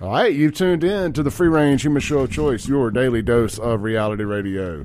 [0.00, 3.20] All right, you've tuned in to the Free Range Human Show of Choice, your daily
[3.20, 4.84] dose of reality radio.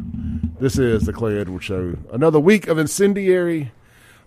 [0.60, 1.96] This is the Clay Edwards Show.
[2.12, 3.72] Another week of incendiary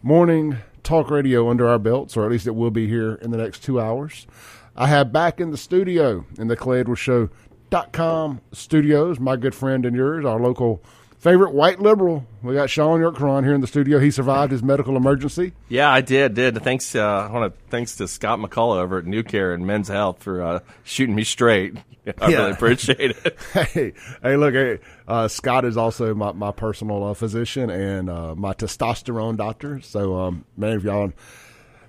[0.01, 3.37] morning talk radio under our belts, or at least it will be here in the
[3.37, 4.29] next two hours.
[4.77, 9.85] I have back in the studio in the Clay Edwards Show.com studios, my good friend
[9.85, 10.85] and yours, our local
[11.19, 12.27] favorite white liberal.
[12.43, 13.99] We got Shaun York Yurtkuran here in the studio.
[13.99, 15.53] He survived his medical emergency.
[15.69, 16.35] Yeah, I did.
[16.35, 16.95] Did thanks.
[16.95, 20.23] Uh, I want to thanks to Scott McCullough over at New Care and Men's Health
[20.23, 21.77] for uh, shooting me straight.
[22.21, 22.37] I Yeah.
[22.39, 23.37] really appreciate it.
[23.53, 28.35] Hey, hey, look, hey, uh, Scott is also my, my personal uh, physician and uh,
[28.37, 29.81] my testosterone doctor.
[29.81, 31.13] So, um, man, if y'all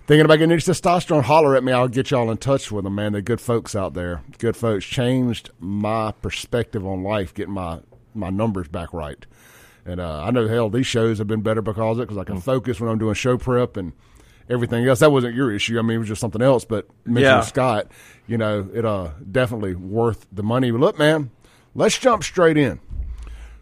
[0.07, 1.71] thinking about getting into testosterone, holler at me.
[1.73, 3.11] I'll get y'all in touch with them, man.
[3.11, 4.23] They're good folks out there.
[4.39, 4.85] Good folks.
[4.85, 7.81] Changed my perspective on life, getting my,
[8.17, 9.25] my numbers back right.
[9.85, 12.23] And uh, I know, hell, these shows have been better because of it, because I
[12.25, 13.93] can focus when I'm doing show prep and
[14.49, 14.99] everything else.
[14.99, 15.79] That wasn't your issue.
[15.79, 16.65] I mean, it was just something else.
[16.65, 17.41] But mentioning Yeah.
[17.41, 17.91] Scott,
[18.27, 20.71] you know, it uh definitely worth the money.
[20.71, 21.31] But look, man,
[21.73, 22.79] let's jump straight in.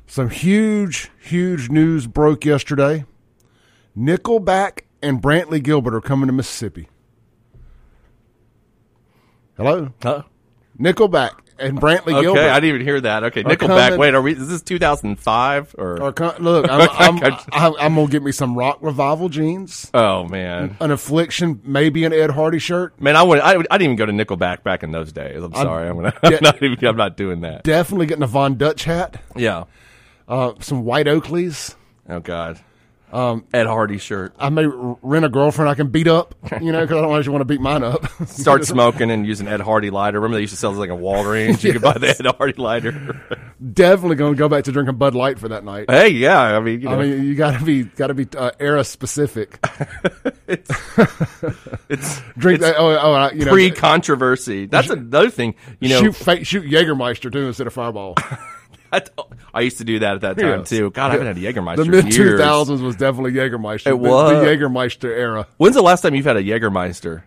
[0.07, 3.05] Some huge, huge news broke yesterday.
[3.97, 6.89] Nickelback and Brantley Gilbert are coming to Mississippi.
[9.57, 10.23] Hello, Huh?
[10.77, 12.39] Nickelback and Brantley Okay, Gilbert.
[12.41, 13.23] I didn't even hear that.
[13.25, 13.59] Okay, Nickelback.
[13.89, 14.33] coming- Wait, are we?
[14.33, 16.11] Is this 2005 or?
[16.13, 16.89] com- look, I'm,
[17.21, 22.03] I'm, I'm, I'm gonna get me some rock revival jeans, oh man, an affliction, maybe
[22.05, 22.99] an Ed Hardy shirt.
[22.99, 23.39] man, I would.
[23.39, 25.41] I, I didn't even go to Nickelback back in those days.
[25.43, 25.87] I'm sorry.
[25.87, 26.85] I'm, gonna, I'm not even.
[26.85, 27.63] I'm not doing that.
[27.63, 29.65] Definitely getting a Von Dutch hat, Yeah.
[30.27, 31.75] uh, some white Oakleys.
[32.09, 32.59] Oh God.
[33.15, 34.35] Um, Ed Hardy shirt.
[34.37, 37.31] I may rent a girlfriend I can beat up, you know, because I don't actually
[37.31, 38.05] want to beat mine up.
[38.27, 40.19] Start smoking and using Ed Hardy lighter.
[40.19, 41.63] Remember they used to sell those like a Walgreens.
[41.63, 43.21] You could buy the Ed Hardy lighter.
[43.73, 45.89] Definitely going to go back to drinking Bud Light for that night.
[45.89, 46.41] hey, yeah.
[46.41, 48.83] I mean, you know, I mean, you got to be got to be uh, era
[48.83, 49.65] specific.
[50.45, 50.69] it's
[51.87, 52.75] it's Drink that.
[52.77, 54.65] Oh, oh, you know, pre-controversy.
[54.65, 55.55] That's another thing.
[55.79, 58.15] You know, shoot shoot Jägermeister too instead of Fireball.
[59.53, 60.69] I, used to do that at that time Yes.
[60.69, 60.91] too.
[60.91, 61.77] God, I haven't had a Jägermeister.
[61.77, 62.69] the mid two years.
[62.69, 63.87] was definitely Jägermeister.
[63.87, 64.31] It was.
[64.31, 65.47] the, Jägermeister era.
[65.57, 67.23] When's the last time you've had a Jägermeister?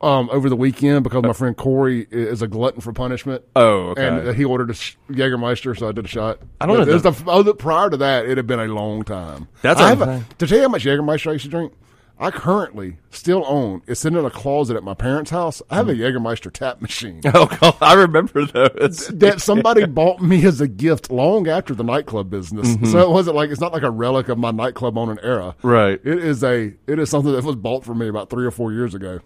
[0.00, 3.44] Um, over the weekend because my friend Corey is a glutton for punishment.
[3.54, 4.06] Oh, okay.
[4.06, 4.74] And uh, he ordered a
[5.12, 6.40] Jägermeister, so I did a shot.
[6.60, 9.46] I don't know the- the, oh, prior to that, it had been a long time.
[9.62, 11.72] That's I a, to tell you how much Jägermeister I used to drink.
[12.18, 13.82] I currently still own.
[13.86, 15.60] It's sitting in a closet at my parents' house.
[15.70, 15.98] I have a mm.
[15.98, 19.08] Jägermeister tap machine oh, God, I remember those.
[19.08, 22.68] that somebody bought me as a gift long after the nightclub business.
[22.68, 22.86] Mm-hmm.
[22.86, 25.54] So it wasn't like it's not like a relic of my nightclub owning era.
[25.62, 26.00] Right.
[26.04, 28.72] It is a it is something that was bought for me about three or four
[28.72, 29.20] years ago.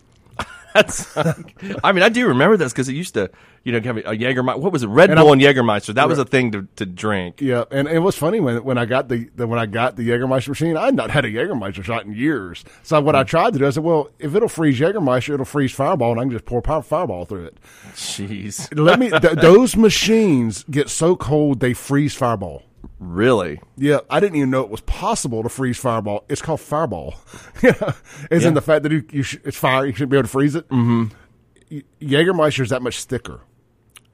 [0.74, 1.16] That's.
[1.16, 3.30] I mean, I do remember this because it used to,
[3.64, 4.58] you know, have a Jägermeister.
[4.58, 4.88] What was it?
[4.88, 5.94] Red And Bull I'm- and Jägermeister.
[5.94, 7.40] That was a thing to, to drink.
[7.40, 10.08] Yeah, and it was funny when when I got the, the when I got the
[10.08, 12.64] Jägermeister machine, I had not had a Jägermeister shot in years.
[12.82, 13.28] So what I mm.
[13.28, 16.20] tried to do, is I said, well, if it'll freeze Jägermeister, it'll freeze Fireball, and
[16.20, 17.58] I can just pour power Fireball through it.
[17.94, 18.68] Jeez.
[18.78, 19.10] Let me.
[19.10, 22.62] th- those machines get so cold they freeze Fireball.
[23.00, 23.60] Really?
[23.78, 26.24] Yeah, I didn't even know it was possible to freeze Fireball.
[26.28, 27.14] It's called Fireball.
[27.62, 27.92] yeah,
[28.30, 29.86] it's in the fact that you, you sh- it's fire.
[29.86, 30.68] You shouldn't be able to freeze it.
[30.68, 31.80] Mm-hmm.
[32.02, 33.40] Jägermeister is that much thicker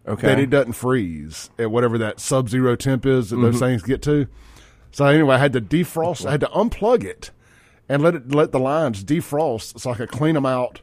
[0.06, 0.28] Okay.
[0.28, 4.28] that it doesn't freeze at whatever that sub-zero temp is that those things get to.
[4.92, 6.24] So anyway, I had to defrost.
[6.24, 7.32] I had to unplug it
[7.88, 10.80] and let it let the lines defrost so I could clean them out,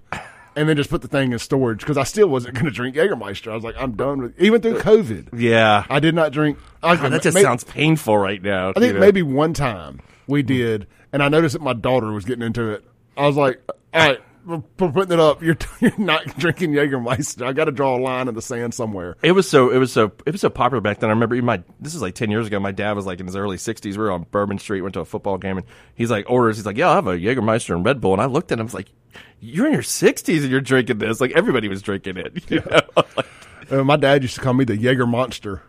[0.55, 2.95] and then just put the thing in storage because I still wasn't going to drink
[2.95, 3.51] Jägermeister.
[3.51, 5.29] I was like, I'm done with even through uh, COVID.
[5.39, 5.85] yeah.
[5.89, 6.57] I did not drink.
[6.81, 8.73] I, God, that just may- sounds painful right now.
[8.75, 12.43] I think maybe one time we did, and I noticed that my daughter was getting
[12.45, 12.83] into it.
[13.17, 13.61] I was like,
[13.93, 14.19] all right.
[14.45, 15.41] We're putting it up.
[15.41, 17.45] You're, you're not drinking Jägermeister.
[17.45, 19.15] I got to draw a line in the sand somewhere.
[19.21, 21.09] It was so it was so it was so popular back then.
[21.09, 22.59] I remember even my this is like ten years ago.
[22.59, 23.97] My dad was like in his early sixties.
[23.97, 25.65] We were on Bourbon Street, went to a football game, and
[25.95, 26.57] he's like orders.
[26.57, 28.63] He's like, "Yeah, I have a Jägermeister and Red Bull." And I looked at him,
[28.63, 28.89] I was like,
[29.39, 32.43] "You're in your sixties and you're drinking this." Like everybody was drinking it.
[32.51, 32.81] You know?
[33.15, 33.27] Like,
[33.71, 35.61] Uh, my dad used to call me the Jaeger Monster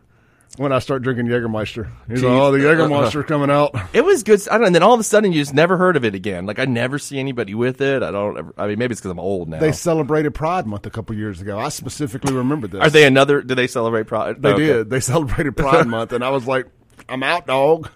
[0.56, 1.90] when I start drinking Jägermeister.
[2.08, 2.68] He's like, "Oh, the uh-huh.
[2.68, 4.46] Jaeger Monster's coming out." it was good.
[4.48, 4.66] I don't.
[4.66, 6.46] And then all of a sudden, you just never heard of it again.
[6.46, 8.02] Like I never see anybody with it.
[8.02, 8.38] I don't.
[8.38, 9.58] Ever, I mean, maybe it's because I'm old now.
[9.58, 11.58] They celebrated Pride Month a couple years ago.
[11.58, 12.80] I specifically remember this.
[12.80, 13.42] Are they another?
[13.42, 14.40] Do they celebrate Pride?
[14.40, 14.90] They did.
[14.90, 16.66] They celebrated Pride Month, and I was like,
[17.08, 17.90] "I'm out, dog."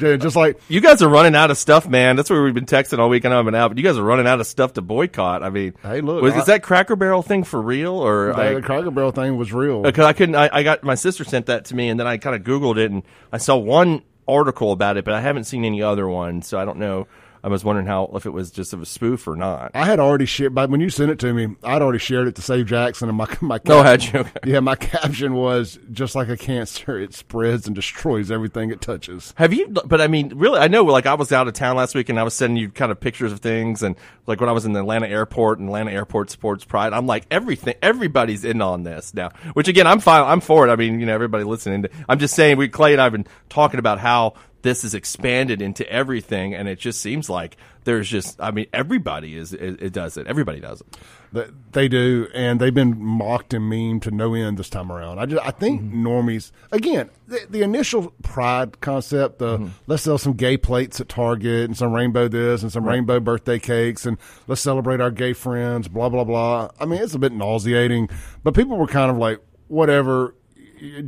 [0.00, 2.16] Just like You guys are running out of stuff, man.
[2.16, 3.24] That's where we've been texting all week.
[3.24, 5.42] I know I've been out, but you guys are running out of stuff to boycott.
[5.42, 8.40] I mean, Hey, look, was, I- is that Cracker Barrel thing for real, or the,
[8.40, 9.80] I, the Cracker Barrel thing was real.
[9.80, 10.34] Uh, because I couldn't.
[10.34, 12.78] I, I got my sister sent that to me, and then I kind of Googled
[12.78, 13.02] it, and
[13.32, 16.64] I saw one article about it, but I haven't seen any other one, so I
[16.64, 17.06] don't know.
[17.42, 19.70] I was wondering how if it was just of a spoof or not.
[19.74, 22.34] I had already shared, but when you sent it to me, I'd already shared it
[22.36, 24.20] to Save Jackson, and my my Oh, had you?
[24.20, 24.30] Okay.
[24.44, 29.32] yeah, my caption was just like a cancer, it spreads and destroys everything it touches.
[29.36, 29.68] Have you?
[29.68, 30.84] But I mean, really, I know.
[30.84, 33.00] Like, I was out of town last week, and I was sending you kind of
[33.00, 33.96] pictures of things, and
[34.26, 37.26] like when I was in the Atlanta airport, and Atlanta Airport Sports Pride, I'm like,
[37.30, 39.30] everything, everybody's in on this now.
[39.54, 40.24] Which again, I'm fine.
[40.24, 40.70] I'm for it.
[40.70, 41.82] I mean, you know, everybody listening.
[41.82, 45.62] To, I'm just saying, we Clay and I've been talking about how this is expanded
[45.62, 48.40] into everything, and it just seems like there's just.
[48.40, 49.52] I mean, everybody is.
[49.52, 50.26] It, it does it.
[50.26, 51.50] Everybody does it.
[51.72, 55.20] They do, and they've been mocked and memed to no end this time around.
[55.20, 56.06] I just, I think Mm-hmm.
[56.06, 57.08] normies again.
[57.28, 59.68] The, the initial pride concept, the Mm-hmm.
[59.86, 63.60] let's sell some gay plates at Target and some rainbow this and some rainbow birthday
[63.60, 64.18] cakes and
[64.48, 65.86] let's celebrate our gay friends.
[65.86, 66.70] Blah blah blah.
[66.80, 68.08] I mean, it's a bit nauseating,
[68.42, 70.34] but people were kind of like, whatever,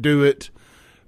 [0.00, 0.50] do it.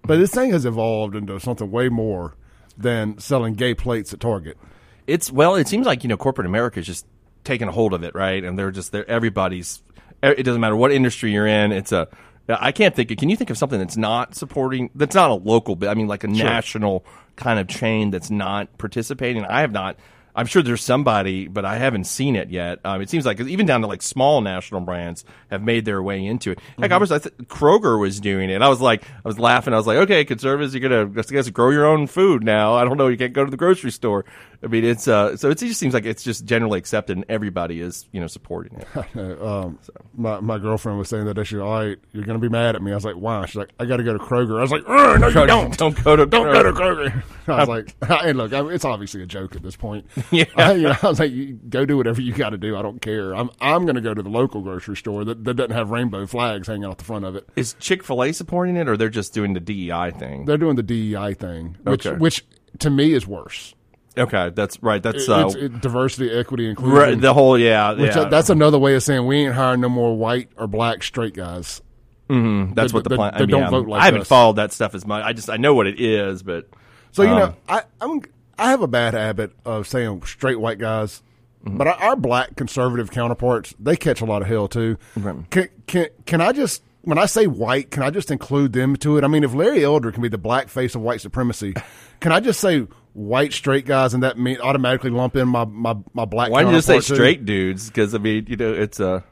[0.06, 2.34] But this thing has evolved into something way more
[2.76, 4.58] than selling gay plates at Target.
[5.06, 7.06] It's well, it seems like you know corporate America is just
[7.44, 8.42] taking a hold of it, right?
[8.42, 9.82] And they're just they're everybody's.
[10.22, 11.72] It doesn't matter what industry you're in.
[11.72, 12.08] It's a.
[12.48, 13.10] I can't think.
[13.10, 14.90] It can you think of something that's not supporting?
[14.94, 17.04] That's not a local, but I mean, like a national
[17.36, 19.44] kind of chain that's not participating.
[19.44, 19.96] I have not.
[20.34, 22.80] I'm sure there's somebody, but I haven't seen it yet.
[22.84, 26.24] Um, it seems like even down to like small national brands have made their way
[26.24, 26.60] into it.
[26.78, 28.60] Heck, I was I th- Kroger was doing it.
[28.62, 29.74] I was like, I was laughing.
[29.74, 32.74] I was like, okay, conservatives, you're gonna I guess grow your own food now.
[32.74, 33.08] I don't know.
[33.08, 34.24] You can't go to the grocery store.
[34.62, 37.80] I mean, it's uh, so it just seems like it's just generally accepted, and everybody
[37.80, 39.42] is you know supporting it.
[39.42, 39.78] um,
[40.16, 41.60] my my girlfriend was saying that issue.
[41.60, 42.90] All right, you're gonna be mad at me.
[42.90, 43.44] I was like, why?
[43.46, 44.58] She's like, I got to go to Kroger.
[44.58, 45.76] I was like, no, you don't.
[45.76, 47.22] Don't go to Don't go to Kroger.
[47.48, 47.94] I was like,
[48.24, 50.06] and look, I mean, it's obviously a joke at this point.
[50.30, 50.44] Yeah.
[50.56, 51.32] I, you know, I was like,
[51.70, 52.76] go do whatever you got to do.
[52.76, 53.34] I don't care.
[53.34, 56.66] I'm I'm gonna go to the local grocery store that, that doesn't have rainbow flags
[56.68, 57.48] hanging out the front of it.
[57.56, 60.44] Is Chick Fil A supporting it, or they're just doing the DEI thing?
[60.46, 62.16] They're doing the DEI thing, which Okay.
[62.18, 62.44] which
[62.80, 63.74] to me is worse.
[64.16, 65.02] Okay, that's right.
[65.02, 66.96] That's uh, it's it, diversity, equity, inclusion.
[66.96, 68.24] right, the whole yeah, which, yeah.
[68.28, 71.82] that's another way of saying we ain't hiring no more white or black straight guys.
[72.28, 73.32] that's that- what the plan.
[73.32, 74.28] that I, mean, don't vote like I haven't us.
[74.28, 75.24] followed that stuff as much.
[75.24, 76.68] I just I know what it is, but
[77.12, 78.22] So you Um, know, I I'm,
[78.58, 81.22] I have a bad habit of saying straight white guys,
[81.64, 81.78] Mm-hmm.
[81.78, 84.98] but our, black conservative counterparts they catch a lot of hell too.
[85.16, 85.48] Right.
[85.50, 89.16] Can can can I just when I say white, can I just include them to
[89.16, 89.24] it?
[89.24, 91.72] I mean, if Larry Elder can be the black face of white supremacy,
[92.20, 92.80] can I just say
[93.14, 96.50] white straight guys and that mean automatically lump in my my, my black?
[96.50, 97.14] why don't you just say too?
[97.14, 97.88] straight dudes?
[97.88, 99.22] Because I mean, you know, it's uh,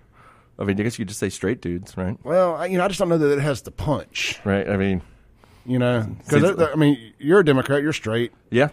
[0.58, 2.16] I mean, I guess you could just say straight dudes, right?
[2.24, 4.40] Well, I, you know, I just don't know that it has the punch.
[4.42, 4.66] Right.
[4.66, 5.02] I mean,
[5.66, 8.32] You know, because I mean, you're a Democrat, you're straight.
[8.50, 8.68] yeah.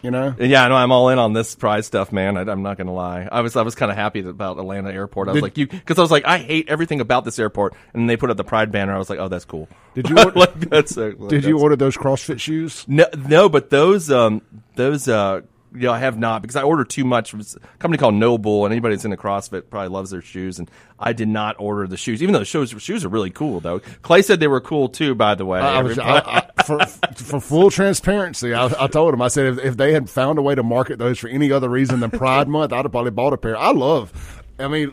[0.00, 0.76] You know, Yeah, I know.
[0.76, 2.36] I'm all in on this prize stuff, man.
[2.36, 3.28] I, I'm not gonna lie.
[3.30, 5.28] I was, I was kind of happy about Atlanta Airport.
[5.28, 7.74] I was Did- like, you, because I was like, I hate everything about this airport,
[7.94, 8.94] and they put up the Pride banner.
[8.94, 9.68] I was like, oh, that's cool.
[9.94, 12.84] Did you order- like, that's, like, did you order those CrossFit shoes?
[12.86, 14.42] No, no, but those, um,
[14.76, 15.40] those, uh,
[15.74, 17.34] you know, I have not because I ordered too much.
[17.34, 20.58] Was a company called NOBULL, and anybody that's into CrossFit probably loves their shoes.
[20.58, 23.60] And I did not order the shoes, even though the shoes shoes are really cool.
[23.60, 25.14] Though Clay said they were cool too.
[25.14, 26.84] By the way, I was, I, for,
[27.14, 30.42] for full transparency, I, I told him, I said, if, if they had found a
[30.42, 33.32] way to market those for any other reason than Pride Month, I'd have probably bought
[33.32, 33.56] a pair.
[33.56, 34.92] I love, I mean,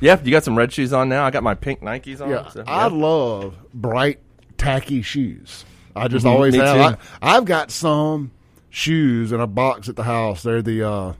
[0.00, 1.24] yeah, you got some red shoes on now.
[1.24, 2.30] I got my pink Nikes on.
[2.30, 4.18] yeah, so, I love bright,
[4.56, 5.64] tacky shoes.
[5.94, 6.98] I just Mhm, always have.
[7.20, 8.30] I, I've got some
[8.70, 10.42] shoes in a box at the house.
[10.42, 11.12] They're the, uh,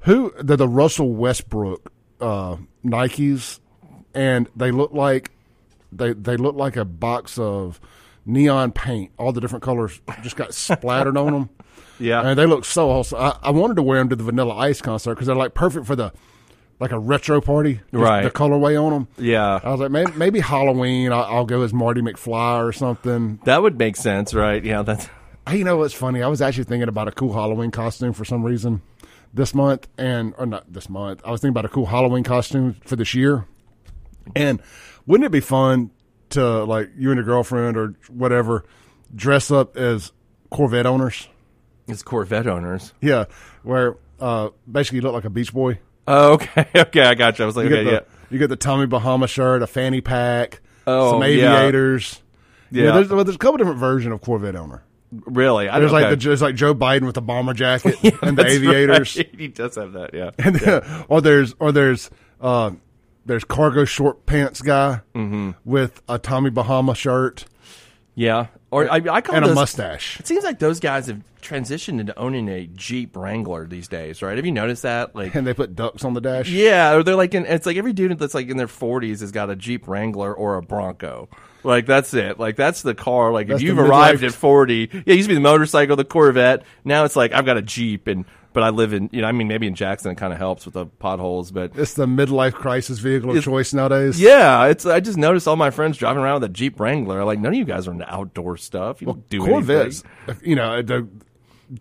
[0.00, 3.60] who, they're the Russell Westbrook uh, Nikes,
[4.14, 5.30] and they look like,
[5.92, 7.80] they, they look like a box of
[8.26, 9.12] neon paint.
[9.18, 11.50] All the different colors just got splattered on them.
[11.98, 12.22] yeah.
[12.22, 13.18] And they look so awesome.
[13.18, 15.86] I, I wanted to wear them to the Vanilla Ice concert because they're like perfect
[15.86, 16.12] for the
[16.80, 17.80] like a retro party.
[17.90, 18.22] Right.
[18.22, 19.08] The colorway on them.
[19.18, 19.58] yeah.
[19.62, 21.12] I was like, maybe, maybe Halloween.
[21.12, 23.40] I'll, I'll go as Marty McFly or something.
[23.44, 24.64] That would make sense, right?
[24.64, 25.08] Yeah, that's
[25.52, 26.22] you know what's funny?
[26.22, 28.82] I was actually thinking about a cool Halloween costume for some reason
[29.34, 31.20] this month, and or not this month.
[31.24, 33.46] I was thinking about a cool Halloween costume for this year.
[34.36, 34.60] And
[35.06, 35.90] wouldn't it be fun
[36.30, 38.64] to like you and your girlfriend or whatever
[39.14, 40.12] dress up as
[40.50, 41.28] Corvette owners?
[41.88, 42.92] As Corvette owners.
[43.00, 43.24] Yeah,
[43.62, 45.78] where uh, basically you look like a beach boy.
[46.06, 47.44] Oh, okay, okay, I got you.
[47.44, 48.00] I was like, You okay, the yeah,
[48.30, 51.28] you get the Tommy Bahama shirt, a fanny pack, Oh, some yeah.
[51.28, 52.20] aviators.
[52.70, 52.84] yeah.
[52.84, 54.82] Yeah, there's, well, there's a couple different versions of Corvette owner.
[55.10, 56.02] Really, I There's okay.
[56.08, 59.28] like the, there's like Joe Biden with the bomber jacket and the aviators, right.
[59.38, 60.30] He does have that, yeah.
[60.38, 62.10] and then, or there's or there's
[62.40, 62.70] uh,
[63.26, 65.50] there's cargo short pants guy Mm-hmm.
[65.64, 67.44] with a Tommy Bahama shirt.
[68.14, 70.18] Yeah, or I, I call and a mustache.
[70.18, 74.36] It seems like those guys have transitioned into owning a Jeep Wrangler these days, right?
[74.36, 75.14] Have you noticed that?
[75.14, 76.50] Like, And they put ducks on the dash.
[76.50, 79.30] yeah, or they're like, in, it's like every dude that's like in their forties has
[79.30, 81.28] got a Jeep Wrangler or a Bronco.
[81.64, 82.38] Like that's it.
[82.38, 83.32] Like that's the car.
[83.32, 86.04] Like That's if you've arrived at forty, yeah, it used to be the motorcycle, the
[86.04, 86.62] Corvette.
[86.84, 89.32] Now it's like I've got a Jeep, and but I live in, you know, I
[89.32, 92.54] mean, maybe in Jackson it kind of helps with the potholes, but It's the midlife
[92.54, 94.20] crisis vehicle of choice nowadays.
[94.20, 94.86] yeah, it's.
[94.86, 97.24] I just noticed all my friends driving around with a Jeep Wrangler.
[97.24, 99.00] Like none of you guys are into outdoor stuff.
[99.00, 100.48] You don't do Corvettes, anything.
[100.48, 101.08] you know, the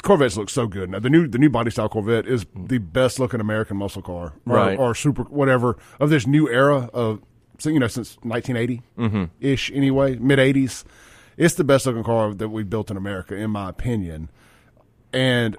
[0.03, 0.89] Corvettes look so good.
[0.89, 2.67] Now the new the new body style Corvette is mm.
[2.67, 4.77] the best looking American muscle car, or, Right.
[4.77, 7.22] Or super whatever of this new era of
[7.58, 9.26] so, you know since 1980 mm-hmm.
[9.40, 10.84] ish anyway, mid 80s.
[11.38, 14.30] It's the best looking car that we've built in America, in my opinion.
[15.14, 15.56] And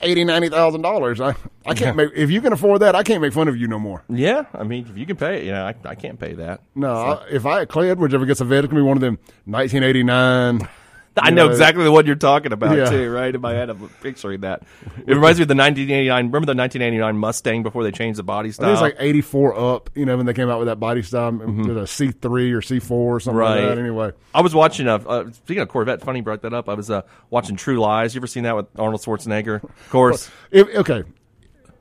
[0.00, 1.34] eighty ninety thousand dollars, I
[1.66, 3.78] I can't make if you can afford that, I can't make fun of you no
[3.78, 4.04] more.
[4.08, 6.62] Yeah, I mean, if you can pay it, you know, I, I can't pay that.
[6.74, 9.00] No, I, if I Clay Edwards ever gets a vet, it's gonna be one of
[9.00, 10.68] them 1989.
[11.16, 12.86] I know exactly the one you're talking about Yeah.
[12.88, 13.34] too, right?
[13.34, 14.62] In my head, I'm picturing that.
[15.06, 16.26] It reminds me of the 1989.
[16.26, 18.68] Remember the 1989 Mustang before they changed the body I style?
[18.68, 21.32] It was like 84 up, you know, when they came out with that body style,
[21.32, 23.66] mm a C3 or C4 or something like Right.
[23.66, 23.78] that.
[23.78, 26.00] Anyway, I was watching a uh, speaking of Corvette.
[26.02, 26.68] Funny you brought that up.
[26.68, 28.14] I was uh, watching True Lies.
[28.14, 29.62] You ever seen that with Arnold Schwarzenegger?
[29.62, 30.30] Of course.
[30.50, 31.02] if, okay,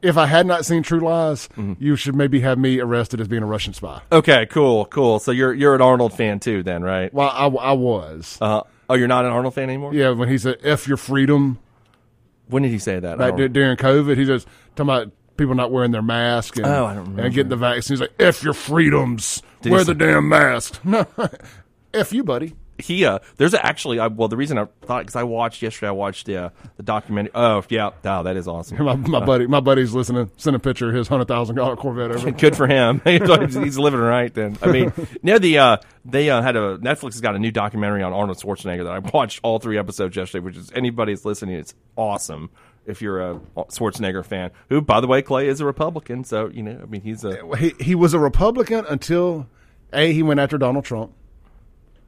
[0.02, 1.74] if I had not seen True Lies, Mm-hmm.
[1.84, 4.02] you should maybe have me arrested as being a Russian spy.
[4.12, 5.20] Okay, cool, cool.
[5.20, 7.14] So you're you're an Arnold fan too, then, right?
[7.14, 8.38] Well, I, I was.
[8.42, 9.94] Uh, oh, you're not an Arnold fan anymore.
[9.94, 11.60] yeah, when he said "F your freedom"
[12.48, 13.18] When did he say that?
[13.18, 14.46] Back during COVID, he was
[14.76, 17.22] talking about people not wearing their mask and, Oh, I don't remember.
[17.24, 17.96] and getting the vaccine.
[17.96, 21.06] He's like, "F your freedoms, Did wear say- the damn mask." No,
[21.94, 22.56] F you, buddy.
[22.82, 25.92] He uh there's actually I, well the reason I thought because I watched yesterday I
[25.92, 29.94] watched uh, the documentary oh yeah oh that is awesome My, my buddy, my buddy's
[29.94, 30.32] listening.
[30.38, 32.32] Send a picture of his hundred thousand dollar Corvette over.
[32.32, 36.56] good for him he's living right then I mean near the uh they uh, had
[36.56, 39.78] a Netflix has got a new documentary on Arnold Schwarzenegger that I watched all three
[39.78, 42.50] episodes yesterday which is anybody that's listening it's awesome
[42.86, 46.64] if you're a Schwarzenegger fan who by the way Clay is a Republican so you
[46.64, 49.48] know I mean he's a he he was a Republican until
[49.94, 51.12] a he went after Donald Trump,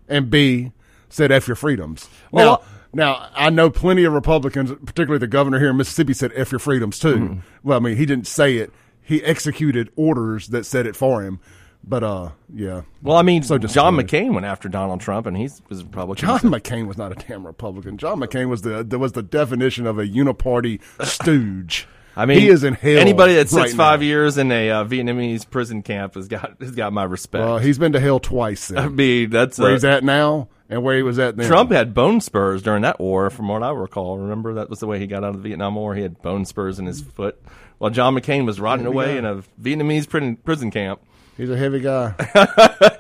[0.07, 0.71] and b
[1.09, 5.59] said "f your freedoms." Well- now, now I know plenty of Republicans, particularly the governor
[5.59, 7.15] here in Mississippi, said "f your freedoms" too.
[7.15, 7.39] Mm-hmm.
[7.63, 11.39] Well, I mean, he didn't say it; he executed orders that said it for him.
[11.85, 13.97] But uh, yeah, well I mean So John.
[13.97, 17.15] McCain went after Donald Trump and he's was a Republican John McCain was not a
[17.15, 17.97] damn Republican.
[17.97, 21.87] John McCain was the was the definition of a uniparty stooge.
[22.15, 22.97] I mean, he is in hell.
[22.97, 24.05] Anybody that sits right five now.
[24.05, 27.43] years in a uh, Vietnamese prison camp has got has got my respect.
[27.43, 28.71] Well, he's been to hell twice.
[28.71, 31.47] I mean, that's where uh, he's at now and where he was at then.
[31.47, 34.17] Trump had bone spurs during that war, from what I recall.
[34.17, 35.95] Remember that was the way he got out of the Vietnam War.
[35.95, 37.41] He had bone spurs in his foot,
[37.77, 41.01] while John McCain was rotting away in a Vietnamese prison, prison camp.
[41.35, 42.13] He's a heavy guy.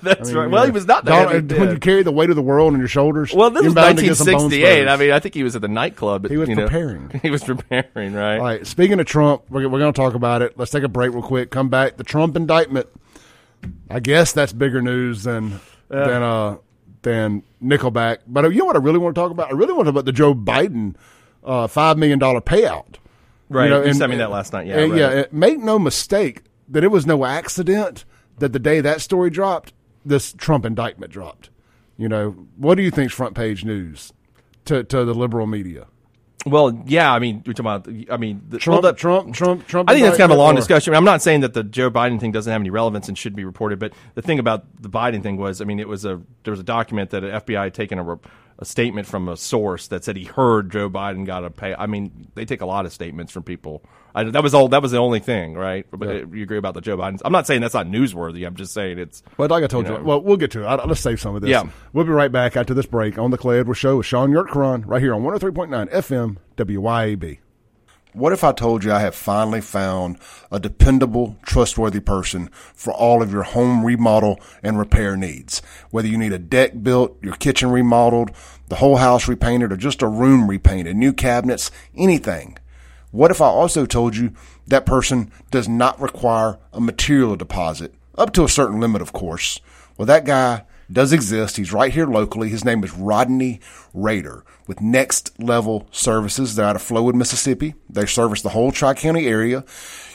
[0.01, 0.49] That's right.
[0.49, 1.69] Well, he was not that heavy when then.
[1.75, 3.31] you carry the weight of the world on your shoulders.
[3.31, 4.87] Well, this was bound to get some 1968.
[4.87, 6.27] I mean, I think he was at the nightclub.
[6.27, 6.63] He was you know.
[6.63, 7.09] preparing.
[7.21, 8.37] he was preparing, right?
[8.37, 8.65] All right.
[8.65, 10.57] Speaking of Trump, we're, we're going to talk about it.
[10.57, 11.51] Let's take a break real quick.
[11.51, 11.97] Come back.
[11.97, 12.87] The Trump indictment.
[13.89, 16.57] I guess that's bigger news than than uh
[17.03, 18.19] than Nickelback.
[18.27, 19.49] But uh, you know what I really want to talk about?
[19.49, 20.95] I really want to talk about the Joe Biden
[21.43, 22.95] uh, five million dollar payout.
[23.49, 23.69] Right.
[23.69, 24.67] know, You and- sent me that last night.
[24.67, 24.79] Yeah.
[24.79, 24.99] and right.
[24.99, 25.25] yeah.
[25.31, 28.05] Make no mistake that it was no accident
[28.39, 29.73] that the day that story dropped,
[30.05, 31.49] this Trump indictment dropped.
[31.97, 34.11] You know, what do you think's front page news
[34.65, 35.87] to to the liberal media?
[36.45, 37.13] Well, yeah.
[37.13, 38.11] I mean, you're talking about.
[38.11, 39.89] I mean, the, Trump, well, the- Trump, Trump, Trump.
[39.89, 40.93] I think that's kind of a long or- discussion.
[40.93, 43.17] I mean, I'm not saying that the Joe Biden thing doesn't have any relevance and
[43.17, 46.03] should be reported, but the thing about the Biden thing was, I mean, it was
[46.03, 48.19] a there was a document that the FBI had taken a,
[48.63, 51.75] a statement from a source that said he heard Joe Biden got a pay.
[51.75, 53.83] I mean, they take a lot of statements from people.
[54.15, 54.69] I, that was all.
[54.69, 55.85] That was the only thing, right?
[55.91, 57.19] But uh, you agree about the Joe Biden?
[57.25, 58.47] I'm not saying that's not newsworthy.
[58.47, 59.21] I'm just saying it's.
[59.37, 60.65] But like I told you, You well, we'll get to it.
[60.65, 61.49] I, let's save some of this.
[61.49, 61.63] Yeah.
[61.91, 64.83] We'll be right back after this break on the Clay Edwards Show with Shaun Yurtkuran
[64.85, 67.39] right here on 103.9 FM WYAB.
[68.13, 70.19] What if I told you I have finally found
[70.51, 75.63] a dependable, trustworthy person for all of your home remodel and repair needs?
[75.89, 78.29] Whether you need a deck built, your kitchen remodeled,
[78.69, 82.59] the whole house repainted, or just a room repainted, new cabinets, anything.
[83.09, 84.33] What if I also told you
[84.67, 89.59] that person does not require a material deposit, up to a certain limit, of course?
[89.97, 91.57] Well, that guy does exist.
[91.57, 92.49] He's right here locally.
[92.49, 93.59] His name is Rodney
[93.93, 96.55] Raider with Next Level Services.
[96.55, 97.75] They're out of Flowood, Mississippi.
[97.89, 99.65] They service the whole Tri County area.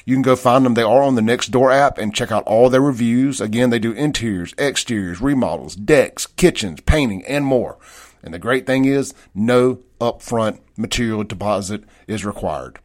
[0.05, 0.75] You can go find them.
[0.75, 3.41] They are on the Next Door app and check out all their reviews.
[3.41, 7.77] Again, they do interiors, exteriors, remodels, decks, kitchens, painting, and more.
[8.23, 12.79] And the great thing is, no upfront material deposit is required.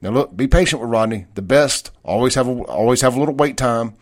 [0.00, 1.26] Now look, be patient with Rodney.
[1.34, 3.94] The best always have a, always have a little wait time,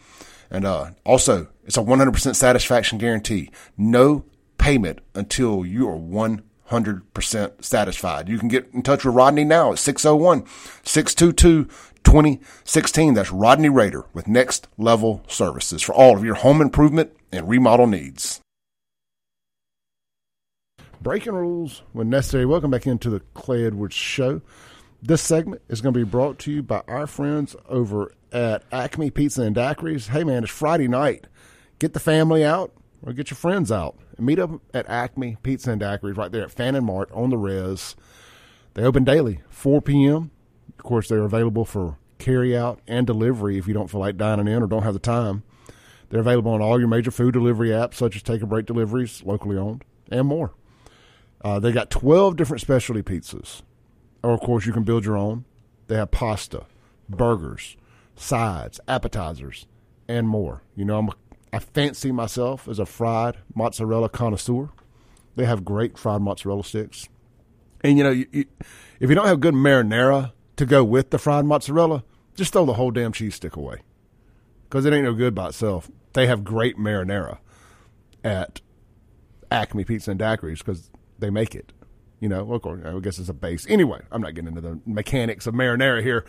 [0.50, 3.50] and uh, also it's a 100% satisfaction guarantee.
[3.76, 4.24] No
[4.58, 8.28] payment until you are 100% satisfied.
[8.28, 10.44] You can get in touch with Rodney now at 601
[10.82, 11.64] 622
[12.02, 13.14] 2016.
[13.14, 17.86] That's Rodney Raider with Next Level Services for all of your home improvement and remodel
[17.86, 18.40] needs.
[21.00, 22.44] Breaking rules when necessary.
[22.44, 24.42] Welcome back into the Clay Edwards Show.
[25.02, 29.10] This segment is going to be brought to you by our friends over at Acme
[29.10, 30.08] Pizza and Daiquiris.
[30.08, 31.26] Hey, man, it's Friday night.
[31.78, 32.72] Get the family out
[33.02, 36.42] or get your friends out and meet up at Acme Pizza and Daiquiris right there
[36.42, 37.96] at Fannin Mart on the res.
[38.74, 40.30] They open daily, 4 p.m.
[40.78, 44.46] Of course, they're available for carry out and delivery if you don't feel like dining
[44.46, 45.42] in or don't have the time.
[46.10, 49.22] They're available on all your major food delivery apps, such as Take a Break Deliveries,
[49.24, 50.52] locally owned, and more.
[51.42, 53.62] Uh, they got 12 different specialty pizzas.
[54.22, 55.44] Or, of course, you can build your own.
[55.86, 56.66] They have pasta,
[57.08, 57.76] burgers,
[58.20, 59.66] sides, appetizers,
[60.08, 60.62] and more.
[60.76, 61.12] You know, I'm a,
[61.52, 64.70] I fancy myself as a fried mozzarella connoisseur.
[65.36, 67.08] They have great fried mozzarella sticks.
[67.82, 68.44] And, you know, you, you,
[69.00, 72.74] if you don't have good marinara to go with the fried mozzarella, just throw the
[72.74, 73.78] whole damn cheese stick away
[74.64, 75.90] because it ain't no good by itself.
[76.12, 77.38] They have great marinara
[78.22, 78.60] at
[79.50, 81.72] Acme Pizza and Daiquiris because they make it.
[82.20, 83.66] You know, of course, I guess it's a base.
[83.68, 86.26] Anyway, I'm not getting into the mechanics of marinara here.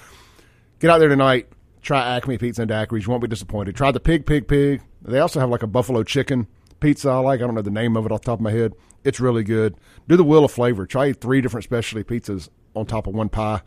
[0.80, 1.50] Get out there tonight.
[1.82, 3.04] Try Acme Pizza and Daiquiris.
[3.04, 3.76] You won't be disappointed.
[3.76, 4.82] Try the Pig Pig Pig.
[5.02, 6.48] They also have like a buffalo chicken
[6.82, 7.42] pizza I like.
[7.42, 8.74] I don't know the name of it off the top of my head.
[9.04, 9.76] It's really good.
[10.08, 10.86] Do the wheel of flavor.
[10.86, 13.62] Try three different specialty pizzas on top of one pie.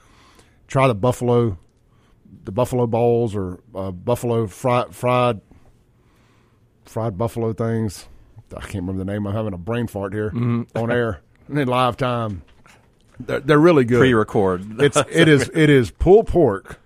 [0.69, 1.59] Try the buffalo,
[2.45, 5.41] the buffalo balls or uh, buffalo fried fried
[6.85, 8.07] fried buffalo things.
[8.55, 9.27] I can't remember the name.
[9.27, 10.79] I'm having a brain fart here mm-hmm.
[10.79, 12.43] on air in live time.
[13.19, 14.01] They're, they're really good.
[14.01, 14.81] Pre-record.
[14.81, 16.81] it's it is it is pulled pork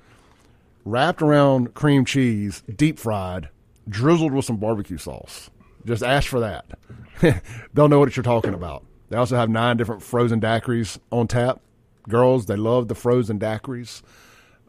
[0.91, 3.49] wrapped around cream cheese, deep fried,
[3.89, 5.51] drizzled with some barbecue sauce.
[5.85, 6.67] Just ask for that.
[7.75, 8.85] They'll know what you're talking about.
[9.11, 11.61] They also have nine different frozen daiquiris on tap.
[12.09, 14.03] Girls, they love the frozen daiquiris,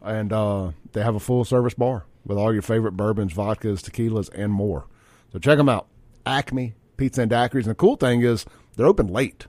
[0.02, 4.30] and uh, they have a full service bar with all your favorite bourbons, vodkas, tequilas,
[4.34, 4.88] and more.
[5.32, 5.88] So check them out.
[6.26, 7.62] Acme Pizza and Daiquiris.
[7.62, 8.46] And the cool thing is
[8.76, 9.48] they're open late.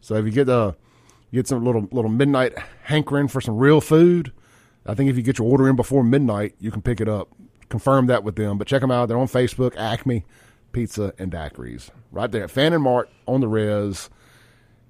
[0.00, 0.72] So if you get uh,
[1.32, 4.32] get some little little midnight hankering for some real food,
[4.86, 7.28] I think if you get your order in before midnight, you can pick it up.
[7.68, 8.58] Confirm that with them.
[8.58, 9.08] But check them out.
[9.08, 10.24] They're on Facebook, Acme
[10.72, 11.90] Pizza and Daiquiris.
[12.12, 14.10] Right there at Fannin Mart on the res.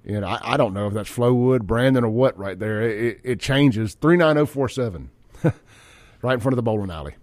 [0.03, 2.81] And I, I don't know if that's Flowood, Brandon, or what right there.
[2.81, 3.95] It, it changes.
[3.95, 5.09] 39047.
[6.21, 7.15] right in front of the bowling alley.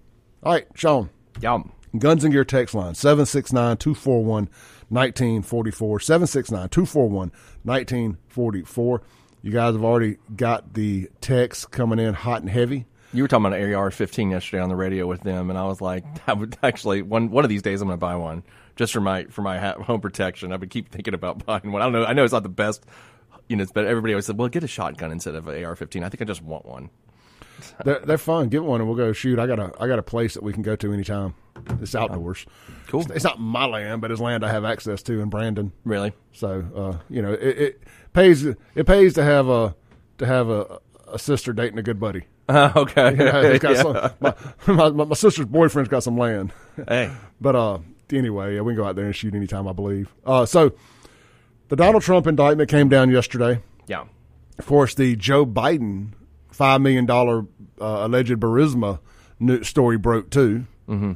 [0.42, 1.10] All right, Shaun.
[1.40, 1.72] Yum.
[1.98, 4.48] Guns and Gear text line 769 241
[4.88, 6.00] 1944.
[6.00, 7.32] 769 241
[7.64, 9.02] 1944.
[9.42, 12.86] You guys have already got the text coming in hot and heavy.
[13.12, 15.66] You were talking about an AR 15 yesterday on the radio with them, and I
[15.66, 18.44] was like, I would actually one one of these days I'm going to buy one
[18.76, 20.52] just for my for my home protection.
[20.52, 21.82] I would keep thinking about buying one.
[21.82, 22.04] I don't know.
[22.04, 22.86] I know it's not the best,
[23.48, 26.04] you know, but everybody always said, well, get a shotgun instead of an AR 15.
[26.04, 26.90] I think I just want one.
[27.84, 28.48] they're, they're fun.
[28.48, 29.38] Get one and we'll go shoot.
[29.38, 31.34] I got a I got a place that we can go to anytime.
[31.80, 32.46] It's outdoors.
[32.88, 33.02] Cool.
[33.02, 35.72] It's, it's not my land, but it's land I have access to in Brandon.
[35.84, 36.12] Really?
[36.32, 39.74] So uh, you know, it, it, pays it pays to have a
[40.18, 42.24] to have a, a sister dating a good buddy.
[42.48, 43.10] Uh, okay.
[43.10, 43.74] You know, yeah.
[43.74, 46.52] some, my, my, my, sister's boyfriend's got some land.
[46.88, 47.10] Hey.
[47.40, 47.78] but uh,
[48.12, 50.12] anyway, yeah, we can go out there and shoot anytime, I believe.
[50.24, 50.72] Uh, so
[51.68, 53.62] the Donald Trump indictment came down yesterday.
[53.86, 54.04] Yeah.
[54.58, 56.12] Of course, the Joe Biden
[56.52, 57.46] five million dollar
[57.80, 59.00] uh, alleged Burisma
[59.62, 60.66] story broke too.
[60.88, 61.12] Mm-hmm.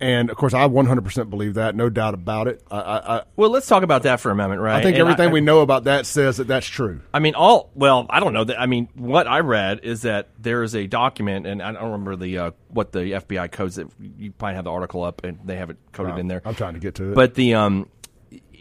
[0.00, 2.62] And of course, I 100% believe that, no doubt about it.
[2.70, 4.76] I, I, well, let's talk about that for a moment, right?
[4.76, 7.00] I think and everything I, we know about that says that that's true.
[7.12, 8.44] I mean, all well, I don't know.
[8.44, 11.82] That, I mean, what I read is that there is a document, and I don't
[11.82, 15.40] remember the uh, what the FBI codes that you probably have the article up, and
[15.44, 16.42] they have it coded in there.
[16.44, 17.88] I'm trying to get to it, but the um,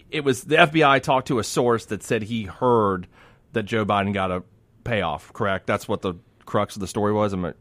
[0.09, 3.07] it was the FBI talked to a source that said he heard
[3.53, 4.43] that Joe Biden got a
[4.87, 5.33] payoff.
[5.33, 5.67] Correct.
[5.67, 7.33] That's what the crux of the story was.
[7.33, 7.53] I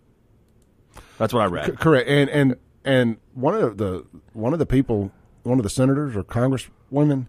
[1.18, 1.66] that's what I read.
[1.66, 2.08] C- correct.
[2.08, 5.10] And and and one of the one of the people,
[5.42, 7.28] one of the senators or congresswomen,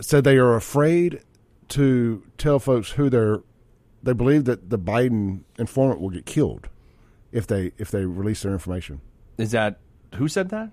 [0.00, 1.20] said they are afraid
[1.68, 3.42] to tell folks who they're.
[4.02, 6.68] They believe that the Biden informant will get killed
[7.32, 9.00] if they if they release their information.
[9.38, 9.78] Is that
[10.16, 10.70] who said that?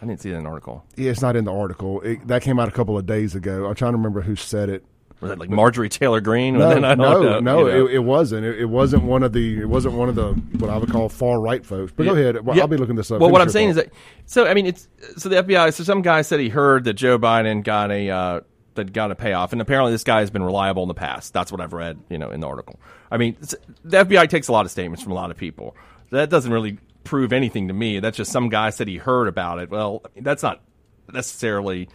[0.00, 0.84] I didn't see that in the article.
[0.96, 2.00] Yeah, it's not in the article.
[2.02, 3.66] It, that came out a couple of days ago.
[3.66, 4.84] I'm trying to remember who said it.
[5.20, 6.56] Was that like Marjorie Taylor Greene?
[6.58, 7.66] No, no, know, no, you know.
[7.66, 8.46] it, it, wasn't.
[8.46, 9.60] It, it, wasn't one of the.
[9.60, 11.92] It wasn't one of the what I would call far right folks.
[11.92, 12.12] But yeah.
[12.12, 12.46] go ahead.
[12.46, 12.62] Well, yeah.
[12.62, 13.20] I'll be looking this up.
[13.20, 13.84] Well, what I'm saying thought.
[13.86, 13.94] is that.
[14.26, 15.74] So I mean, it's so the FBI.
[15.74, 18.40] So some guy said he heard that Joe Biden got a uh,
[18.78, 21.32] that got a payoff, and apparently this guy has been reliable in the past.
[21.32, 22.80] That's what I've read, you know, in the article.
[23.10, 23.36] I mean,
[23.84, 25.76] the FBI takes a lot of statements from a lot of people.
[26.10, 28.00] That doesn't really prove anything to me.
[28.00, 29.70] That's just some guy said he heard about it.
[29.70, 30.62] Well, I mean, that's not
[31.12, 31.88] necessarily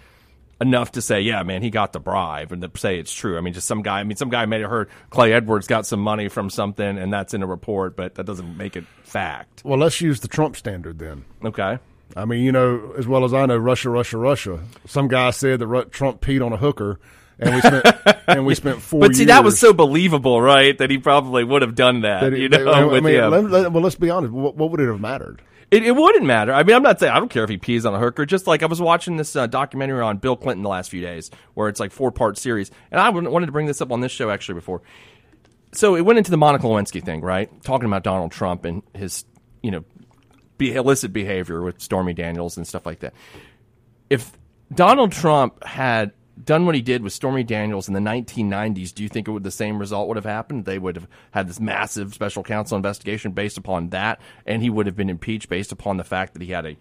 [0.62, 3.38] enough to say, yeah, man, he got the bribe, and to say it's true.
[3.38, 4.00] I mean, just some guy.
[4.00, 7.12] I mean, some guy may have heard Clay Edwards got some money from something, and
[7.12, 9.62] that's in a report, but that doesn't make it fact.
[9.66, 11.26] Well, let's use the Trump standard then.
[11.44, 11.80] Okay.
[12.16, 14.60] I mean, you know, as well as I know, Russia, Russia, Russia.
[14.86, 17.00] Some guy said that Trump peed on a hooker,
[17.40, 17.86] and we spent
[18.28, 19.00] and we spent four.
[19.00, 20.78] But see, that was so believable, right?
[20.78, 22.20] That he probably would have done that.
[22.22, 24.32] that it- you know, I with mean, let- let- well, let's be honest.
[24.32, 25.42] What, what would it have mattered?
[25.74, 26.54] It, it wouldn't matter.
[26.54, 28.28] I mean, I'm not saying I don't care if he pees on a hooker.
[28.28, 31.32] Just like I was watching this uh, documentary on Bill Clinton the last few days,
[31.56, 34.12] where it's like four part series, and I wanted to bring this up on this
[34.12, 34.84] show actually before.
[35.74, 37.50] So it went into the Monica Lewinsky thing, right?
[37.64, 39.26] Talking about Donald Trump and his,
[39.64, 39.84] you know,
[40.60, 43.16] be illicit behavior with Stormy Daniels and stuff like that.
[44.12, 44.32] If
[44.72, 49.10] Donald Trump had done what he did with Stormy Daniels in the 1990s, do you
[49.10, 50.66] think it would the same result would have happened?
[50.66, 54.86] They would have had this massive special counsel investigation based upon that, and he would
[54.86, 56.78] have been impeached based upon the fact that he had a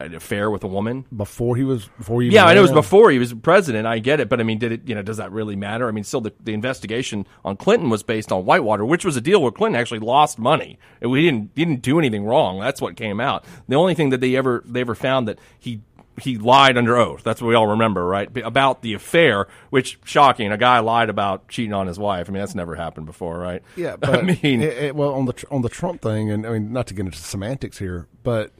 [0.00, 1.04] an affair with a woman.
[1.14, 3.86] Before he was before he Yeah, I know it was before he was president.
[3.86, 4.88] I get it, but I mean, did it?
[4.88, 5.86] You know, does that really matter?
[5.88, 9.20] I mean, still, the, the investigation on Clinton was based on Whitewater, which was a
[9.20, 10.78] deal where Clinton actually lost money.
[11.02, 12.58] We didn't didn't do anything wrong.
[12.58, 13.44] That's what came out.
[13.68, 15.82] The only thing that they ever they ever found that he
[16.20, 17.22] he lied under oath.
[17.22, 18.28] That's what we all remember, right?
[18.44, 20.52] About the affair, which shocking.
[20.52, 22.28] A guy lied about cheating on his wife.
[22.28, 23.62] I mean, that's never happened before, right?
[23.76, 26.50] Yeah, but I mean, it- it- well, on the on the Trump thing, and I
[26.52, 28.52] mean, not to get into semantics here, but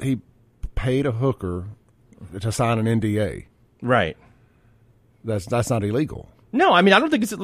[0.00, 0.20] he
[0.74, 1.66] paid a hooker
[2.40, 3.46] to sign an NDA.
[3.82, 4.16] right.
[5.24, 6.28] That's that's not illegal.
[6.52, 7.36] No, I mean I don't think it's I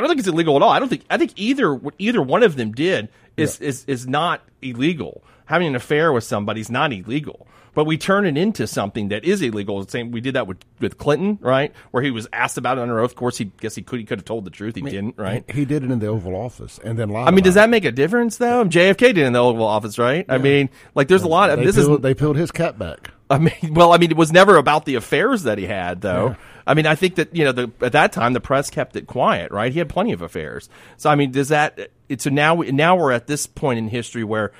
[0.00, 0.68] don't think it's illegal at all.
[0.70, 4.06] I don't think I think either what either one of them did is is is
[4.06, 5.22] not illegal.
[5.46, 7.46] Having an affair with somebody is not illegal.
[7.74, 9.82] But we turn it into something that is illegal.
[9.82, 11.72] The Same we did that with, with Clinton, right?
[11.90, 13.10] Where he was asked about it under oath.
[13.10, 14.74] Of course, he guess he could he could have told the truth.
[14.74, 15.48] He didn't, right?
[15.50, 17.28] He did it in the Oval Office and then lied.
[17.28, 18.64] I mean, does that make a difference though?
[18.64, 20.24] JFK did it in the Oval Office, right?
[20.28, 22.78] I mean, like there's a lot of They this peeled, is they peeled his cap
[22.78, 23.10] back.
[23.30, 26.36] I mean, well, I mean, it was never about the affairs that he had, though.
[26.66, 29.06] I mean, I think that you know, the, at that time, the press kept it
[29.06, 29.72] quiet, right?
[29.72, 30.68] He had plenty of affairs.
[30.98, 31.90] So, I mean, does that?
[32.08, 34.52] It's so now, now we're at this point in history where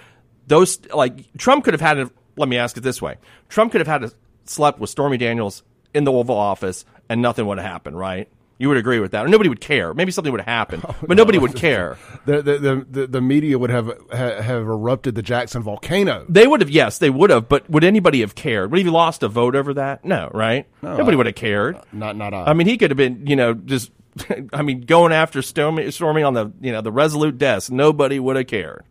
[0.47, 2.11] those, like, Trump could have had a.
[2.39, 3.17] Let me ask it this way:
[3.49, 4.13] Trump could have had a
[4.45, 5.63] slept with Stormy Daniels
[5.95, 8.29] in the Oval Office, and nothing would have happened, right?
[8.61, 9.95] You would agree with that, or nobody would care.
[9.95, 11.97] Maybe something would have happened, oh, but nobody would care.
[12.27, 16.27] The the, the the media would have ha- have erupted the Jackson volcano.
[16.29, 18.73] They would have, yes, they would have, but would anybody have cared?
[18.73, 20.05] Would he have lost a vote over that?
[20.05, 20.67] No, right?
[20.83, 21.77] Nobody would have cared.
[21.77, 22.47] Uh, not not I.
[22.47, 23.93] I mean, he could have been, you know, just,
[24.53, 27.71] I mean, going after Stormy, Stormy on the, you know, the Resolute desk.
[27.71, 28.85] Nobody would have cared.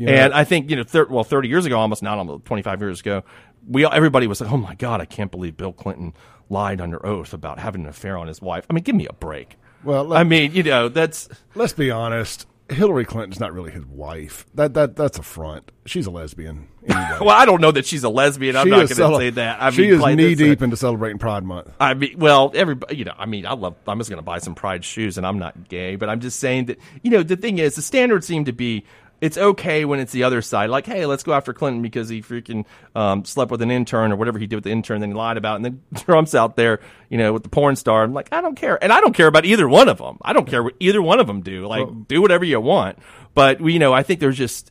[0.00, 3.00] And I think, you know, thir- well, 30 years ago, almost not almost 25 years
[3.00, 3.22] ago,
[3.68, 6.14] we all, everybody was like, oh my God, I can't believe Bill Clinton
[6.48, 8.66] lied under oath about having an affair on his wife.
[8.70, 9.56] I mean, give me a break.
[9.84, 12.46] Well, let- I mean, you know, that's, Let's be honest.
[12.68, 14.44] Hillary Clinton's not really his wife.
[14.54, 15.70] That that that's a front.
[15.84, 16.66] She's a lesbian.
[16.84, 17.18] Anyway.
[17.20, 18.56] well, I don't know that she's a lesbian.
[18.56, 19.62] I'm not going to cele- say that.
[19.62, 21.70] I she mean, is knee uh, deep into celebrating Pride Month.
[21.78, 24.38] I mean, well, everybody, you know, I mean, I love, I'm just going to buy
[24.38, 27.36] some pride shoes and I'm not gay, but I'm just saying that, you know, the
[27.36, 28.84] thing is, the standards seem to be,
[29.20, 30.68] it's okay when it's the other side.
[30.70, 34.16] Like, hey, let's go after Clinton because he freaking um, slept with an intern or
[34.16, 35.56] whatever he did with the intern, then he lied about, it.
[35.56, 38.02] and then Trump's out there, you know, with the porn star.
[38.02, 40.18] I'm like, I don't care, and I don't care about either one of them.
[40.22, 41.66] I don't care what either one of them do.
[41.66, 42.98] Like, do whatever you want.
[43.34, 44.70] But we, you know, I think there's just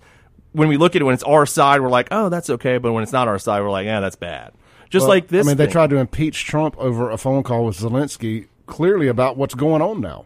[0.52, 2.78] when we look at it when it's our side, we're like, oh, that's okay.
[2.78, 4.54] But when it's not our side, we're like, yeah, that's bad.
[4.90, 5.46] Just Well, like this.
[5.46, 5.72] I mean, they thing.
[5.74, 10.00] tried to impeach Trump over a phone call with Zelensky, clearly about what's going on
[10.02, 10.26] now.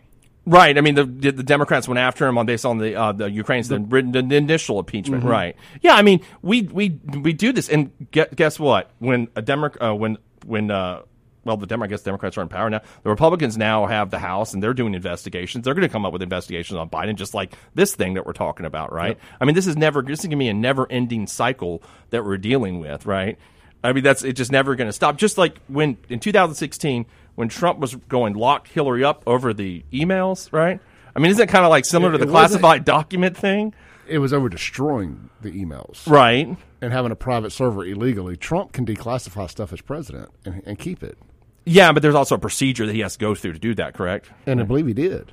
[0.50, 0.76] Right.
[0.78, 3.68] I mean, the the Democrats went after him on based on the uh, the Ukraine's
[3.68, 5.24] the, the, the initial impeachment.
[5.24, 5.56] Right.
[5.82, 5.94] Yeah.
[5.94, 8.90] I mean, we we we do this, and get, guess what?
[8.98, 11.04] When a Demo- uh, when when uh,
[11.44, 12.82] well, the Demo- I guess Democrats are in power now.
[13.04, 15.66] The Republicans now have the House, and they're doing investigations.
[15.66, 18.34] They're going to come up with investigations on Biden, just like this thing that we're
[18.34, 18.92] talking about.
[18.92, 19.20] Right.
[19.40, 22.26] I mean, this is never this is going to be a never ending cycle that
[22.26, 23.06] we're dealing with.
[23.06, 23.38] Right.
[23.84, 25.18] I mean, that's it's just never going to stop.
[25.18, 27.06] Just like when in 2016,
[27.40, 30.82] when Trump was going lock Hillary up over the emails, right?
[31.16, 33.74] I mean, isn't it kind of like similar It- to the classified document thing?
[34.10, 36.58] It was over destroying the emails Right.
[36.82, 38.36] and having a private server illegally.
[38.36, 41.18] Trump can declassify stuff as president and, and keep it.
[41.66, 43.94] Yeah, but there's also a procedure that he has to go through to do that,
[43.94, 44.30] correct?
[44.46, 45.32] And I believe he did.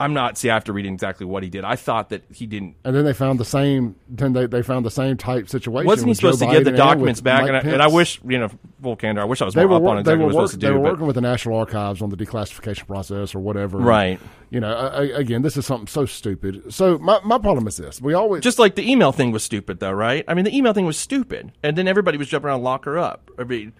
[0.00, 1.64] I'm not, see, after reading exactly what he did.
[1.64, 2.76] I thought that he didn't.
[2.84, 3.96] And then they found the same.
[4.08, 5.86] Then they, they found the same type situation.
[5.86, 7.48] Wasn't he with Joe supposed to get the Biden and documents back?
[7.48, 8.48] And I, and I wish, you know,
[8.80, 10.36] full candor, I wish I was they more were up on exactly what he was
[10.36, 13.34] work, supposed to they were but- working with the National Archives on the declassification process
[13.34, 13.78] or whatever.
[13.78, 14.20] Right.
[14.50, 16.72] You know, I, again, this is something so stupid.
[16.72, 19.80] So my my problem is this: we always Just like the email thing was stupid,
[19.80, 20.24] though, right?
[20.28, 22.98] I mean, the email thing was stupid, and then everybody was jumping around, lock her
[22.98, 23.30] up.
[23.36, 23.72] I mean,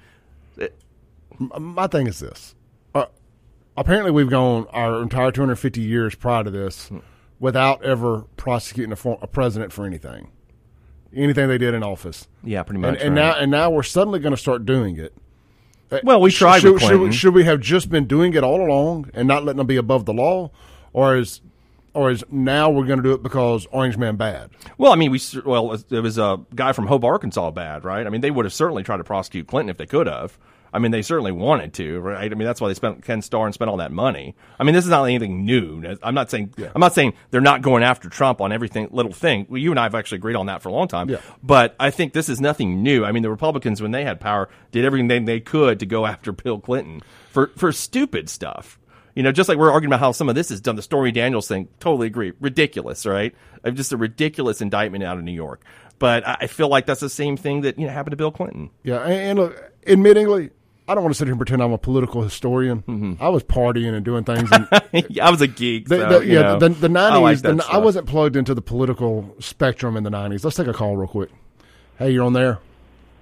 [1.38, 2.54] my thing is this.
[3.78, 6.90] Uh, apparently, we've gone our entire 250 years prior to this
[7.38, 10.30] without ever prosecuting a, a president for anything,
[11.14, 12.26] anything they did in office.
[12.42, 12.94] yeah, pretty much.
[12.94, 13.22] And, and right.
[13.22, 15.14] now, and now we're suddenly going to start doing it.
[16.02, 19.10] Well, we tried should, should, we, should we have just been doing it all along
[19.14, 20.50] and not letting them be above the law,
[20.92, 21.40] or is
[21.94, 24.50] or is now we're going to do it because Orange Man bad?
[24.76, 28.06] Well, I mean, we well, it was a guy from Hope, Arkansas, bad, right?
[28.06, 30.36] I mean, they would have certainly tried to prosecute Clinton if they could have.
[30.72, 32.30] I mean, they certainly wanted to, right?
[32.30, 34.34] I mean, that's why they spent Ken Starr and spent all that money.
[34.58, 35.96] I mean, this is not anything new.
[36.02, 39.46] I'm not saying I'm not saying they're not going after Trump on everything little thing.
[39.48, 41.08] Well, you and I have actually agreed on that for a long time.
[41.08, 41.20] Yeah.
[41.42, 43.04] But I think this is nothing new.
[43.04, 46.32] I mean, the Republicans when they had power did everything they, could to go after
[46.32, 47.00] Bill Clinton
[47.30, 48.78] for for stupid stuff.
[49.14, 51.10] You know, just like we're arguing about how some of this is done, the Stormy
[51.10, 52.32] Daniels thing, totally agree.
[52.38, 53.34] Ridiculous, right?
[53.72, 55.64] Just a ridiculous indictment out of New York.
[55.98, 58.70] But I feel like that's the same thing that you know happened to Bill Clinton.
[58.84, 60.50] Yeah, and, and look, admittingly,
[60.88, 62.82] I don't want to sit here and pretend I'm a political historian.
[62.82, 63.22] Mm-hmm.
[63.22, 64.50] I was partying and doing things.
[64.50, 64.66] And
[65.10, 65.86] yeah, I was a geek.
[65.86, 68.36] the, so, the- you yeah, know, the, the I like 90s, the, I wasn't plugged
[68.36, 70.42] into the political spectrum in the 90s.
[70.44, 71.30] Let's take a call real quick.
[71.98, 72.58] Hey, you're on there.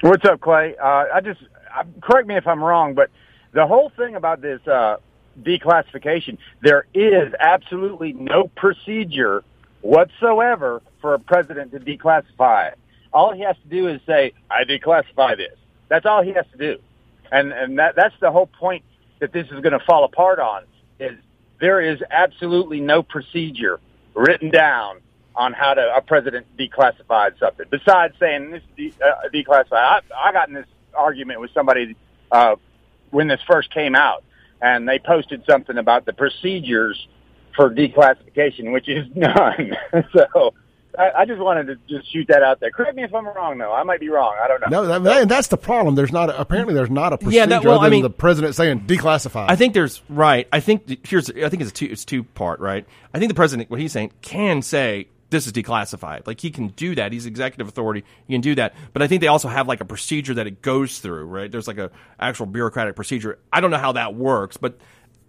[0.01, 0.77] What's up, Clay?
[0.81, 1.41] Uh, I just
[1.77, 3.11] uh, correct me if I'm wrong, but
[3.53, 4.99] the whole thing about this uh,
[5.43, 9.43] declassification, there is absolutely no procedure
[9.81, 12.79] whatsoever for a president to declassify it.
[13.13, 15.57] All he has to do is say, "I declassify this."
[15.89, 16.79] That's all he has to do,
[17.33, 18.85] and and that that's the whole point
[19.21, 20.65] that this is going to fall apart on.
[20.99, 21.19] Is
[21.61, 23.81] there is absolutely no procedure
[24.15, 25.01] written down
[25.35, 29.73] on how to a president declassified something besides saying this de, uh, declassified.
[29.73, 31.95] I, I got in this argument with somebody
[32.33, 32.57] uh,
[33.11, 34.25] when this first came out,
[34.61, 37.07] and they posted something about the procedures
[37.55, 39.77] for declassification, which is none.
[40.12, 40.55] so
[40.99, 42.71] I, I just wanted to just shoot that out there.
[42.71, 43.73] Correct me if I'm wrong, though.
[43.73, 44.37] I might be wrong.
[44.43, 44.83] I don't know.
[44.85, 45.95] No, that, and that's the problem.
[45.95, 48.03] There's not a, apparently there's not a procedure Yeah, that- well, other I than mean-
[48.03, 49.47] the president saying declassify.
[49.49, 50.49] I think there's right.
[50.53, 51.31] I think here's.
[51.31, 51.87] I think it's two.
[51.87, 52.61] It's two part.
[52.61, 52.87] Right.
[53.15, 56.27] I think the president, what he's saying, can say this is declassified.
[56.27, 57.13] Like he can do that.
[57.13, 58.05] He's executive authority.
[58.27, 58.75] He can do that.
[58.93, 61.27] But I think they also have like a procedure that it goes through.
[61.27, 61.51] Right.
[61.51, 63.39] There's like a actual bureaucratic procedure.
[63.53, 64.79] I don't know how that works, but.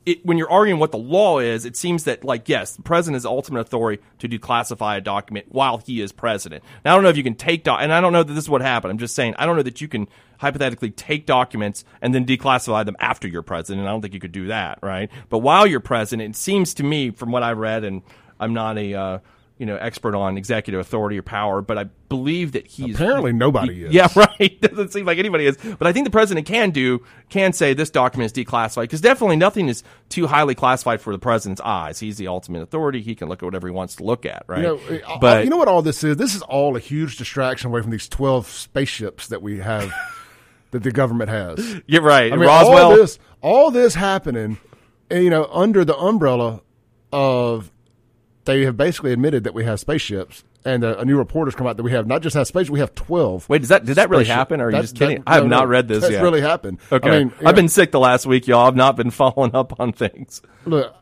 [0.08, 3.16] It, when you're arguing what the law is, it seems that like yes, the president
[3.16, 6.64] has ultimate authority to declassify a document while he is president.
[6.86, 8.46] Now I don't know if you can take doc, and I don't know that this
[8.46, 8.92] is what happened.
[8.92, 10.08] I'm just saying I don't know that you can
[10.40, 13.86] hypothetically take documents and then declassify them after you're president.
[13.86, 15.10] I don't think you could do that, right?
[15.30, 18.02] But while you're president, it seems to me, from what I read, and
[18.40, 19.20] I'm not a uh,
[19.58, 23.84] you know expert on executive authority or power, but I believe that he's apparently nobody
[23.86, 23.94] is.
[23.94, 24.62] yeah, right.
[24.62, 27.90] Doesn't seem like anybody is, but I think the president can do can say this
[27.90, 32.00] document is declassified because definitely nothing is too highly classified for the president's eyes.
[32.00, 33.02] He's the ultimate authority.
[33.02, 34.60] He can look at whatever he wants to look at, right?
[34.62, 36.18] You know, but you know what all this is?
[36.18, 39.92] This is all a huge distraction away from these 12 spaceships that we have,
[40.72, 41.82] that the government has.
[41.88, 42.32] you're right.
[42.32, 42.92] I mean, Roswell.
[42.92, 44.58] all this, all this happening,
[45.10, 46.62] you know, under the umbrella
[47.12, 47.72] of
[48.48, 51.68] they have basically admitted that we have spaceships, and uh, a new report has come
[51.68, 53.48] out that we have not just have spaceships, we have 12.
[53.48, 55.18] Wait, does that did that really spaceship- happen, or are you just kidding?
[55.18, 56.24] that- I have no, not read this That's yet.
[56.24, 56.80] really happened.
[56.92, 58.66] Okay, I mean, I've know, been sick the last week, y'all.
[58.68, 60.42] I've not been following up on things.
[60.66, 60.94] look.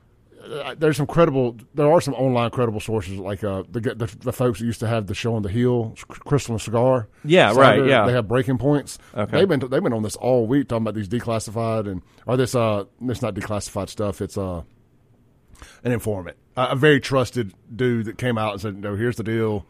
[0.45, 1.57] uh, There's some credible.
[1.73, 4.87] There are some online credible sources like uh, the, the the folks that used to
[4.87, 7.07] have the show on the hill, Krystal and Saagar.
[7.23, 8.05] Yeah, right, yeah.
[8.05, 8.99] They have breaking points.
[9.15, 9.39] Okay.
[9.39, 12.53] They've been they've been on this all week talking about these declassified and or this
[12.53, 14.21] uh it's not declassified stuff.
[14.21, 14.61] It's uh
[15.83, 19.23] an informant, a, a very trusted dude that came out and said, "No, here's the
[19.23, 19.65] deal."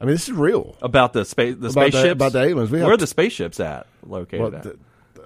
[0.00, 0.76] I mean, this is real.
[0.80, 2.70] About the space, the About the- about the aliens.
[2.70, 4.40] Where are the spaceships at located?
[4.40, 4.62] Well, at?
[4.62, 4.78] the,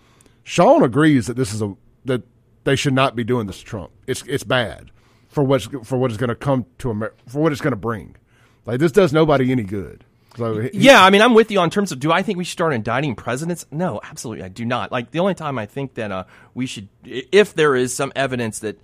[0.44, 2.22] Shaun agrees that this is a that
[2.64, 3.92] they should not be doing this to Trump.
[4.06, 4.90] It's it's bad
[5.28, 7.76] for what's for what is going to come to America for what it's going to
[7.78, 8.16] bring.
[8.66, 10.04] Like this does nobody any good.
[10.36, 12.44] So he- Yeah, I mean, I'm with you on terms of do I think we
[12.44, 13.64] should start indicting presidents?
[13.70, 14.92] No, absolutely, I do not.
[14.92, 18.58] Like the only time I think that uh, we should, if there is some evidence
[18.58, 18.78] that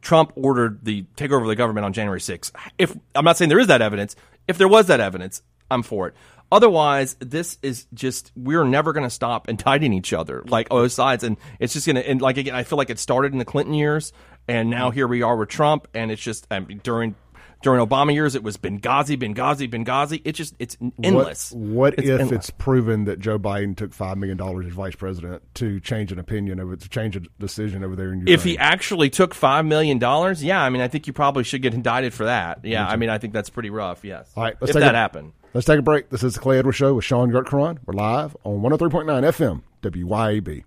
[0.00, 3.60] Trump ordered the takeover of the government on January 6th, if I'm not saying there
[3.60, 4.16] is that evidence,
[4.48, 6.14] if there was that evidence, I'm for it.
[6.54, 11.24] Otherwise, this is just we're never going to stop indicting each other like both sides,
[11.24, 13.44] and it's just going to and like again, I feel like it started in the
[13.44, 14.12] Clinton years,
[14.46, 17.16] and now here we are with Trump, and it's just I mean, during
[17.62, 20.20] During Obama years, it was Benghazi, Benghazi, Benghazi.
[20.24, 21.50] It just it's endless.
[21.50, 22.38] What, what It's if endless.
[22.38, 26.18] it's proven that Joe Biden took five million dollars as vice president to change an
[26.20, 28.34] opinion over to change a decision over there in Ukraine?
[28.34, 31.62] If he actually took five million dollars, yeah, I mean, I think you probably should
[31.62, 32.64] get indicted for that.
[32.64, 34.04] Yeah, I mean, I think that's pretty rough.
[34.04, 34.30] Yes.
[34.36, 35.32] All right, let's if that a- happened.
[35.54, 36.10] Let's take a break.
[36.10, 37.78] This is the Clay Edwards Show with Shaun Yurtkuran.
[37.86, 40.64] We're live on 103.9 FM, WYAB.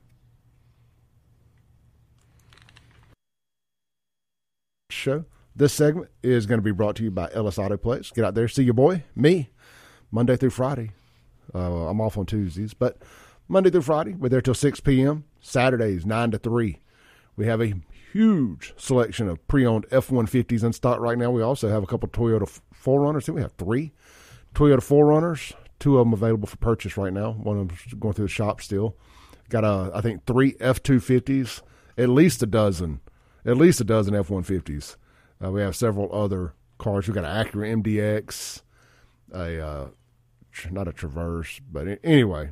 [4.89, 5.25] Show.
[5.53, 8.11] This segment is going to be brought to you by Ellis Auto Place.
[8.11, 9.49] Get out there, see your boy, me,
[10.09, 10.91] Monday through Friday.
[11.53, 13.01] Uh, I'm off on Tuesdays, but
[13.49, 15.25] Monday through Friday, we're there till 6 p.m.
[15.41, 16.79] Saturdays, 9 to 3.
[17.35, 17.73] We have a
[18.13, 21.29] huge selection of pre-owned F-150s in stock right now.
[21.29, 23.27] We also have a couple Toyota 4Runners.
[23.27, 23.91] I we have three
[24.57, 25.53] Toyota 4Runners.
[25.77, 27.33] Two of them available for purchase right now.
[27.33, 28.97] One of them's going through the shop still.
[29.49, 31.61] Got a, I think three F-250s,
[31.95, 32.99] at least a dozen,
[33.45, 34.95] at least a dozen F-150s.
[35.43, 37.07] Uh, we have several other cars.
[37.07, 38.63] We got an Acura MDX,
[39.31, 39.87] a uh,
[40.71, 42.49] not a Traverse, but anyway,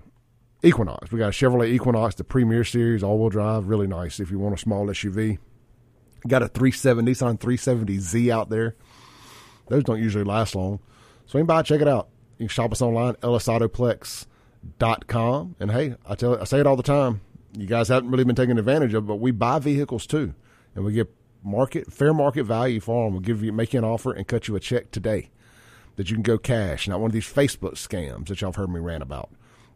[0.61, 1.11] Equinox.
[1.11, 4.19] We got a Chevrolet Equinox, the Premier Series, all-wheel drive, really nice.
[4.19, 5.39] If you want a small SUV,
[6.27, 8.75] got a 370 Nissan 370Z out there.
[9.69, 10.79] Those don't usually last long.
[11.27, 12.09] Swing by, check it out.
[12.37, 15.55] You can shop us online, ellisautoplex.com.
[15.59, 17.21] And hey, I tell I say it all the time.
[17.57, 20.33] You guys haven't really been taking advantage of, but we buy vehicles too,
[20.75, 21.07] and we get
[21.43, 23.13] market fair market value for them.
[23.13, 25.29] We'll give you make you an offer and cut you a check today
[25.95, 28.69] that you can go cash, not one of these Facebook scams that y'all have heard
[28.69, 29.29] me rant about.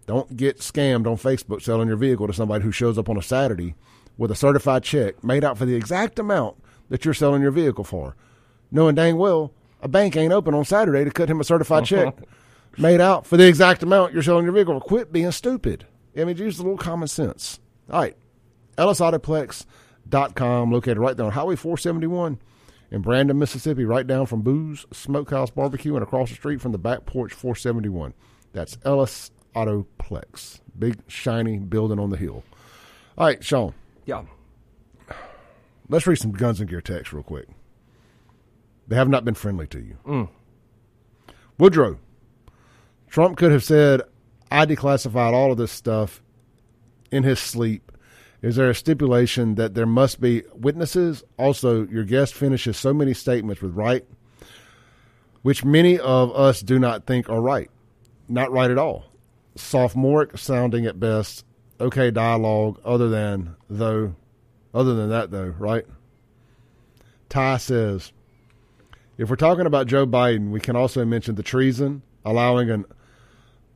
[0.05, 3.21] Don't get scammed on Facebook selling your vehicle to somebody who shows up on a
[3.21, 3.75] Saturday
[4.17, 6.57] with a certified check made out for the exact amount
[6.89, 8.15] that you're selling your vehicle for,
[8.71, 12.15] knowing dang well a bank ain't open on Saturday to cut him a certified check
[12.77, 14.79] made out for the exact amount you're selling your vehicle.
[14.79, 15.85] Quit being stupid.
[16.17, 17.59] I mean, use a little common sense.
[17.89, 18.15] All right.
[18.77, 22.39] EllisAutoplex.com, located right there on Highway 471
[22.91, 26.77] in Brandon, Mississippi, right down from Booze Smokehouse Barbecue and across the street from the
[26.77, 28.13] back porch 471.
[28.53, 30.61] That's Ellis Autoplex.
[30.77, 32.43] Big, shiny building on the hill.
[33.17, 33.73] All right, Shaun,
[34.05, 34.23] Yeah.
[35.89, 37.47] let's read some Guns and Gear text real quick.
[38.89, 39.97] They have not been friendly to you.
[40.06, 40.30] Mm.
[41.60, 41.99] Woodrow,
[43.08, 44.02] Trump could have said,
[44.52, 46.23] I declassified all of this stuff
[47.12, 47.91] in his sleep.
[48.41, 51.23] Is there a stipulation that there must be witnesses?
[51.38, 54.06] Also, your guest finishes so many statements with right,
[55.43, 57.69] which many of us do not think are right.
[58.28, 59.12] Not right at all.
[59.56, 61.45] Sophomoric sounding at best.
[61.80, 64.15] Okay dialogue, other than, though,
[64.73, 65.86] other than that, though, right?
[67.30, 68.12] Ty says,
[69.19, 72.86] if we're talking about Joe Biden, we can also mention the treason, allowing an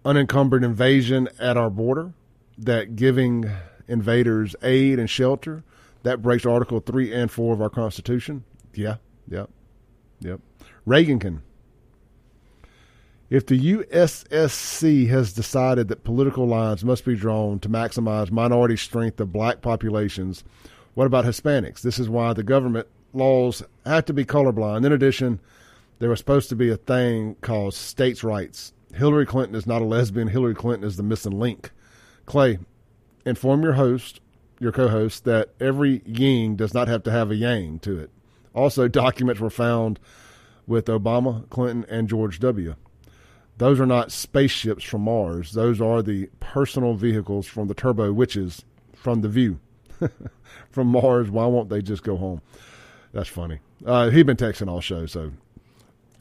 [0.05, 2.13] unencumbered invasion at our border,
[2.57, 3.51] that giving
[3.89, 5.65] invaders aid and shelter,
[6.03, 8.45] that breaks Article 3 and 4 of our Constitution.
[8.73, 8.95] Yeah,
[9.27, 9.49] yep,
[10.21, 10.39] yep.
[10.85, 11.41] Reagan can.
[13.29, 19.19] If the USSC has decided that political lines must be drawn to maximize minority strength
[19.19, 20.45] of black populations,
[20.93, 21.81] what about Hispanics?
[21.81, 24.85] This is why the government laws have to be colorblind.
[24.85, 25.39] In addition,
[25.99, 28.73] there was supposed to be a thing called states' rights.
[28.93, 30.27] Hillary Clinton is not a lesbian.
[30.27, 31.71] Hillary Clinton is the missing link.
[32.25, 32.59] Clay,
[33.25, 34.19] inform your host,
[34.59, 38.11] your co-host, that every yin does not have to have a yang to it.
[38.53, 39.99] Also, documents were found
[40.67, 42.75] with Obama, Clinton, and George W.
[43.57, 45.51] Those are not spaceships from Mars.
[45.51, 48.63] Those are the personal vehicles from the Turbo Witches
[48.95, 49.59] from the View.
[50.71, 52.41] from Mars, why won't they just go home?
[53.13, 53.59] That's funny.
[53.85, 55.31] Uh, he'd been texting all show, so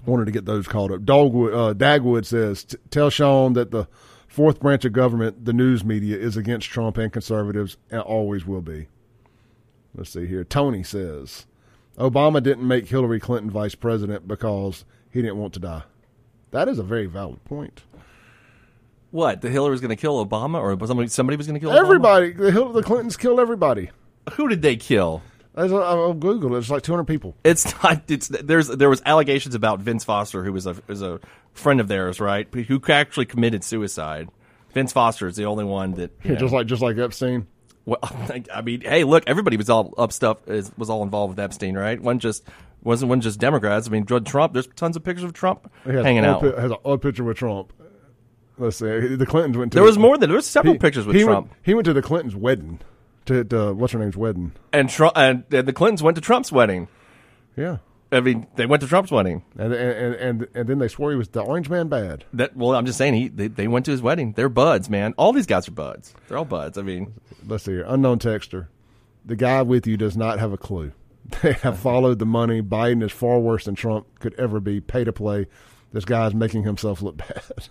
[0.04, 1.04] wanted to get those called up.
[1.04, 3.88] Dogwood, uh, Dagwood says, tell Shaun that the
[4.28, 8.60] fourth branch of government, the news media, is against Trump and conservatives and always will
[8.62, 8.88] be.
[9.94, 10.44] Let's see here.
[10.44, 11.46] Tony says,
[11.98, 15.82] Obama didn't make Hillary Clinton vice president because he didn't want to die.
[16.50, 17.82] That is a very valid point.
[19.10, 19.42] What?
[19.42, 21.80] The Hillary was going to kill Obama, or somebody somebody was going to kill Obama?
[21.80, 23.90] Everybody, the, Hill- the Clintons killed everybody.
[24.32, 25.22] Who did they kill?
[25.54, 26.58] I'll Google it.
[26.58, 27.34] It's like 200 people.
[27.44, 28.02] It's not.
[28.10, 31.20] It's there's there was allegations about Vince Foster, who was a was a
[31.52, 32.52] friend of theirs, right?
[32.52, 34.28] Who actually committed suicide.
[34.72, 37.46] Vince Foster is the only one that know, Just like just like Epstein.
[37.84, 37.98] Well,
[38.54, 41.76] I mean, hey, look, everybody was all up stuff is, was all involved with Epstein,
[41.76, 42.00] right?
[42.00, 42.44] One just
[42.82, 43.86] wasn't one just Democrats.
[43.86, 44.52] I mean, Trump.
[44.54, 46.40] There's tons of pictures of Trump hanging an out.
[46.40, 47.72] pi- has an old picture with Trump.
[48.58, 49.16] Let's see.
[49.16, 49.76] The Clintons went to.
[49.76, 51.84] There was more than there was several he- pictures with he Trump, Went, he went
[51.86, 52.80] to the Clintons' wedding.
[53.26, 54.52] To, to what's her name's wedding?
[54.72, 56.88] and Trump and, and the Clintons went to Trump's wedding.
[57.56, 57.78] Yeah.
[58.10, 59.42] I mean, they went to Trump's wedding.
[59.56, 62.24] And and and and then they swore he was the orange man bad.
[62.34, 64.32] That well, I'm just saying he they, they went to his wedding.
[64.32, 65.14] They're buds, man.
[65.16, 66.12] All these guys are buds.
[66.28, 66.76] They're all buds.
[66.76, 67.14] I mean,
[67.46, 67.84] Let's see here.
[67.86, 68.66] Unknown texter.
[69.24, 70.92] The guy with you does not have a clue.
[71.42, 72.60] They have followed the money.
[72.60, 74.80] Biden is far worse than Trump could ever be.
[74.80, 75.46] Pay to play.
[75.92, 77.68] This guy's making himself look bad.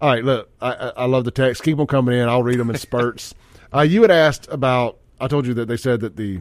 [0.00, 1.62] All right, look, I, I I love the text.
[1.62, 2.28] Keep them coming in.
[2.28, 3.34] I'll read them in spurts.
[3.74, 4.98] Uh, you had asked about.
[5.20, 6.40] I told you that they said that the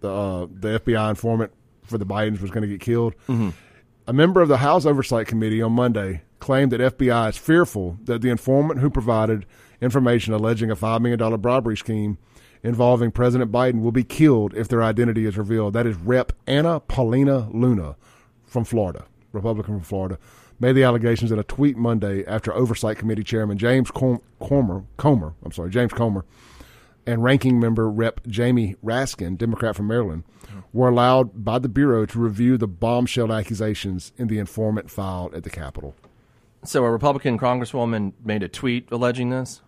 [0.00, 1.52] the uh, the FBI informant
[1.84, 3.14] for the Bidens was going to get killed.
[4.06, 8.22] A member of the House Oversight Committee on Monday claimed that FBI is fearful that
[8.22, 9.46] the informant who provided
[9.80, 12.18] information alleging a $5 million bribery scheme
[12.62, 15.74] involving President Biden will be killed if their identity is revealed.
[15.74, 16.32] That is Rep.
[16.46, 17.96] Anna Paulina Luna
[18.46, 20.18] from Florida, Republican from Florida,
[20.60, 25.34] made the allegations in a tweet Monday after Oversight Committee Chairman James Com- Comer, Comer,
[25.44, 26.24] I'm sorry, James Comer,
[27.06, 28.20] and ranking member Rep.
[28.26, 30.22] Jamie Raskin, Democrat from Maryland,
[30.72, 35.42] were allowed by the Bureau to review the bombshell accusations in the informant filed at
[35.42, 35.94] the Capitol.
[36.62, 39.62] So a Republican congresswoman made a tweet alleging this.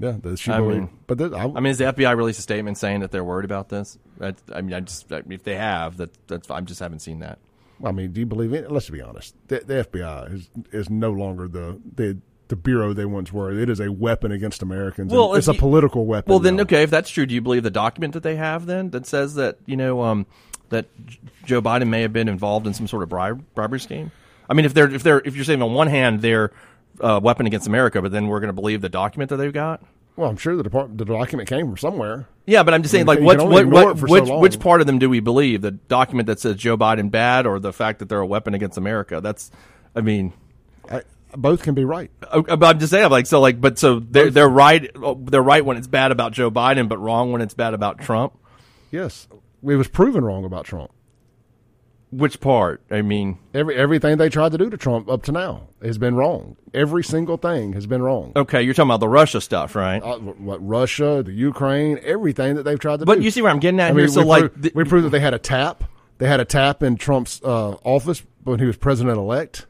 [0.00, 2.40] Yeah, that she I believed- mean- but that, I, I mean, has the FBI released
[2.40, 3.96] a statement saying that they're worried about this?
[4.18, 7.20] That, I mean, I just I if they have, that that's I just haven't seen
[7.20, 7.38] that.
[7.84, 8.70] I mean, do you believe it?
[8.70, 9.34] Let's be honest.
[9.48, 12.18] The, the FBI is is no longer the the
[12.48, 13.50] the bureau they once were.
[13.50, 15.12] It is a weapon against Americans.
[15.12, 16.30] Well, it's if a political weapon.
[16.30, 16.62] Well, then now.
[16.62, 19.34] okay, if that's true, do you believe the document that they have then that says
[19.36, 20.26] that you know um,
[20.68, 24.12] that J- Joe Biden may have been involved in some sort of bribe, bribery scheme?
[24.48, 26.52] I mean, if they're if they're if you're saying on one hand they're
[27.00, 29.82] uh, weapon against America, but then we're going to believe the document that they've got.
[30.16, 32.28] Well, I'm sure the department, the document came from somewhere.
[32.44, 34.08] Yeah, but I'm just saying, mean, like, you what's, can only what, what, it for
[34.08, 35.62] so which, part of them do we believe?
[35.62, 38.76] The document that says Joe Biden bad, or the fact that they're a weapon against
[38.76, 39.20] America?
[39.22, 39.50] That's,
[39.94, 40.32] I mean,
[40.90, 41.02] I,
[41.34, 42.10] both can be right.
[42.30, 45.64] uh, but I'm just saying, like, so, like, but so they're they're right, they're right
[45.64, 48.36] when it's bad about Joe Biden, but wrong when it's bad about Trump.
[48.90, 49.28] Yes,
[49.62, 50.90] it was proven wrong about Trump.
[52.12, 52.82] Which part?
[52.90, 56.14] I mean, Every everything they tried to do to Trump up to now has been
[56.14, 56.56] wrong.
[56.74, 58.32] Every single thing has been wrong.
[58.36, 60.02] okay, you're talking about the Russia stuff, right?
[60.02, 63.24] Uh, what Russia, the Ukraine, everything that they've tried to But do.
[63.24, 64.02] you see where I'm getting at I here.
[64.02, 65.84] mean, So, we like, proved, th- we proved that they had a tap.
[66.18, 69.66] They had a tap in Trump's uh, office when he was president elect.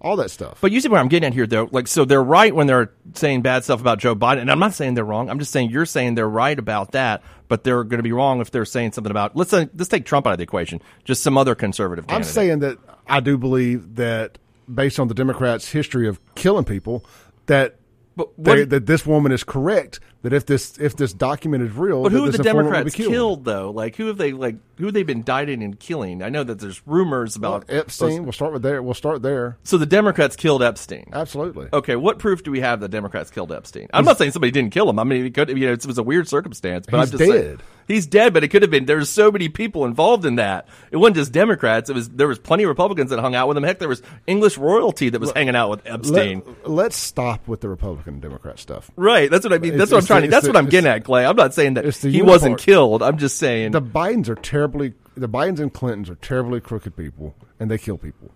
[0.00, 0.58] All that stuff.
[0.60, 1.68] But you see where I'm getting at here, though.
[1.72, 4.74] Like, so they're right when they're saying bad stuff about Joe Biden, and I'm not
[4.74, 5.30] saying they're wrong.
[5.30, 8.40] I'm just saying you're saying they're right about that, but they're going to be wrong
[8.40, 9.36] if they're saying something about.
[9.36, 10.82] Let's say, let's take Trump out of the equation.
[11.04, 12.04] Just some other conservative.
[12.08, 14.38] I'm saying that I do believe that
[14.72, 17.04] based on the Democrats' history of killing people,
[17.46, 17.76] that
[18.16, 20.00] But they, that this woman is correct.
[20.26, 22.74] That if this if this document is real, But who have the informant will be
[22.74, 23.12] Democrats killed.
[23.12, 23.44] killed.
[23.44, 23.70] though?
[23.70, 24.56] Like, who have they like?
[24.78, 26.20] Who have they been indicting and killing?
[26.20, 28.24] I know that there's rumors about Epstein.
[28.24, 28.82] We'll start with there.
[28.82, 29.56] We'll start there.
[29.62, 31.10] So the Democrats killed Epstein.
[31.12, 31.68] Absolutely.
[31.72, 33.88] Okay, what proof do we have that Democrats killed Epstein?
[33.94, 34.98] I'm not saying somebody didn't kill him.
[34.98, 37.30] I mean, it could, you know, it was a weird circumstance, but He's I'm just
[37.30, 37.62] saying dead.
[37.88, 38.34] he's dead.
[38.34, 38.84] But it could have been.
[38.84, 40.68] There's so many people involved in that.
[40.90, 41.88] It wasn't just Democrats.
[41.88, 43.62] It was there was plenty of Republicans that hung out with him.
[43.62, 46.42] Heck, there was English royalty that was hanging out with Epstein.
[46.64, 48.90] Let, us stop with the Republican Democrat stuff.
[48.96, 49.30] right.
[49.30, 49.74] That's what I mean.
[49.74, 50.30] It's- That's what I'm it's trying to.
[50.30, 51.24] That's it's what I'm getting at, Clay.
[51.24, 53.02] I'm not saying that the he wasn't killed.
[53.02, 53.72] I'm just saying.
[53.72, 54.94] The Bidens are terribly.
[55.16, 58.30] The Bidens and Clintons are terribly crooked people, and they kill people.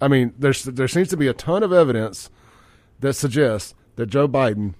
[0.00, 2.30] I mean, there's there seems to be a ton of evidence
[3.00, 4.74] that suggests that Joe Biden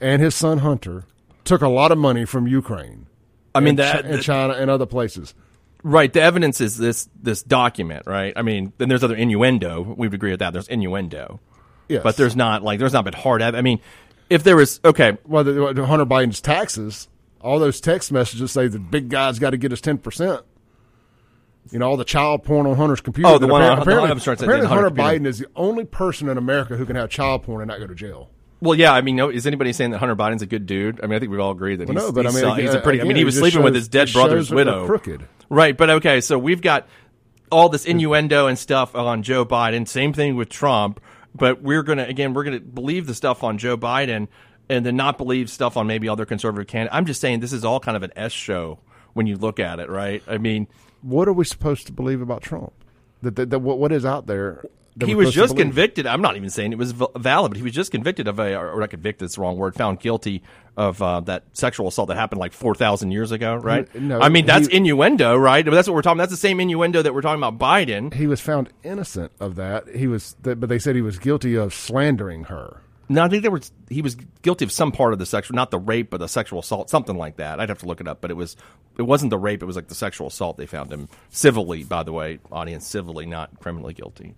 [0.00, 1.04] and his son Hunter
[1.44, 3.06] took a lot of money from Ukraine.
[3.54, 4.04] I mean and, that.
[4.04, 5.34] And China and other places.
[5.82, 6.12] Right.
[6.12, 8.32] The evidence is this this document, right?
[8.36, 9.82] I mean, then there's other innuendo.
[9.82, 10.52] We would agree with that.
[10.52, 11.40] There's innuendo,
[11.88, 13.42] Yes, but there's not like there's not been hard.
[13.42, 13.80] I mean,
[14.30, 17.08] if there was okay, well, the, the Hunter Biden's taxes.
[17.40, 20.42] All those text messages say the big guy's got to get his ten percent.
[21.70, 23.28] You know, all the child porn on Hunter's computer.
[23.28, 25.20] Oh, the one appar- on- apparently, it's apparently Hunter computer.
[25.20, 27.86] Biden is the only person in America who can have child porn and not go
[27.86, 28.30] to jail.
[28.60, 28.92] well, yeah.
[28.92, 30.98] I mean, no, is anybody saying that Hunter Biden's a good dude?
[31.02, 32.50] I mean, I think we've all agree that Well, he's, no, but I he's, mean,
[32.50, 33.00] uh, he's a again- pretty.
[33.02, 34.86] I mean, he was sleeping with his dead brother's shows widow.
[34.86, 35.28] crooked.
[35.50, 36.88] Right, but okay, so we've got
[37.52, 39.86] all this innuendo and stuff on Joe Biden.
[39.86, 41.00] Same thing with Trump,
[41.34, 44.28] but we're gonna again we're gonna believe the stuff on Joe Biden
[44.68, 46.94] and then not believe stuff on maybe other conservative candidates.
[46.94, 48.80] I'm just saying this is all kind of an S show
[49.14, 50.22] when you look at it, right?
[50.26, 50.68] I mean,
[51.02, 52.72] What are we supposed to believe about Trump?
[53.22, 54.64] That, that, that what, what is out there?
[55.04, 56.06] He was just convicted.
[56.06, 58.78] I'm not even saying it was valid, but he was just convicted of a, or
[58.80, 60.42] not convicted, it's the wrong word, found guilty
[60.76, 63.92] of uh, that sexual assault that happened like 4,000 years ago, right?
[63.94, 65.64] No, I mean, that's he- innuendo, right?
[65.64, 68.14] But that's what we're talking That's the same innuendo that we're talking about Biden.
[68.14, 69.88] He was found innocent of that.
[69.88, 72.82] He was, but they said he was guilty of slandering her.
[73.10, 75.70] No, I think there was he was guilty of some part of the sexual, not
[75.70, 77.58] the rape, but the sexual assault, something like that.
[77.58, 78.54] I'd have to look it up, but it was
[78.98, 80.58] it wasn't the rape; it was like the sexual assault.
[80.58, 84.34] They found him civilly, by the way, audience civilly, not criminally guilty.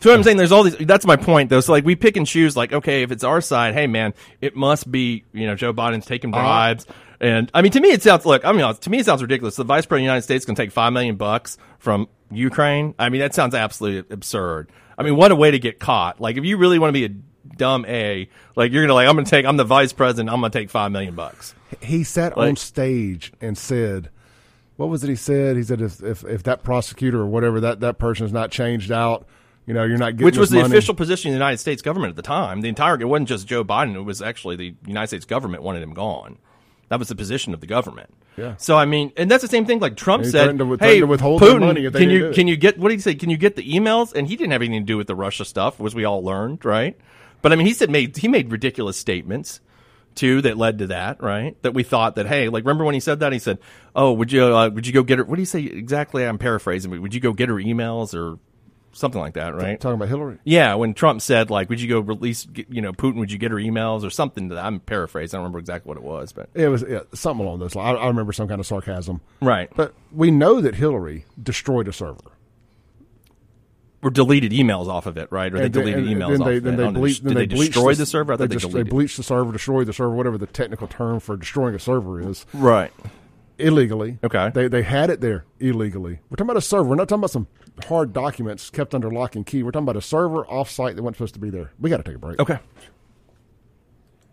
[0.00, 0.76] So what I'm saying, there's all these.
[0.76, 1.60] That's my point, though.
[1.60, 2.56] So like, we pick and choose.
[2.56, 6.06] Like, okay, if it's our side, hey man, it must be you know Joe Biden's
[6.06, 6.42] taking uh-huh.
[6.42, 6.86] bribes.
[7.18, 8.26] And I mean, to me, it sounds.
[8.26, 9.56] Look, I mean, to me, it sounds ridiculous.
[9.56, 12.94] The vice president of the United States can take five million bucks from Ukraine.
[12.98, 14.70] I mean, that sounds absolutely absurd.
[14.98, 16.20] I mean, what a way to get caught.
[16.20, 17.16] Like, if you really want to be a
[17.56, 20.50] dumb a like you're gonna like I'm gonna take I'm the vice president I'm gonna
[20.50, 21.54] take five million bucks.
[21.80, 24.10] He sat on stage and said,
[24.76, 27.80] "What was it?" He said, "He said if if, if that prosecutor or whatever that
[27.80, 29.26] that person is not changed out,
[29.66, 31.82] you know, you're not getting Which was the money." official position of the United States
[31.82, 32.60] government at the time.
[32.60, 35.82] The entire it wasn't just Joe Biden; it was actually the United States government wanted
[35.82, 36.38] him gone.
[36.88, 38.14] That was the position of the government.
[38.36, 38.54] Yeah.
[38.58, 39.80] So I mean, and that's the same thing.
[39.80, 42.78] Like Trump he said, to- "Hey, Putin, money if they can you can you get
[42.78, 43.14] what did he say?
[43.14, 45.44] Can you get the emails?" And he didn't have anything to do with the Russia
[45.44, 46.96] stuff, was we all learned, right?
[47.42, 49.60] But I mean, he said made he made ridiculous statements
[50.14, 51.60] too that led to that, right?
[51.62, 53.32] That we thought that hey, like remember when he said that?
[53.32, 53.58] He said,
[53.94, 55.24] "Oh, would you uh, would you go get her?
[55.24, 56.24] What do you say exactly?
[56.24, 58.38] I'm paraphrasing, but would you go get her emails or
[58.96, 60.38] something like that, right?" talking about Hillary.
[60.44, 62.46] Yeah, when Trump said like, "Would you go release?
[62.68, 63.16] You know, Putin?
[63.16, 65.36] Would you get her emails or something?" That I'm paraphrasing.
[65.36, 67.98] I don't remember exactly what it was, but It was yeah, something along those lines.
[67.98, 69.20] I, I remember some kind of sarcasm.
[69.40, 69.70] right.
[69.76, 72.32] But we know that Hillary destroyed a server.
[74.02, 75.52] or deleted emails off of it, right?
[75.52, 77.46] Or they And deleted and emails then they, of then they don't Did then they,
[77.46, 78.34] bleached destroy the server?
[78.34, 80.86] I They, thought they, just- they bleached the server, destroyed the server, whatever the technical
[80.86, 82.92] term for destroying a server is, Right.
[83.58, 84.18] Illegally.
[84.22, 84.50] Okay.
[84.54, 86.20] They they had it there illegally.
[86.28, 86.88] We're talking about a server.
[86.90, 87.46] We're not talking about some
[87.86, 89.62] hard documents kept under lock and key.
[89.62, 91.72] We're talking about a server offsite that wasn't supposed to be there.
[91.78, 92.38] We got to take a break.
[92.38, 92.58] Okay.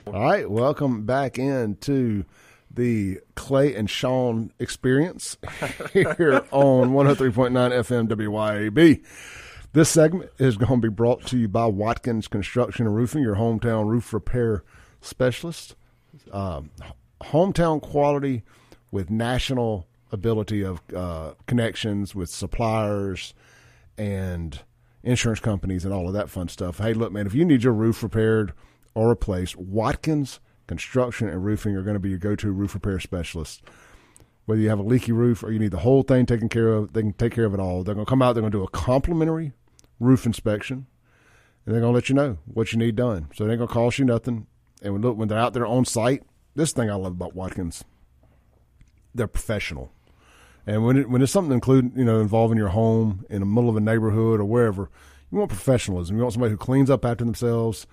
[0.05, 2.25] All right, welcome back into
[2.69, 5.37] the Clay and Shaun experience
[5.93, 9.01] here on 103.9 FM WYAB.
[9.71, 13.35] This segment is going to be brought to you by Watkins Construction and Roofing, your
[13.35, 14.63] hometown roof repair
[15.01, 15.75] specialist.
[16.31, 16.71] Um,
[17.21, 18.43] hometown quality
[18.93, 23.33] with national ability of uh, connections with suppliers
[23.97, 24.59] and
[25.01, 26.77] insurance companies and all of that fun stuff.
[26.77, 28.53] Hey, look, man, if you need your roof repaired
[28.93, 33.63] or replaced, Watkins Construction and Roofing are going to be your go-to roof repair specialist.
[34.45, 36.93] Whether you have a leaky roof or you need the whole thing taken care of,
[36.93, 37.83] they can take care of it all.
[37.83, 38.33] They're going to come out.
[38.33, 39.53] They're going to do a complimentary
[39.99, 40.85] roof inspection,
[41.65, 43.29] and they're going to let you know what you need done.
[43.33, 44.45] So it ain't going to cost you nothing.
[44.83, 46.21] And look, when they're out there on site,
[46.55, 47.83] this thing I love about Watkins,
[49.13, 49.91] they're professional.
[50.65, 53.69] And when it, when it's something include you know involving your home in the middle
[53.69, 54.89] of a neighborhood or wherever,
[55.31, 56.15] you want professionalism.
[56.15, 57.87] You want somebody who cleans up after themselves.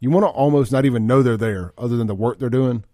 [0.00, 2.84] You want to almost not even know they're there, other than the work they're doing,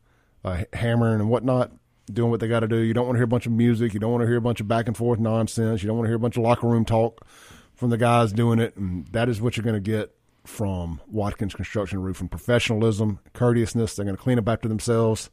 [0.44, 1.72] uh, hammering and whatnot,
[2.12, 2.76] doing what they got to do.
[2.76, 3.94] You don't want to hear a bunch of music.
[3.94, 5.82] You don't want to hear a bunch of back and forth nonsense.
[5.82, 7.26] You don't want to hear a bunch of locker room talk
[7.74, 8.76] from the guys doing it.
[8.76, 10.14] And that is what you're going to get
[10.44, 13.96] from Watkins Construction Roofing: professionalism, courteousness.
[13.96, 15.30] They're going to clean up after themselves.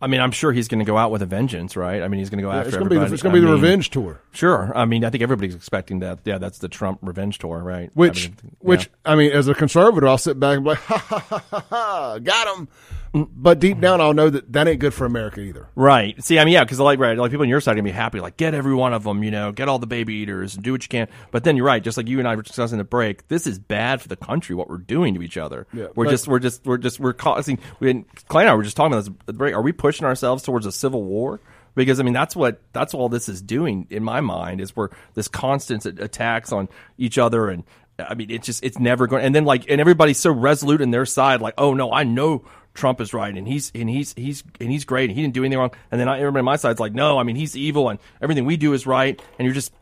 [0.00, 2.02] I mean, I'm sure he's going to go out with a vengeance, right?
[2.02, 3.40] I mean, he's going to go after It's going to be the, it's going to
[3.40, 4.20] be the mean, revenge tour.
[4.32, 4.72] Sure.
[4.74, 6.20] I mean, I think everybody's expecting that.
[6.24, 7.90] Yeah, that's the Trump revenge tour, right?
[7.94, 8.90] Which, I mean, which.
[9.04, 11.64] I mean, as a conservative, I'll sit back and be like, ha ha ha ha,
[11.70, 12.68] ha got him.
[13.14, 15.68] But deep down, I'll know that that ain't good for America either.
[15.76, 16.20] Right.
[16.22, 17.92] See, I mean, yeah, because like, right, like people on your side are gonna be
[17.92, 20.64] happy, like get every one of them, you know, get all the baby eaters and
[20.64, 21.06] do what you can.
[21.30, 23.28] But then you're right, just like you and I were discussing the break.
[23.28, 24.56] This is bad for the country.
[24.56, 25.68] What we're doing to each other.
[25.72, 27.60] Yeah, we're but- just, we're just, we're just, we're causing.
[27.78, 29.54] We, and Clay and I were just talking about this at the break.
[29.54, 31.40] Are we pushing ourselves towards a civil war?
[31.76, 34.88] Because I mean, that's what that's all this is doing in my mind is we're
[35.14, 37.62] this constant attacks on each other and.
[37.96, 39.24] I mean, it's just it's never going.
[39.24, 42.44] And then like, and everybody's so resolute in their side, like, oh no, I know
[42.74, 45.42] Trump is right, and he's and he's he's and he's great, and he didn't do
[45.42, 45.70] anything wrong.
[45.90, 48.44] And then I, everybody on my side's like, no, I mean, he's evil, and everything
[48.44, 49.72] we do is right, and you're just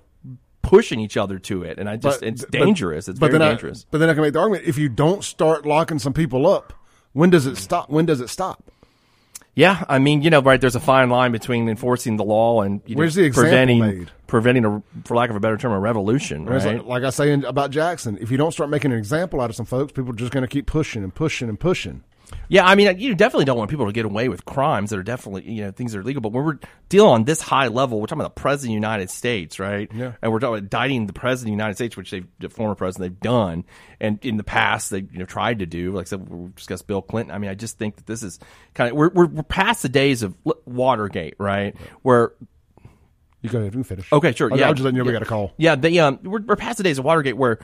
[0.60, 3.08] pushing each other to it, and I just it's but- dangerous.
[3.08, 3.84] It's but very dangerous.
[3.84, 6.46] I, but then I can make the argument: if you don't start locking some people
[6.46, 6.72] up,
[7.12, 7.90] when does it stop?
[7.90, 8.62] When does it stop?
[9.54, 10.58] Yeah, I mean, you know, right?
[10.58, 13.80] There's a fine line between enforcing the law and you know, Where's the example preventing
[13.80, 14.10] made?
[14.26, 16.46] preventing a, for lack of a better term, a revolution.
[16.46, 16.64] Right?
[16.64, 19.50] like, like I say in, about Jackson, if you don't start making an example out
[19.50, 22.02] of some folks, people are just going to keep pushing and pushing and pushing.
[22.48, 25.02] Yeah, I mean, you definitely don't want people to get away with crimes that are
[25.02, 26.20] definitely, you know, things that are legal.
[26.20, 26.58] But when we're
[26.88, 29.90] dealing on this high level, we're talking about the president of the United States, right?
[29.94, 30.12] Yeah.
[30.22, 32.74] And we're talking about indicting the president of the United States, which they've, the former
[32.74, 33.64] president, they've done.
[34.00, 35.92] And in the past, they, you know, tried to do.
[35.92, 37.34] Like I said, we discussed Bill Clinton.
[37.34, 38.38] I mean, I just think that this is
[38.74, 40.34] kind of, we're, we're, we're past the days of
[40.66, 41.76] Watergate, right?
[42.02, 42.32] Where
[43.42, 44.12] You go ahead, can finish.
[44.12, 44.52] Okay, sure.
[44.52, 45.52] I, yeah, I was just letting you know we got a call.
[45.56, 47.58] Yeah, they um, we're, we're past the days of Watergate where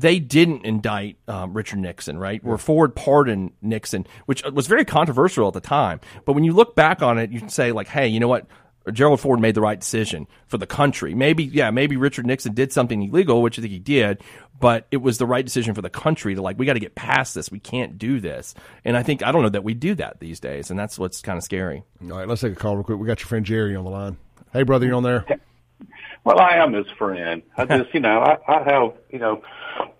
[0.00, 2.42] they didn't indict um, Richard Nixon, right?
[2.42, 6.00] Where Ford pardoned Nixon, which was very controversial at the time.
[6.24, 8.46] But when you look back on it, you can say like, hey, you know what?
[8.92, 11.14] Gerald Ford made the right decision for the country.
[11.14, 14.20] Maybe, yeah, maybe Richard Nixon did something illegal, which I think he did,
[14.60, 16.94] but it was the right decision for the country to like, we got to get
[16.94, 17.50] past this.
[17.50, 18.54] We can't do this.
[18.84, 20.70] And I think, I don't know that we do that these days.
[20.70, 21.82] And that's what's kind of scary.
[22.02, 22.98] All right, let's take a call real quick.
[22.98, 24.18] We got your friend Jerry on the line.
[24.52, 25.24] Hey, brother, you on there?
[26.24, 27.42] Well, I am his friend.
[27.56, 29.42] I just, you know, I, I have, you know,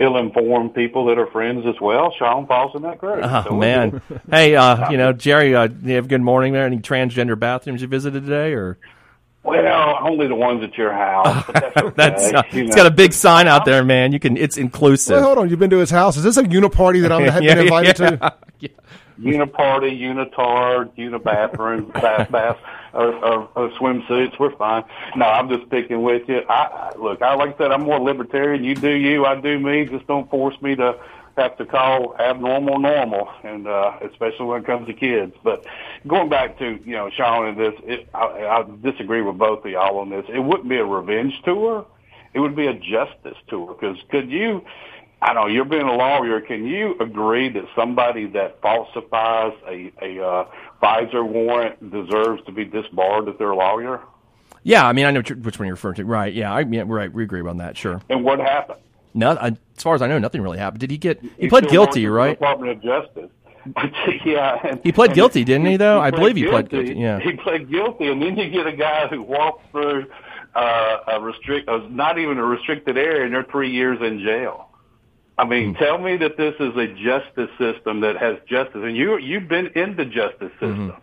[0.01, 2.12] ill-informed people that are friends as well.
[2.18, 3.20] Shaun falls in that group.
[3.22, 6.66] Oh So man, hey, uh, you know, Jerry, uh, you have a good morning there.
[6.66, 8.79] Any transgender bathrooms you visited today, or
[9.43, 11.45] Well, only the ones at your house.
[11.47, 11.95] But that's okay.
[11.97, 12.77] that's uh, you it's know.
[12.77, 14.12] got a big sign out there, man.
[14.12, 15.14] You can, it's inclusive.
[15.16, 15.51] Well, hold on.
[15.51, 16.16] You've been to his house.
[16.16, 18.11] Is this a uniparty that I'm have Yeah, been invited yeah.
[18.11, 18.35] to?
[19.20, 22.59] Uniparty, unitard, unibathroom, bath, bath,
[22.95, 24.38] or, or, or swimsuits.
[24.38, 24.84] We're fine.
[25.16, 26.42] No, I'm just picking with you.
[26.49, 27.22] I, look.
[27.22, 27.72] I like I said.
[27.72, 28.64] I'm more libertarian.
[28.64, 29.24] You do you.
[29.24, 29.86] I do me.
[29.86, 30.99] Just don't force me to
[31.36, 35.34] have to call abnormal normal, and uh, especially when it comes to kids.
[35.42, 35.66] But
[36.07, 39.70] going back to you know Shaun and this, it, I, I disagree with both of
[39.70, 40.24] y'all on this.
[40.28, 41.86] It wouldn't be a revenge tour.
[42.32, 44.64] It would be a justice tour because could you?
[45.22, 46.40] I know you're being a lawyer.
[46.40, 50.49] Can you agree that somebody that falsifies a a uh,
[50.85, 54.01] FISA warrant deserves to be disbarred if they're a lawyer?
[54.62, 56.05] Yeah, I mean, I know which one you're referring to.
[56.05, 56.32] Right?
[56.32, 57.12] Yeah, I yeah, right.
[57.12, 57.76] We agree on that.
[57.76, 58.01] Sure.
[58.09, 58.80] And what happened?
[59.12, 60.80] No, I, as far as I know, nothing really happened.
[60.80, 61.20] Did he get?
[61.20, 62.39] He He pled guilty, right?
[62.39, 63.30] Department of Justice.
[64.24, 66.01] yeah, and- He pled guilty, didn't he, though?
[66.01, 67.18] I believe he pled guilty, yeah.
[67.20, 70.07] he pled guilty, and then you get a guy who walks through
[70.55, 74.68] uh, a restrict, uh, not even a restricted area, and they're three years in jail.
[75.37, 75.82] I mean, Hmm.
[75.82, 79.68] tell me that this is a justice system that has justice, and you you've been
[79.74, 80.89] in the justice Mm-hmm.
[80.89, 81.01] system.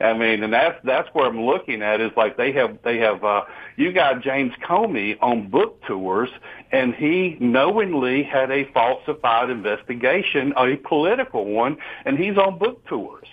[0.00, 3.22] I mean, and that's that's where I'm looking at is like they have they have
[3.24, 3.42] uh,
[3.76, 6.30] you got James Comey on book tours,
[6.72, 13.28] and he knowingly had a falsified investigation, a political one, and he's on book tours.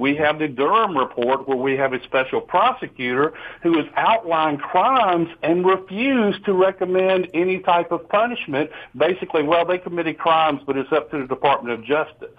[0.00, 5.28] We have the Durham report where we have a special prosecutor who has outlined crimes
[5.42, 8.70] and refused to recommend any type of punishment.
[8.96, 12.30] Basically, well, they committed crimes, but it's up to the Department of Justice.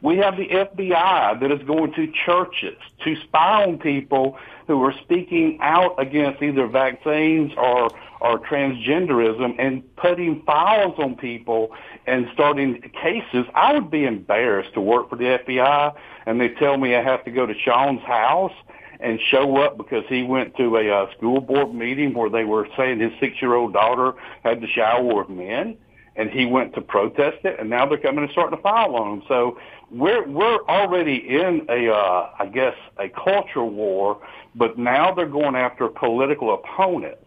[0.00, 4.94] We have the FBI that is going to churches to spy on people who are
[5.02, 7.90] speaking out against either vaccines or
[8.20, 11.70] or transgenderism and putting files on people
[12.06, 13.44] and starting cases.
[13.54, 15.94] I would be embarrassed to work for the FBI
[16.24, 18.54] and they tell me I have to go to Shaun's house
[19.00, 22.66] and show up because he went to a uh, school board meeting where they were
[22.76, 25.76] saying his six-year-old daughter had to shower with men
[26.16, 29.18] and he went to protest it, and now they're coming and starting to file on
[29.18, 29.22] him.
[29.28, 29.58] So
[29.90, 34.20] we're we're already in a, uh, I guess, a culture war,
[34.54, 37.20] but now they're going after political opponents.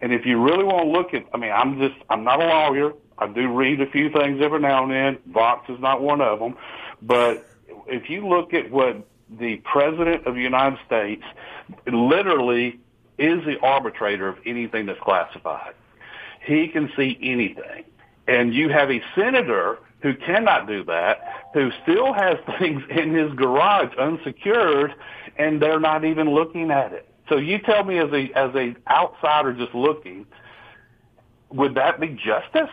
[0.00, 2.46] And if you really want to look at, I mean, I'm just, I'm not a
[2.46, 2.92] lawyer.
[3.18, 5.18] I do read a few things every now and then.
[5.32, 6.56] Vox is not one of them,
[7.00, 7.46] but
[7.86, 9.06] if you look at what
[9.38, 11.22] the president of the United States
[11.86, 12.80] literally
[13.18, 15.74] is the arbitrator of anything that's classified.
[16.44, 17.84] He can see anything
[18.26, 23.32] and you have a senator who cannot do that, who still has things in his
[23.34, 24.94] garage unsecured,
[25.38, 27.08] and they're not even looking at it.
[27.28, 30.26] So you tell me, as a as a outsider just looking,
[31.50, 32.70] would that be justice?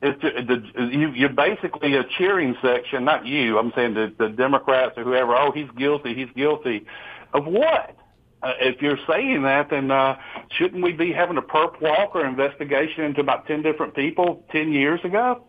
[0.00, 3.58] It's uh, the, you, you're basically a cheering section, not you.
[3.58, 5.36] I'm saying the, the Democrats or whoever.
[5.36, 6.14] Oh, he's guilty.
[6.14, 6.86] He's guilty
[7.32, 7.96] of what?
[8.42, 10.16] Uh, if you're saying that, then uh,
[10.50, 15.00] shouldn't we be having a perp walker investigation into about ten different people ten years
[15.04, 15.44] ago?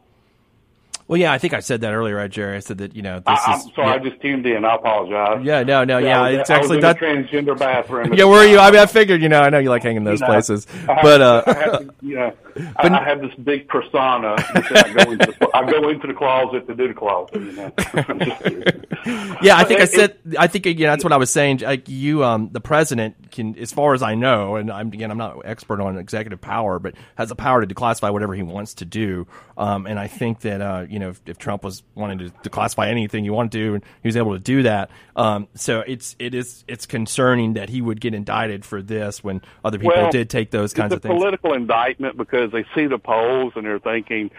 [1.08, 2.56] Well, yeah, I think I said that earlier, right, Jerry?
[2.56, 3.66] I said that you know this I, I'm is.
[3.76, 3.93] sorry, yeah.
[3.93, 4.64] I just tuned in.
[4.66, 5.45] I apologize.
[5.45, 6.97] Yeah, no, no, yeah, was, it's I actually in that.
[6.97, 8.14] a transgender bathroom.
[8.14, 8.60] Yeah, where are you?
[8.60, 10.68] I mean, I figured, you know, I know you like hanging those You know, places,
[10.88, 12.34] I have, but uh, I have, you know,
[12.78, 14.36] I, I have this big persona.
[14.54, 17.36] that I go into the, I go into the closet to do the closet.
[17.36, 17.72] You know?
[17.93, 18.86] I'm just kidding.
[19.41, 21.60] yeah, I think I said, I think again, that's what I was saying.
[21.60, 25.18] Like you, um, the president can, as far as I know, and I'm again, I'm
[25.18, 28.76] not an expert on executive power, but has the power to declassify whatever he wants
[28.76, 29.28] to do.
[29.58, 32.49] Um, and I think that, uh, you know, if, if Trump was wanting to, to
[32.51, 34.91] classify anything he wanted to, and he was able to do that.
[35.15, 39.41] Um, so it's it is it's concerning that he would get indicted for this when
[39.65, 41.13] other people Well, did take those kinds of things.
[41.13, 44.29] political indictment because they see the polls and they're thinking.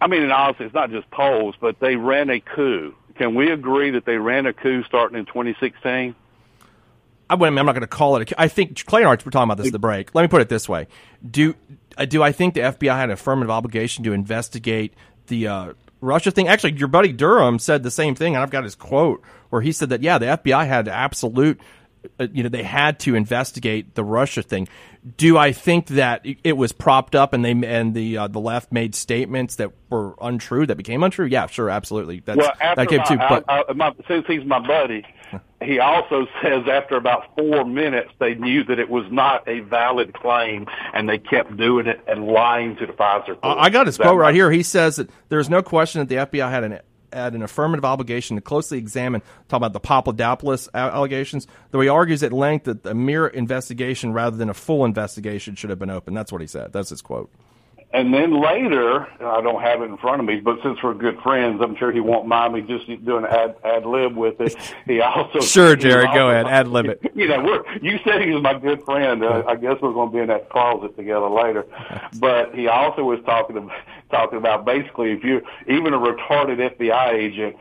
[0.00, 2.94] I mean, and honestly, it's not just polls, but they ran a coup.
[3.16, 6.14] Can we agree that they ran a coup starting in 2016?
[7.30, 8.32] I, wouldn't- I'm not going to call it.
[8.32, 10.14] A, I think Clay and I were talking about this at the break.
[10.14, 10.86] Let me put it this way:
[11.30, 11.54] Do
[11.98, 14.94] uh, do I think the FBI had an affirmative obligation to investigate
[15.26, 16.48] the uh, Russia thing?
[16.48, 19.72] Actually, your buddy Durham said the same thing, and I've got his quote where he
[19.72, 21.60] said that yeah, the FBI had absolute.
[22.20, 24.68] Uh, you know they had to investigate the Russia thing.
[25.16, 28.70] Do I think that it was propped up and they and the uh, the left
[28.70, 31.26] made statements that were untrue that became untrue?
[31.26, 32.20] Yeah, sure, absolutely.
[32.20, 33.16] That's, Well, after that came too.
[33.16, 35.04] But I, I, my, since he's my buddy,
[35.62, 40.14] he also says after about four minutes they knew that it was not a valid
[40.14, 43.38] claim, and they kept doing it and lying to the FISA.
[43.42, 44.50] I I got his quote right here.
[44.50, 46.80] He says that there is no question that the FBI had an
[47.12, 52.22] had an affirmative obligation to closely examine, talk about the Papadopoulos allegations, though he argues
[52.22, 56.14] at length that a mere investigation rather than a full investigation should have been open.
[56.14, 56.72] That's what he said.
[56.72, 57.30] That's his quote.
[57.90, 61.18] And then later, I don't have it in front of me, but since we're good
[61.22, 64.54] friends, I'm sure he won't mind me just doing ad, ad lib with it.
[64.86, 67.00] He also Sure, Jerry, go ahead, ad lib it.
[67.14, 69.24] You know, we're you said he was my good friend.
[69.24, 71.64] Uh, I guess we're going to be in that closet together later.
[72.20, 73.76] But he also was talking about,
[74.10, 77.56] talking about basically if you even a retarded FBI agent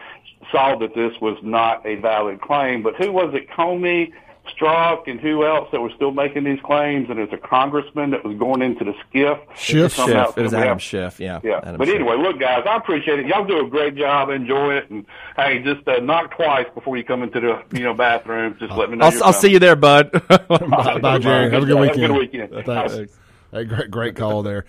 [0.51, 2.83] saw that this was not a valid claim.
[2.83, 3.49] But who was it?
[3.49, 4.11] Comey.
[4.55, 8.23] Strzok and who else that was still making these claims, and there's a congressman that
[8.23, 9.39] was going into the SCIF.
[9.55, 9.95] Schiff?
[9.95, 10.37] to come Schiff.
[10.37, 11.19] It was Adam have- Schiff.
[11.19, 11.39] Yeah.
[11.43, 11.59] yeah.
[11.63, 11.95] Adam but Schiff.
[11.95, 13.27] anyway, look, guys, I appreciate it.
[13.27, 14.29] Y'all do a great job.
[14.29, 14.89] Enjoy it.
[14.89, 18.55] And hey, just uh, knock twice before you come into the you know bathroom.
[18.59, 19.05] Just let me know.
[19.05, 20.11] I'll, I'll see you there, bud.
[20.27, 21.51] Bye, bye, Jerry.
[21.51, 22.01] Have a good weekend.
[22.01, 22.49] Have a weekend.
[22.51, 22.89] good weekend.
[22.89, 23.13] Thanks.
[23.51, 24.65] Hey, great, great call there.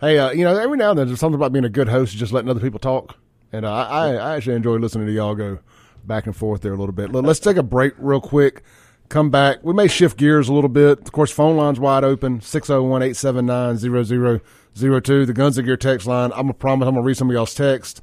[0.00, 2.16] Hey, uh, you know, every now and then there's something about being a good host,
[2.16, 3.16] just letting other people talk,
[3.52, 5.58] and uh, I, I actually enjoy listening to y'all go
[6.04, 7.12] back and forth there a little bit.
[7.12, 8.62] Let's take a break real quick.
[9.10, 9.64] Come back.
[9.64, 11.00] We may shift gears a little bit.
[11.00, 15.26] Of course, phone line's wide open 601 879 0002.
[15.26, 16.30] The Guns of Gear text line.
[16.30, 18.02] I'm going to promise I'm going to read some of y'all's text.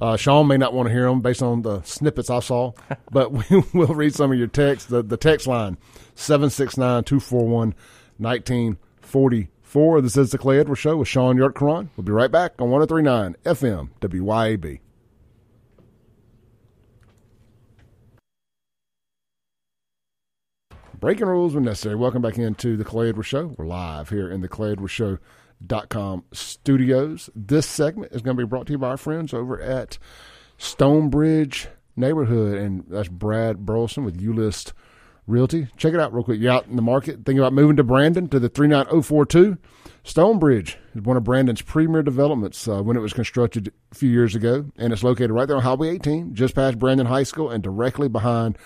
[0.00, 2.72] Uh, Shaun may not want to hear them based on the snippets I saw,
[3.10, 3.44] but we
[3.74, 4.88] will read some of your text.
[4.88, 5.76] The, the text line
[6.14, 7.74] 769 241
[8.16, 10.00] 1944.
[10.00, 11.90] This is the Clay Edwards Show with Shaun Yurtkuran.
[11.98, 14.80] We'll be right back on 1039 FM WYAB.
[20.98, 21.94] Breaking rules when necessary.
[21.94, 23.54] Welcome back into the Clay Edwards Show.
[23.58, 27.28] We're live here in the Clay Edwards Show.com studios.
[27.36, 29.98] This segment is going to be brought to you by our friends over at
[30.56, 34.72] Stonebridge Neighborhood, and that's Brad Burleson with Ulist
[35.26, 35.68] Realty.
[35.76, 36.40] Check it out real quick.
[36.40, 39.58] You're out in the market thinking about moving to Brandon to the 39042.
[40.02, 44.34] Stonebridge is one of Brandon's premier developments uh, when it was constructed a few years
[44.34, 47.62] ago, and it's located right there on Highway 18, just past Brandon High School and
[47.62, 48.56] directly behind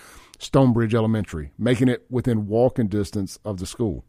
[0.41, 4.03] Stonebridge Elementary, making it within walking distance of the school.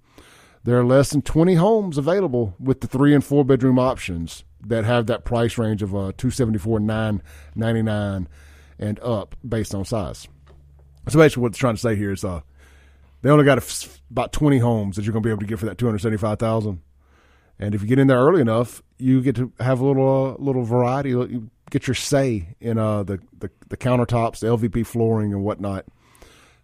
[0.65, 4.85] There are less than 20 homes available with the three and four bedroom options that
[4.85, 8.29] have that price range of uh, 274 999
[8.79, 10.27] and up based on size.
[11.09, 12.41] So basically, what it's trying to say here is uh,
[13.21, 13.59] they only got
[14.11, 16.81] about 20 homes that you're going to be able to get for that 275000
[17.59, 20.43] And if you get in there early enough, you get to have a little uh,
[20.43, 21.11] little variety.
[21.11, 25.85] You get your say in uh, the, the, the countertops, the LVP flooring, and whatnot.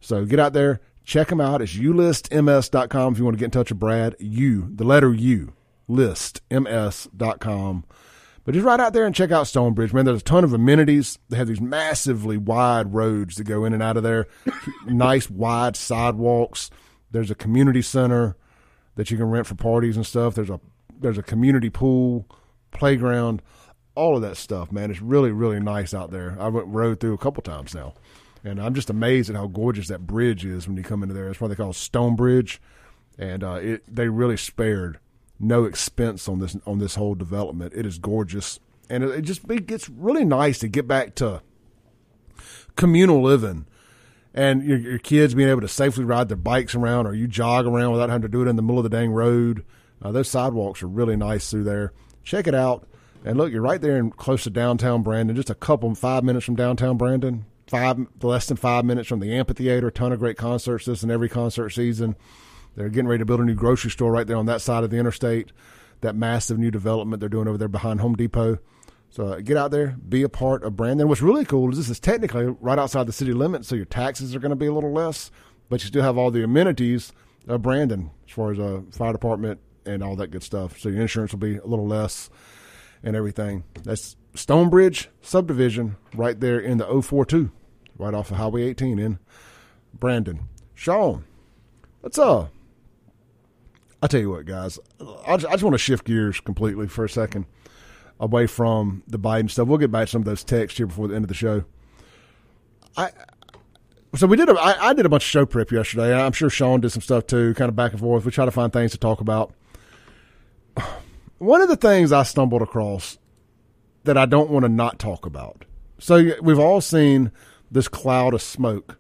[0.01, 1.63] So get out there, check them out.
[1.63, 4.17] It's ulistms.com if you want to get in touch with Brad.
[4.19, 5.53] U, the letter U,
[5.89, 7.85] listms.com.
[8.45, 10.07] But just right out there and check out Stonebridge, man.
[10.07, 11.19] There's a ton of amenities.
[11.29, 14.27] They have these massively wide roads that go in and out of there,
[14.87, 16.71] nice wide sidewalks.
[17.11, 18.37] There's a community center
[18.95, 20.35] that you can rent for parties and stuff.
[20.35, 20.61] There's a
[20.99, 22.27] there's a community pool,
[22.71, 23.43] playground,
[23.95, 24.91] all of that stuff, man.
[24.91, 26.35] It's really really nice out there.
[26.41, 27.93] I went rode through a couple times now,
[28.49, 31.27] and I'm just amazed at how gorgeous that bridge is when you come into there.
[31.27, 32.61] That's why they call Stone Bridge,
[33.19, 34.99] and uh, it they really spared
[35.39, 37.73] no expense on this on this whole development.
[37.75, 38.59] It is gorgeous,
[38.91, 41.43] and it, it just it gets really nice to get back to
[42.77, 43.67] communal living
[44.35, 47.67] and your, your kids being able to safely ride their bikes around or you jog
[47.67, 49.65] around without having to do it in the middle of the dang road.
[50.01, 51.93] Uh, those sidewalks are really nice through there.
[52.23, 52.87] Check it out.
[53.25, 56.47] And look, you're right there in close to downtown Brandon, just a couple, five minutes
[56.47, 59.89] from downtown Brandon, five less than five minutes from the amphitheater.
[59.89, 62.17] A ton of great concerts this and every concert season.
[62.75, 64.91] They're getting ready to build a new grocery store right there on that side of
[64.91, 65.53] the interstate.
[66.01, 68.59] That massive new development they're doing over there behind Home Depot.
[69.11, 71.09] So uh, get out there, be a part of Brandon.
[71.09, 74.35] What's really cool is this is technically right outside the city limits, so your taxes
[74.37, 75.31] are going to be a little less,
[75.69, 77.13] but you still have all the amenities
[77.49, 80.79] of Brandon as far as a fire department and all that good stuff.
[80.79, 82.29] So your insurance will be a little less
[83.03, 83.65] and everything.
[83.83, 87.51] That's Stonebridge subdivision right there in the 042,
[87.99, 89.19] right off of Highway 18 in
[89.93, 90.49] Brandon.
[90.75, 91.25] Shaun,
[92.03, 92.47] let's uh.
[94.01, 94.79] I tell you what, guys,
[95.27, 97.47] I just, just want to shift gears completely for a second
[98.21, 99.67] away from the Biden stuff.
[99.67, 101.65] We'll get back to some of those texts here before the end of the show.
[102.97, 103.11] I
[104.15, 104.49] so we did.
[104.49, 106.15] A, I, I did a bunch of show prep yesterday.
[106.15, 108.25] I'm sure Shaun did some stuff too, kind of back and forth.
[108.25, 109.53] We try to find things to talk about.
[111.39, 113.19] One of the things I stumbled across
[114.09, 115.67] that I don't want to not talk about.
[115.99, 117.31] So we've all seen
[117.71, 118.99] this cloud of smoke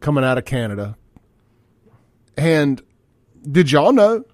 [0.00, 0.96] coming out of Canada,
[2.36, 2.82] and
[3.48, 4.24] did y'all know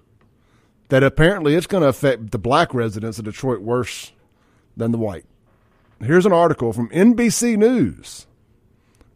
[0.89, 4.11] that apparently it's going to affect the black residents of Detroit worse
[4.75, 5.25] than the white?
[6.01, 8.25] Here's an article from NBC News.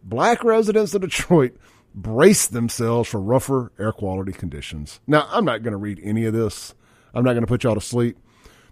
[0.03, 1.57] Black residents of Detroit
[1.95, 4.99] brace themselves for rougher air quality conditions.
[5.07, 6.75] Now, I'm not going to read any of this.
[7.11, 8.19] I'm not going to put y'all to sleep.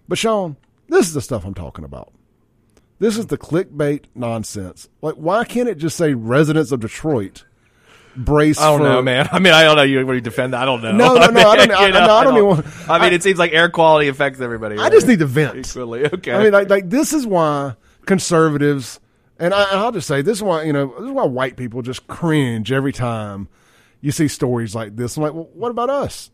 [0.07, 0.57] But, Shaun,
[0.89, 2.13] this is the stuff I'm talking about.
[2.99, 4.89] This is the clickbait nonsense.
[5.01, 7.45] Like, why can't it just say residents of Detroit
[8.15, 9.29] brace I don't for know, man.
[9.31, 9.83] I mean, I don't know.
[9.83, 10.61] You you defend that?
[10.61, 10.91] I don't know.
[10.91, 13.13] No, no, no, I don't- I- You know, no, I don't even want- I mean,
[13.13, 14.77] it seems like air quality affects everybody.
[14.77, 15.67] I just need to vent.
[15.67, 16.05] equally.
[16.05, 16.33] Okay.
[16.33, 17.75] I mean, like, like this is why
[18.05, 18.99] conservatives,
[19.37, 21.55] and, I, and I'll just say this is why you know this is why white
[21.55, 23.47] people just cringe every time
[24.01, 25.15] you see stories like this.
[25.15, 26.31] I'm like, well, what about us?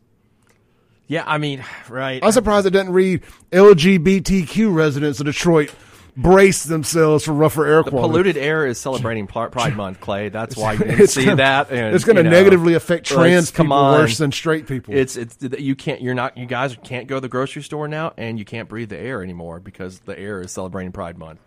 [1.08, 2.24] yeah, I mean, right.
[2.24, 5.72] I'm surprised it doesn't read LGBTQ residents of Detroit
[6.18, 8.08] brace themselves for rougher air quality.
[8.08, 10.30] Polluted air is celebrating Pride Month, Clay.
[10.30, 11.72] That's why you didn't see gonna- that.
[11.72, 14.00] And, it's going to you know, negatively affect trans people on.
[14.00, 14.94] worse than straight people.
[14.96, 18.14] It's it's you can't you're not you guys can't go to the grocery store now
[18.18, 21.40] and you can't breathe the air anymore because the air is celebrating Pride Month.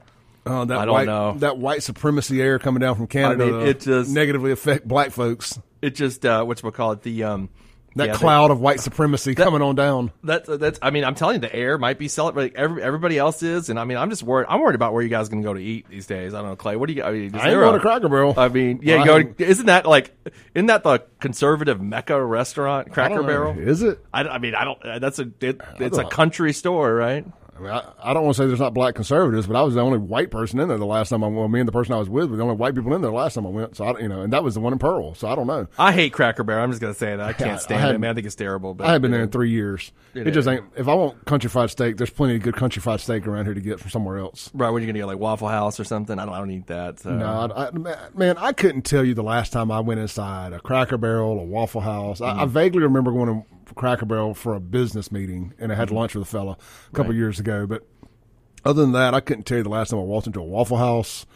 [0.47, 1.35] Oh, that I don't white, know.
[1.39, 3.45] that white supremacy air coming down from Canada.
[3.47, 5.59] mean, uh, it just- negatively affect black folks.
[5.83, 7.49] It just uh, what's we call it the um
[7.97, 10.13] That yeah, cloud of white supremacy coming on down.
[10.23, 10.79] That's that's.
[10.83, 12.57] I mean, I'm telling you, the air might be celebrating.
[12.57, 14.47] Every, everybody else is, and I mean, I'm just worried.
[14.49, 16.33] I'm worried about where you guys going to go to eat these days.
[16.35, 16.77] I don't know, Clay.
[16.77, 17.03] What do you?
[17.03, 18.35] I mean, is I ain't going a- to Cracker Barrel.
[18.37, 19.45] I mean, yeah, Well, you go.
[19.45, 20.15] Isn't that like?
[20.55, 23.23] Isn't that the conservative mecca restaurant, Cracker.
[23.23, 23.59] Barrel?
[23.59, 24.05] Is it?
[24.13, 24.85] I, I mean, I don't.
[24.85, 25.31] uh, That's a.
[25.41, 27.27] It, it's a country store, right?
[27.59, 29.75] I mean, I, I don't want to say there's not black conservatives, but I was
[29.75, 31.51] the only white person in there the last time I went.
[31.51, 33.17] Me and the person I was with were the only white people in there the
[33.17, 33.77] last time I went.
[33.77, 35.15] So I, you know, and that was the one in Pearl.
[35.15, 35.67] So I don't know.
[35.79, 36.65] I hate Cracker Barrel.
[36.65, 37.21] I'm just gonna say that.
[37.21, 38.11] I I can't stand hadn't- it, man.
[38.11, 38.75] I think it's terrible.
[38.75, 39.93] But I haven't been there in three years.
[40.15, 40.65] It It just ain't.
[40.77, 43.55] If I want country fried steak, there's plenty of good country fried steak around here
[43.55, 44.51] to get from somewhere else.
[44.55, 46.35] Right when you're gonna get like Waffle House or something, I don't.
[46.35, 47.01] I don't eat that.
[47.01, 47.11] So.
[47.11, 47.71] No, I, I,
[48.15, 51.45] man, I couldn't tell you the last time I went inside a Cracker Barrel, a
[51.45, 52.21] Waffle House.
[52.21, 52.49] I, I mm.
[52.49, 55.97] vaguely remember going to Cracker Barrel for a business meeting, and I had Mm-hmm.
[55.97, 57.19] lunch with a fella a couple Right.
[57.19, 57.67] years ago.
[57.67, 57.87] But
[58.65, 60.77] other than that, I couldn't tell you the last time I walked into a Waffle
[60.79, 61.27] House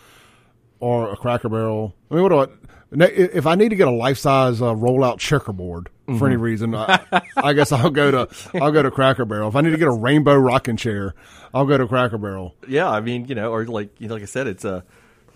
[0.81, 1.95] or a Cracker Barrel.
[2.11, 2.47] I mean, what do I?
[2.95, 6.25] If I need to get a life size uh, rollout checkerboard for Mm-hmm.
[6.27, 7.01] any reason, I,
[7.37, 8.29] I guess I'll go to
[8.61, 9.49] I'll go to Cracker Barrel.
[9.49, 11.15] If I need to get a rainbow rocking chair,
[11.55, 12.55] I'll go to Cracker Barrel.
[12.69, 14.85] Yeah, I mean, you know, or like you know, like I said, it's a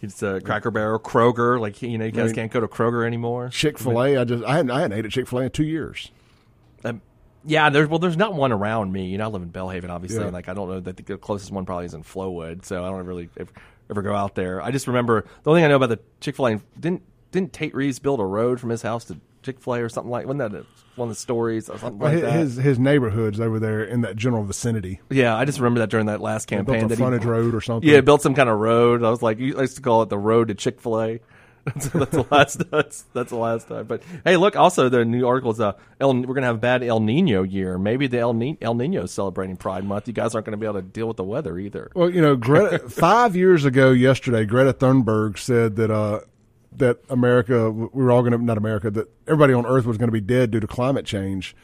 [0.02, 1.58] it's a Cracker Barrel, Kroger.
[1.58, 2.34] Like you know, you guys Right.
[2.34, 3.48] can't go to Kroger anymore.
[3.48, 5.50] Chick Fil A, I just I hadn't I hadn't ate at Chick Fil A in
[5.50, 6.10] two years.
[7.46, 9.06] Yeah, there's well, there's not one around me.
[9.06, 10.20] You know, I live in Belhaven, obviously.
[10.24, 10.30] Yeah.
[10.30, 13.06] Like I don't know that the closest one probably is in Flowood, so I don't
[13.06, 13.50] really ever,
[13.90, 14.60] ever go out there.
[14.62, 17.52] I just remember the only thing I know about the Chick Fil A didn't didn't
[17.52, 20.26] Tate Reeves build a road from his house to Chick Fil A or something like?
[20.26, 20.66] Wasn't that a,
[20.96, 22.32] one of the stories or something Well, like his, that?
[22.32, 25.00] his his neighborhoods over there in that general vicinity.
[25.10, 26.80] yeah, I just remember that during that last campaign.
[26.80, 27.88] built a that he- frontage road or something.
[27.88, 29.04] Yeah, built some kind of road.
[29.04, 31.20] I was like, you I used to call it the road to Chick Fil A.
[31.66, 32.70] That's, that's the last.
[32.70, 33.86] That's, that's the last time.
[33.86, 34.56] But hey, look.
[34.56, 37.76] Also, the new article is uh, El, we're gonna have a bad El Nino year.
[37.76, 40.06] Maybe the El, Ni- El Nino is celebrating Pride Month.
[40.06, 41.90] You guys aren't gonna be able to deal with the weather either.
[41.94, 46.20] Well, you know, Greta, five years ago yesterday, Greta Thunberg said that uh,
[46.72, 50.08] that America, we were all going to not America, that everybody on Earth was going
[50.08, 51.56] to be dead due to climate change,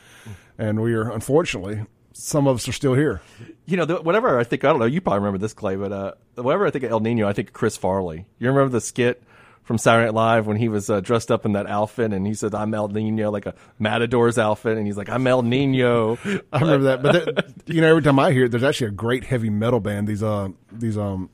[0.59, 3.21] and we are unfortunately some of us are still here.
[3.67, 4.65] You know, the, whatever I think.
[4.65, 4.87] I don't know.
[4.87, 5.77] You probably remember this, Clay.
[5.77, 8.27] But uh, whatever I think of El Nino, I think of Chris Farley.
[8.39, 9.23] You remember the skit?
[9.73, 12.35] From Saturday Night Live when he was uh, dressed up in that outfit and he
[12.35, 16.19] said I'm El Nino like a Matador's outfit and he's like I'm El Nino.
[16.53, 18.91] I remember that, but there- you know, every time I hear it, there's actually a
[18.91, 20.09] great heavy metal band.
[20.09, 21.31] These uh, these um,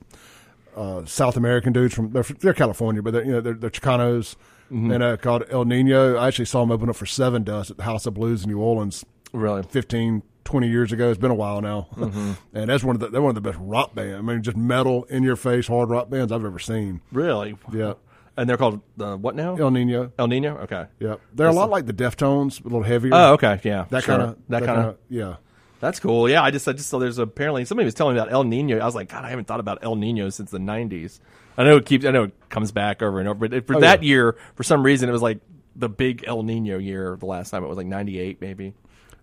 [0.76, 4.36] uh, South American dudes from they're, they're California, but they're you know they're, they're Chicanos,
[4.70, 6.14] and uh, called El Nino.
[6.14, 8.60] I actually saw them open up for Sevendust at the House of Blues in New
[8.60, 9.04] Orleans.
[9.32, 9.64] Really?
[9.64, 11.10] 15, 20 years ago.
[11.10, 11.88] It's been a while now,
[12.54, 14.16] and that's one of the they're one of the best rock bands.
[14.16, 17.00] I mean, just metal in your face hard rock bands I've ever seen.
[17.10, 17.56] Really?
[17.72, 17.94] Yeah,
[18.38, 19.56] And they're called uh, what now?
[19.56, 20.12] El Nino.
[20.16, 20.58] El Nino.
[20.58, 20.86] Okay.
[21.00, 23.10] Yeah, they're a lot like the Deftones, a little heavier.
[23.12, 23.60] Oh, okay.
[23.64, 23.86] Yeah.
[23.90, 24.16] that sure.
[24.16, 24.96] kind of that kind of.
[25.10, 25.36] yeah.
[25.80, 26.28] That's cool.
[26.30, 26.42] Yeah.
[26.42, 28.78] I just I just saw there's apparently somebody was telling me about El Nino.
[28.78, 31.18] I was like, God, I haven't thought about El Nino since the '90s.
[31.56, 32.04] I know it keeps.
[32.04, 34.08] I know it comes back over and over, but for Oh, that yeah.
[34.08, 35.40] year, for some reason, it was like
[35.74, 37.16] the big El Nino year.
[37.18, 38.74] The last time it was like '98, maybe.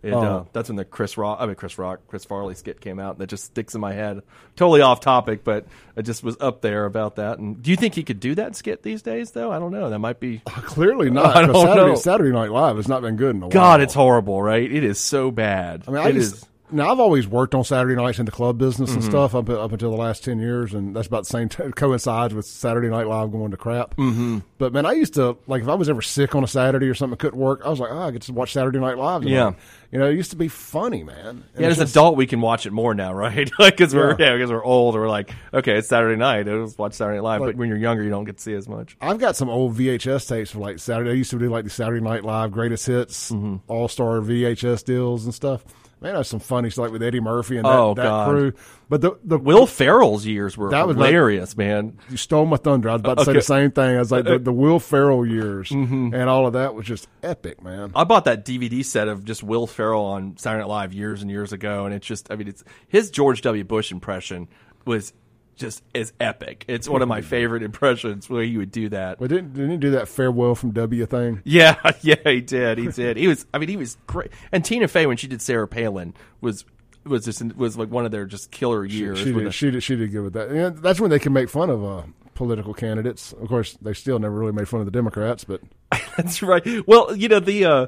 [0.06, 0.20] It, Oh.
[0.22, 3.18] uh, that's when the Chris Rock, I mean Chris Rock, Chris Farley skit came out.
[3.18, 4.22] That just sticks in my head.
[4.56, 5.66] Totally off topic, but
[5.97, 7.39] I just was up there about that.
[7.39, 9.32] And do you think he could do that skit these days?
[9.32, 9.89] Though I don't know.
[9.89, 10.39] That might be.
[10.45, 11.36] Clearly not.
[11.36, 11.95] I don't Saturday, know.
[11.95, 13.51] Saturday Night Live has not been good in a while.
[13.51, 14.72] God, it's horrible, right?
[14.72, 15.84] It is so bad.
[15.88, 18.32] I mean, I It used, is- now I've always worked on Saturday nights in the
[18.32, 18.99] club business Mm-hmm.
[19.01, 21.63] and stuff up up until the last ten years, and that's about the same t-
[21.76, 23.95] coincides with Saturday Night Live going to crap.
[23.97, 24.39] Mm-hmm.
[24.57, 26.93] But man, I used to like if I was ever sick on a Saturday or
[26.95, 27.61] something, couldn't work.
[27.66, 29.22] I was like, oh, I get to watch Saturday Night Live.
[29.22, 29.34] tonight.
[29.34, 29.51] Yeah.
[29.91, 31.43] you know, it used to be funny, man.
[31.53, 33.49] And Yeah, as an adult, we can watch it more now, right?
[33.59, 34.28] like, because we're Yeah.
[34.32, 34.95] yeah, because we're old.
[34.95, 36.47] We're like, okay, it's Saturday night.
[36.47, 37.41] Let's watch Saturday Night Live.
[37.41, 38.97] Like- but when you're younger, you don't get to see as much.
[39.01, 41.11] I've got some old VHS tapes for like Saturday.
[41.11, 43.57] I used to do like the Saturday Night Live greatest hits, Mm-hmm.
[43.72, 45.63] all star VHS deals and stuff.
[46.06, 48.53] Man, there's some funny stuff like with Eddie Murphy and that, Oh, that crew.
[48.89, 51.97] But the the Will Ferrell's years were That was hilarious, man.
[52.10, 52.89] you stole my thunder.
[52.89, 53.95] I was about to say the same thing.
[53.95, 56.14] I was like the, the Will Ferrell years Mm-hmm.
[56.14, 57.91] and all of that was just epic, man.
[57.95, 61.32] I bought that DVD set of just Will Ferrell on Saturday Night Live years and
[61.32, 63.64] years ago, and it's just, I mean, it's his George W.
[63.64, 64.47] Bush impression
[64.86, 65.12] was
[65.56, 66.66] just is epic.
[66.68, 69.20] It's one of my favorite impressions where he would do that.
[69.20, 71.41] But didn't didn't he do that farewell from W thing?
[71.43, 72.78] Yeah, yeah, he did.
[72.78, 73.18] He did.
[73.18, 73.45] He was.
[73.53, 74.32] I mean, he was great.
[74.51, 76.66] And Tina Fey, when she did Sarah Palin, was
[77.06, 79.20] was just was like one of their just killer years.
[79.20, 80.49] She with did, the- she did she did good with that.
[80.49, 82.03] And that's when they can make fun of uh,
[82.34, 83.32] political candidates.
[83.34, 85.62] Of course, they still never really made fun of the Democrats, but
[86.18, 86.66] That's right.
[86.88, 87.88] Well, you know the uh,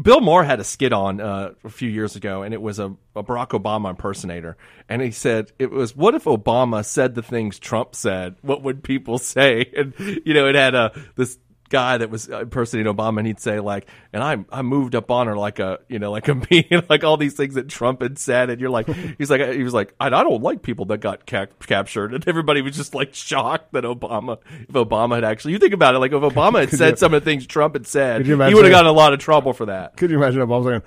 [0.00, 2.94] Bill Maher had a skit on uh, a few years ago, and it was a,
[3.14, 4.56] a Barack Obama impersonator,
[4.88, 8.36] and he said it was, "What if Obama said the things Trump said?
[8.40, 9.92] What would people say?" And
[10.24, 11.38] you know, it had a this
[11.72, 15.26] guy that was impersonating Obama, and he'd say like, "And I I moved up on
[15.26, 18.18] her like a you know like a bee, like all these things that Trump had
[18.18, 18.86] said," and you're like,
[19.18, 22.28] he's like he was like, I, I don't like people that got cap- captured, and
[22.28, 25.98] everybody was just like shocked that Obama if Obama had actually you think about it
[25.98, 28.36] like if Obama had said you- some of the things Trump had said, he you
[28.36, 29.96] would have gotten a lot of trouble for that.
[29.96, 30.82] could you imagine Obama saying,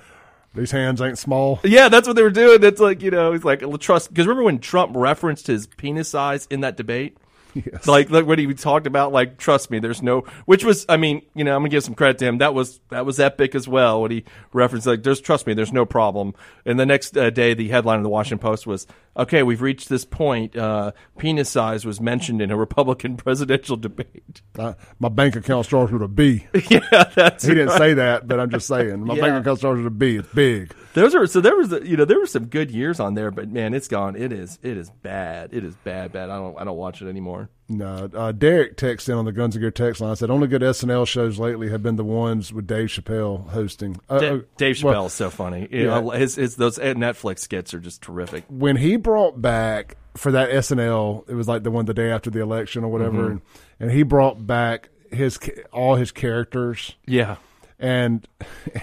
[0.53, 1.59] "These hands ain't small"?
[1.63, 2.61] Yeah, that's what they were doing.
[2.61, 6.47] That's like you know, he's like trust because remember when Trump referenced his penis size
[6.49, 7.17] in that debate.
[7.56, 7.88] Yes.
[7.88, 11.22] Like, like when he talked about like trust me, there's no which was I mean
[11.34, 13.66] you know I'm gonna give some credit to him that was that was epic as
[13.66, 16.34] well What he referenced like there's trust me there's no problem
[16.66, 18.88] and the next uh, day the headline of the Washington Post was
[19.18, 24.41] okay we've reached this point uh, penis size was mentioned in a Republican presidential debate
[24.57, 26.45] Uh, my bank account starts with a B.
[26.70, 26.80] yeah
[27.16, 29.22] that's He didn't say that, but I'm just saying my Yeah.
[29.22, 30.18] bank account starts with a B.
[30.18, 30.74] It's big.
[30.93, 33.49] Those are so there was you know there were some good years on there, but
[33.49, 34.16] man, it's gone.
[34.16, 35.49] It is it is bad.
[35.53, 36.30] It is bad, bad.
[36.30, 37.49] I don't I don't watch it anymore.
[37.68, 40.16] No, uh, Derek texted in on the Guns and Gear text line.
[40.16, 43.99] Said only good SNL shows lately have been the ones with Dave Chappelle hosting.
[44.07, 45.68] Uh, Da- uh, Dave well, Chappelle is so funny.
[45.72, 48.43] Know, his, his those Netflix skits are just terrific.
[48.49, 52.30] when he brought back for that SNL, it was like the one the day after
[52.30, 53.32] the election or whatever, Mm-hmm.
[53.32, 53.41] and,
[53.80, 55.39] and he brought back his
[55.74, 57.38] all his characters, Yeah,
[57.80, 58.28] and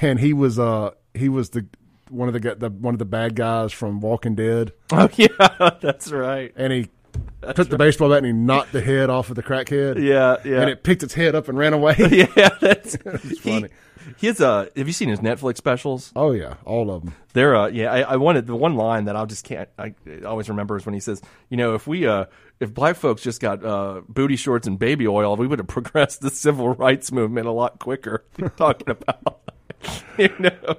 [0.00, 1.66] and he was uh he was the
[2.10, 5.28] one of the, the one of the bad guys from Walking Dead, oh yeah,
[5.80, 6.52] that's right.
[6.56, 6.88] and he
[7.54, 10.60] took the baseball bat and he knocked the head off of the crackhead, Yeah, yeah,
[10.60, 11.96] and it picked its head up and ran away.
[12.36, 12.48] yeah.
[12.60, 12.96] That's
[13.40, 13.68] funny.
[14.16, 16.12] He, has uh, have you seen his Netflix specials?
[16.16, 17.14] Oh yeah, all of them.
[17.34, 17.92] They're uh, yeah.
[17.92, 19.68] I, I wanted the one line that I just can't.
[19.78, 19.94] I
[20.26, 22.26] always remember is when he says, you know, if we uh,
[22.60, 26.20] if black folks just got uh, booty shorts and baby oil, we would have progressed
[26.20, 28.24] the civil rights movement a lot quicker.
[28.56, 29.40] Talking about,
[30.18, 30.76] you know.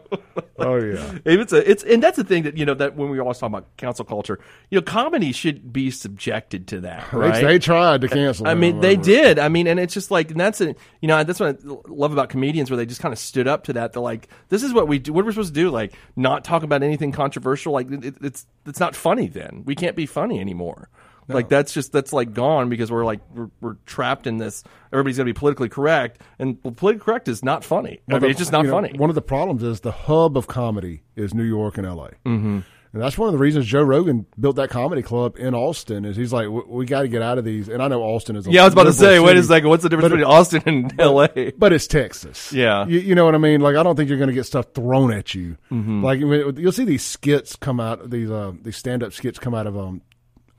[0.74, 1.20] Oh yeah.
[1.26, 3.38] If it's a, it's, and that's the thing that you know that when we always
[3.38, 4.40] talk about cancel culture,
[4.70, 7.44] you know, comedy should be subjected to that, right?
[7.44, 8.48] They, tried to cancel.
[8.48, 9.40] I mean, they did.
[9.40, 12.14] I mean, and it's just like and that's a you know that's what I love
[12.14, 13.94] about comedians where they just kind of stood up to that.
[13.94, 15.14] They're like, this is what we do.
[15.14, 15.70] What we're we supposed to do?
[15.70, 17.74] Like, not talk about anything controversial.
[17.74, 19.28] Like, it, it's it's not funny.
[19.28, 20.90] Then we can't be funny anymore.
[21.28, 24.64] Like that's just that's like gone because we're like we're, we're trapped in this.
[24.92, 28.02] Everybody's gonna be politically correct, and well, politically correct is not funny.
[28.10, 28.94] I mean, the- it's just not you know, funny.
[28.98, 32.10] One of the problems is the hub of comedy is New York and L.A.
[32.28, 32.60] Mm-hmm.
[32.94, 36.06] And that's one of the reasons Joe Rogan built that comedy club in Austin.
[36.06, 37.68] Is he's like, we, we got to get out of these.
[37.68, 38.46] And I know Austin is.
[38.46, 40.32] A yeah, I was about to say, wait a second, what's the difference But- between
[40.32, 41.54] Austin and L.A.?
[41.58, 42.54] But it's Texas.
[42.54, 42.86] Yeah.
[42.86, 43.62] you, you know what I mean.
[43.62, 45.58] Like I don't think you're going to get stuff thrown at you.
[45.72, 46.04] Mm-hmm.
[46.06, 48.12] Like you'll see these skits come out.
[48.12, 50.04] These uh, these stand up skits come out of um,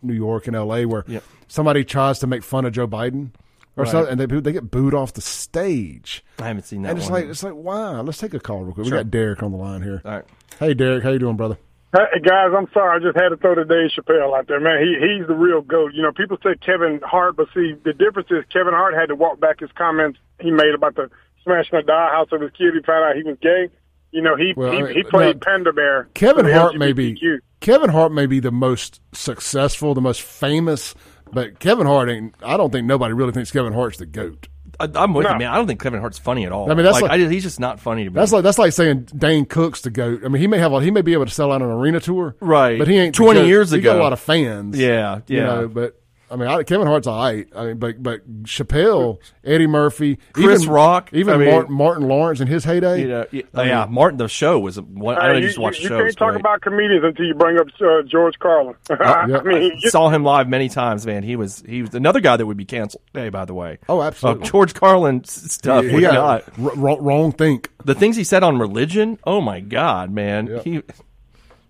[0.05, 0.85] New York and L.A.
[0.87, 1.21] where Yeah.
[1.49, 3.31] somebody tries to make fun of Joe Biden.
[3.77, 3.91] Or Right.
[3.91, 6.25] something, and they they get booed off the stage.
[6.39, 7.23] I haven't seen that And it's one.
[7.23, 8.03] like it's like wow.
[8.03, 8.87] Let's take a call real quick.
[8.87, 8.99] Sure.
[8.99, 10.01] We got Derek on the line here.
[10.05, 10.25] All right.
[10.61, 11.57] Hey, Derek, how you doing, brother?
[11.93, 12.97] Hey guys, I'm sorry.
[12.97, 14.79] I just had to throw the Dave Chappelle out there, man.
[14.81, 15.93] He he's the real goat.
[15.93, 19.17] You know, people say Kevin Hart, but see, the difference is Kevin Hart had to
[19.17, 21.11] walk back his comments he made about the
[21.43, 22.75] smashing the dollhouse of his kid.
[22.75, 23.71] He found out he was gay.
[24.13, 26.09] You know, he Well, he, I mean, he played now, Panda Bear.
[26.15, 27.39] Kevin Hart may be LGBTQ.
[27.65, 30.95] Kevin Hart may be the most successful, the most famous,
[31.33, 32.35] but Kevin Hart ain't.
[32.43, 34.49] I don't think nobody really thinks Kevin Hart's the goat.
[34.79, 35.33] I, I'm with No.
[35.33, 35.49] you, man.
[35.53, 36.71] I don't think Kevin Hart's funny at all.
[36.71, 38.15] I mean, that's like, like- I just, he's just not funny to me.
[38.15, 40.23] That's like that's like saying Dane Cook's the goat.
[40.25, 42.01] I mean, he may have a, he may be able to sell out an arena
[42.01, 42.79] tour, Right.
[42.79, 43.47] But he ain't the 20 goat.
[43.47, 44.79] years He got a lot of fans.
[44.79, 45.45] Yeah, you yeah.
[45.45, 45.99] know, but.
[46.35, 47.47] I mean, I, Kevin Hart's all right.
[47.55, 52.09] I mean, but but Chappelle, Eddie Murphy, Chris even, Rock, even I mean- Martin, Martin
[52.09, 53.03] Lawrence in his heyday.
[53.03, 54.19] you know, yeah, oh, yeah, Martin.
[54.19, 55.17] The show was one.
[55.17, 55.39] I don't know.
[55.39, 56.41] you, Just watch you, the you can't talk great.
[56.41, 58.75] about comedians until you bring up uh, George Carlin.
[58.91, 59.41] I yeah.
[59.43, 61.23] mean, you- Saw him live many times, man.
[61.23, 63.29] He was he was another guy that would be canceled today.
[63.29, 64.43] By the way, Oh, absolutely.
[64.43, 65.85] Uh, George Carlin stuff.
[65.85, 66.45] he was got not.
[66.59, 67.71] r- wrong, wrong think.
[67.85, 69.21] the things he said on religion.
[69.25, 70.49] Oh my God, man.
[70.49, 70.63] Yeah.
[70.63, 70.83] He,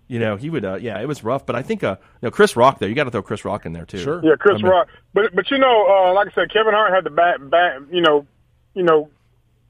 [0.07, 0.63] you know, he would.
[0.65, 1.45] Uh, yeah, it was rough.
[1.45, 2.87] But I think, uh, you know, Chris Rock there.
[2.89, 3.97] You got to throw Chris Rock in there too.
[3.99, 4.21] Sure.
[4.23, 4.87] Yeah, Chris I mean- Rock.
[5.13, 7.79] But but you know, uh, like I said, Kevin Hart had the back back.
[7.91, 8.25] You know,
[8.73, 9.09] you know,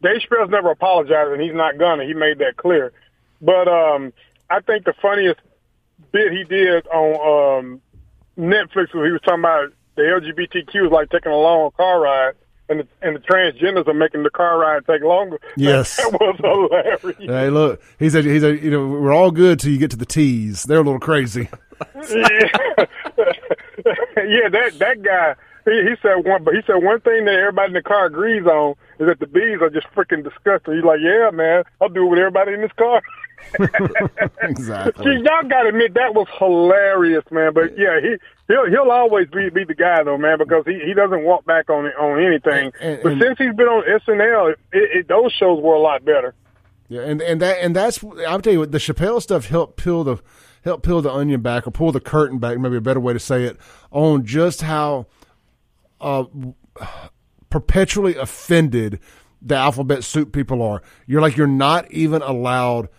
[0.01, 2.05] Dave Chappelle's never apologized, and he's not gonna.
[2.05, 2.91] He made that clear.
[3.41, 4.11] But um,
[4.49, 5.39] I think the funniest
[6.11, 7.81] bit he did on um,
[8.37, 12.33] Netflix was he was talking about the LGBTQ is like taking a long car ride.
[12.67, 15.39] And the, and the transgenders are making the car ride take longer.
[15.55, 15.97] Yes.
[15.97, 17.17] that was hilarious.
[17.19, 19.97] Hey, look, he said, he said, you know, we're all good till you get to
[19.97, 20.63] the T's.
[20.63, 21.47] They're a little crazy.
[21.95, 22.49] yeah,
[24.17, 24.49] yeah.
[24.49, 25.35] That that guy.
[25.65, 28.45] He, he said one, but he said one thing that everybody in the car agrees
[28.45, 30.75] on is that the bees are just freaking disgusting.
[30.75, 33.01] He's like, yeah, man, I'll do it with everybody in this car.
[34.41, 35.03] exactly.
[35.03, 37.53] See, y'all gotta admit that was hilarious, man.
[37.53, 38.15] But yeah, he
[38.47, 41.69] he'll he'll always be be the guy though, man, because he he doesn't walk back
[41.69, 42.71] on on anything.
[42.81, 46.03] And- but and- since he's been on SNL, it, it, those shows were a lot
[46.05, 46.33] better.
[46.87, 50.03] Yeah, and and that and that's I'll tell you what the Chappelle stuff helped peel
[50.03, 50.17] the
[50.63, 53.19] help peel the onion back or pull the curtain back, maybe a better way to
[53.19, 53.57] say it,
[53.91, 55.07] on just how
[56.01, 56.25] uh,
[57.49, 58.99] perpetually offended
[59.41, 60.81] the alphabet soup people are.
[61.05, 62.89] You're like you're not even allowed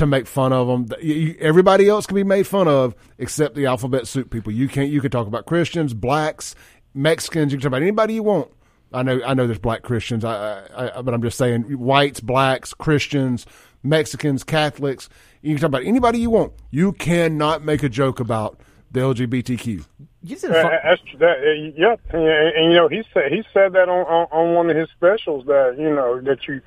[0.00, 0.86] to make fun of them.
[1.00, 4.52] You- you- everybody else can be made fun of except the alphabet soup people.
[4.52, 4.90] You can't.
[4.90, 6.54] You can talk about Christians, blacks,
[6.94, 7.52] Mexicans.
[7.52, 8.48] You can talk about anybody you want.
[8.92, 9.20] I know.
[9.24, 9.46] I know.
[9.46, 10.24] There's black Christians.
[10.24, 13.46] I, I, I, but I'm just saying, whites, blacks, Christians,
[13.84, 15.08] Mexicans, Catholics.
[15.42, 16.52] You can talk about anybody you want.
[16.70, 19.86] You cannot make a joke about the LGBTQ.
[20.22, 21.38] You did a Uh, That's that.
[21.38, 24.68] Uh, yep, and, and you know he said he said that on, on on one
[24.68, 26.60] of his specials that you know that you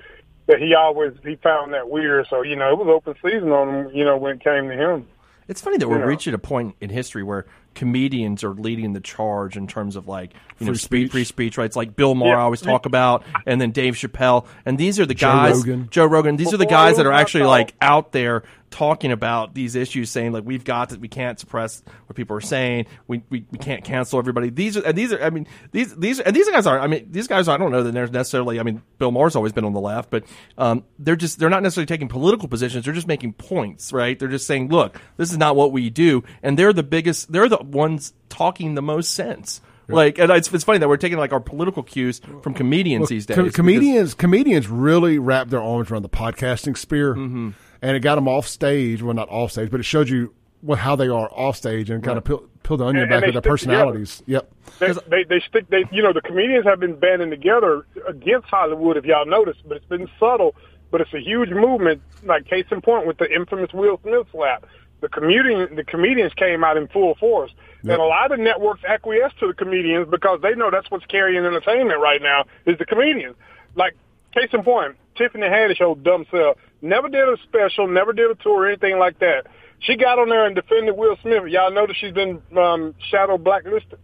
[0.48, 2.28] that he always he found that weird.
[2.30, 3.92] So you know it was open season on him.
[3.96, 5.08] You know when it came to him.
[5.48, 6.06] It's funny that we're Yeah.
[6.06, 10.32] reaching a point in history where comedians are leading the charge in terms of like
[10.60, 11.12] you know Free speech, speech.
[11.12, 12.38] free speech rights, like Bill Maher Yeah.
[12.38, 15.88] I always talk about, and then Dave Chappelle, and these are the guys, Rogan.
[15.92, 16.38] Joe Rogan.
[16.38, 20.32] These are the guys that are actually like out there talking about these issues, saying
[20.32, 23.84] like we've got to, we can't suppress what people are saying, we, we, we can't
[23.84, 24.50] cancel everybody.
[24.50, 27.08] These are and these are I mean these these and these guys are I mean
[27.12, 29.74] these guys I don't know that they're necessarily I mean Bill Maher's always been on
[29.74, 30.24] the left, but
[30.58, 32.86] um, they're just they're not necessarily taking political positions.
[32.86, 34.18] They're just making points, right?
[34.18, 37.32] They're just saying, look, this is not what we do, and they're the biggest.
[37.32, 39.62] They're the ones talking the most sense.
[39.90, 43.26] Like, and it's, it's funny that we're taking like our political cues from comedians these
[43.26, 43.36] days.
[43.36, 47.50] Com- because- comedians comedians really wrap their arms around the podcasting spear, Mm-hmm.
[47.84, 49.04] And it got them off stage.
[49.04, 52.02] Well, not off stage, but it showed you what how they are off stage and
[52.04, 53.84] kind of peel, peel the onion And- back and with they their stick together.
[53.92, 54.24] personalities.
[54.26, 54.52] Yep.
[54.80, 58.98] They, they they stick they you know the comedians have been banding together against Hollywood
[58.98, 60.56] if y'all noticed, but it's been subtle.
[60.90, 62.02] But it's a huge movement.
[62.24, 64.66] Like case in point with the infamous Will Smith slap,
[65.02, 67.52] the comedian the comedians came out in full force,
[67.84, 67.94] Yep.
[67.94, 71.44] and a lot of networks acquiesce to the comedians because they know that's what's carrying
[71.46, 73.36] entertainment right now is the comedians.
[73.76, 73.96] Like
[74.34, 78.36] case in point, Tiffany Haddish, old dumb self, never did a special, never did a
[78.36, 79.48] tour or anything like that.
[79.80, 81.44] She got on there and defended Will Smith.
[81.48, 84.00] Y'all notice she's been um, shadow blacklisted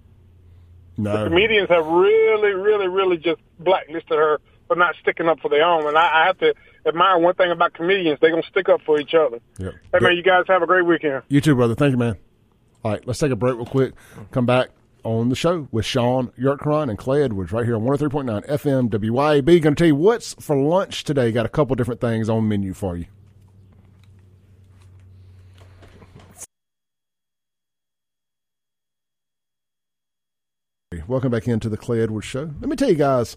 [0.97, 1.26] No.
[1.28, 5.88] comedians have really, really, really just blacklisted her for not sticking up for their own.
[5.88, 6.53] And I, I have to
[6.86, 9.39] admire one thing about comedians: they're gonna stick up for each other.
[9.57, 9.74] Yep.
[9.93, 11.24] Hey man, you guys have a great weekend.
[11.30, 11.76] You too, brother.
[11.76, 12.18] Thank you, man.
[12.84, 13.93] All right, let's take a break real quick.
[14.32, 14.70] Come back
[15.10, 19.45] on the show with Shaun Yurtkuran and Clay Edwards right here on 103.9 FM WYAB.
[19.62, 21.32] Going to tell you what's for lunch today.
[21.32, 23.05] Got a couple different things on menu for you.
[31.07, 32.51] Welcome back into the Clay Edwards Show.
[32.60, 33.36] Let me tell you guys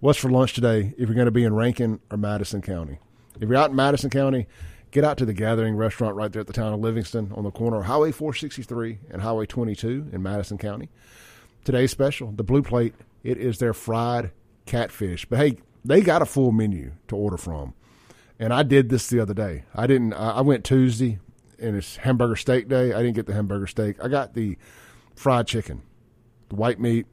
[0.00, 2.98] what's for lunch today if you're going to be in Rankin or Madison County.
[3.40, 4.48] If you're out in Madison County,
[4.92, 7.50] get out to the Gathering Restaurant right there at the town of Livingston on the
[7.50, 10.90] corner of Highway 463 and Highway 22 in Madison County.
[11.64, 14.30] Today's special, the Blue Plate, it is their fried
[14.66, 15.24] catfish.
[15.24, 17.72] But hey, they got a full menu to order from.
[18.38, 19.64] And I did this the other day.
[19.74, 21.18] I didn't, I went Tuesday
[21.58, 22.92] and it's hamburger steak day.
[22.92, 23.96] I didn't get the hamburger steak.
[24.02, 24.58] I got the
[25.14, 25.82] fried chicken,
[26.50, 27.06] the white meat,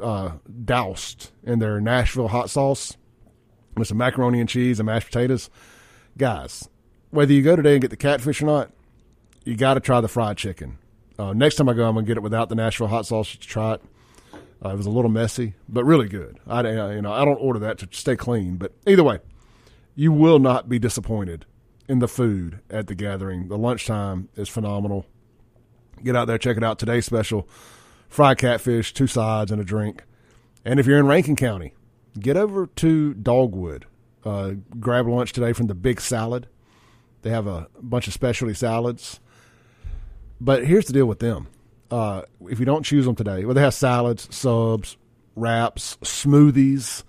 [0.00, 0.32] uh,
[0.64, 2.96] doused in their Nashville hot sauce
[3.76, 5.50] with some macaroni and cheese and mashed potatoes.
[6.16, 6.68] Guys,
[7.14, 8.70] whether you go today and get the catfish or not,
[9.44, 10.78] you got to try the fried chicken.
[11.18, 13.38] Uh, next time I go, I'm to get it without the Nashville hot sauce to
[13.38, 13.82] try it.
[14.64, 16.38] Uh, it was a little messy, but really good.
[16.46, 19.18] I you know I don't order that to stay clean, but either way,
[19.94, 21.44] you will not be disappointed
[21.88, 23.48] in the food at the gathering.
[23.48, 25.06] The lunchtime is phenomenal.
[26.02, 26.78] Get out there, check it out.
[26.78, 27.48] Today's special:
[28.08, 30.02] fried catfish, two sides, and a drink.
[30.64, 31.74] And if you're in Rankin County,
[32.18, 33.84] get over to Dogwood.
[34.24, 36.48] Uh, grab lunch today from the Big Salad.
[37.24, 39.18] They have a bunch of specialty salads.
[40.42, 41.48] But here's the deal with them.
[41.90, 44.98] Uh, if you don't choose them today, well, they have salads, subs,
[45.34, 47.02] wraps, smoothies,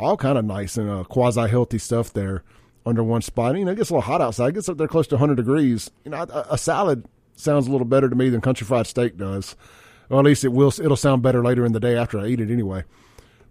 [0.00, 2.44] all kind of nice and uh, quasi healthy stuff there
[2.86, 3.58] under one spot.
[3.58, 4.48] You know, it gets a little hot outside.
[4.48, 5.90] It gets up there close to 100 degrees.
[6.06, 7.04] You know, a, a salad
[7.36, 9.54] sounds a little better to me than country fried steak does.
[10.08, 10.68] Well, at least it will.
[10.68, 12.84] It'll sound better later in the day after I eat it anyway.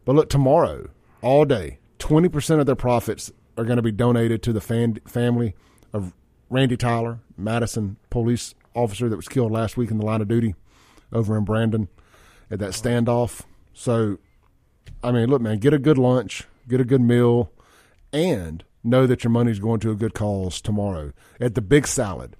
[0.03, 0.89] But look, tomorrow,
[1.22, 5.53] all day, 20% of their profits are going to be donated to the fan, family
[5.93, 6.14] of
[6.49, 10.55] Randy Tyler, Madison police officer that was killed last week in the line of duty
[11.11, 11.88] over in Brandon
[12.49, 13.41] at that standoff.
[13.73, 14.18] So,
[15.03, 17.51] I mean, look, man, get a good lunch, get a good meal,
[18.14, 22.35] and know that your money's going to a good cause tomorrow at the Big Salad,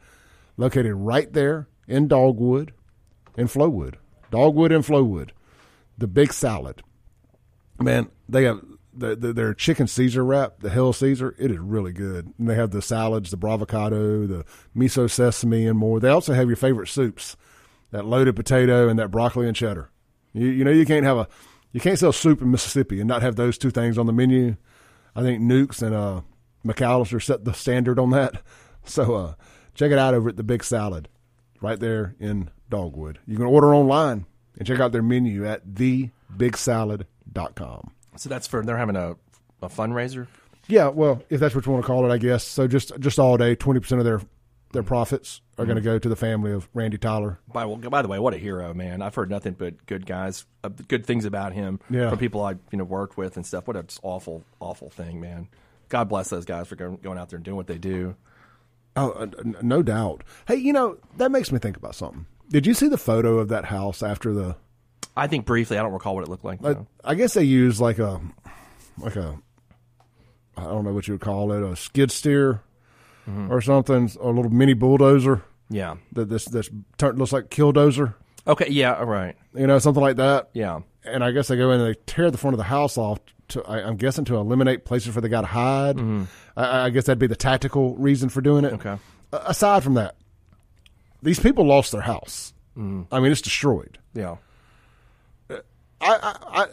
[0.56, 2.74] located right there in Dogwood,
[3.38, 3.96] in Flowood,
[4.32, 5.32] Dogwood and Flowood.
[5.98, 6.84] The Big Salad,
[7.80, 8.62] man, they have
[9.00, 11.36] the, the, their chicken Caesar wrap, the Hell Caesar.
[11.38, 12.34] It is really good.
[12.38, 14.46] And they have the salads, the bravocado, the
[14.76, 16.00] miso sesame, and more.
[16.00, 17.36] They also have your favorite soups
[17.92, 19.90] that loaded potato and that broccoli and cheddar.
[20.34, 21.28] You, you know, you can't have a
[21.74, 24.56] you can't sell soup in Mississippi and not have those two things on the menu.
[25.16, 26.22] I think Newk's and uh,
[26.66, 28.42] McAlister set the standard on that.
[28.90, 29.34] So uh,
[29.74, 31.10] check it out over at the Big Salad,
[31.60, 33.20] right there in Dogwood.
[33.28, 34.26] You can order online
[34.58, 37.92] and check out their menu at thebigsalad.com.
[38.18, 39.16] So that's for they're having a,
[39.62, 40.28] a fundraiser.
[40.68, 42.44] Yeah, well, if that's what you want to call it, I guess.
[42.44, 44.22] So just just all day, twenty percent of their
[44.74, 47.40] their profits are going to go to the family of Randy Tyler.
[47.52, 49.02] By well, by the way, what a hero, man!
[49.02, 52.10] I've heard nothing but good guys, uh, good things about him Yeah.
[52.10, 53.66] from people I you know worked with and stuff.
[53.68, 55.48] What a awful, awful thing, man.
[55.90, 58.16] God bless those guys for going, going out there and doing what they do.
[58.98, 59.28] Oh, uh,
[59.62, 60.24] no doubt.
[60.48, 62.26] Hey, you know that makes me think about something.
[62.50, 64.58] Did you see the photo of that house after the?
[65.18, 66.64] I think briefly, I don't recall what it looked like.
[66.64, 66.78] I.
[67.04, 68.22] I guess they used like a,
[69.00, 69.38] like a,
[70.56, 72.62] I don't know what you would call it, a skid steer,
[73.28, 73.52] mm-hmm.
[73.52, 75.96] or something, a little mini bulldozer yeah.
[76.14, 78.14] that this this turn, looks like killdozer,
[78.48, 78.68] Okay.
[78.70, 78.96] Yeah.
[78.96, 79.36] all Right.
[79.54, 80.50] you know, something like that.
[80.54, 80.80] Yeah.
[81.04, 83.20] and I guess they go in and they tear the front of the house off.
[83.50, 85.96] To, I, I'm guessing to eliminate places for the guy to hide.
[85.98, 86.24] Mm-hmm.
[86.58, 88.74] I, I guess that'd be the tactical reason for doing it.
[88.74, 88.98] Okay.
[89.32, 90.16] A- aside from that,
[91.24, 92.54] these people lost their house.
[92.78, 93.04] Mm-hmm.
[93.14, 94.00] I mean, it's destroyed.
[94.14, 94.36] Yeah.
[96.02, 96.68] I, I,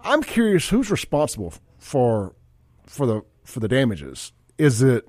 [0.00, 2.34] I'm curious who's responsible for
[2.86, 4.32] for the for the damages.
[4.58, 5.08] Is it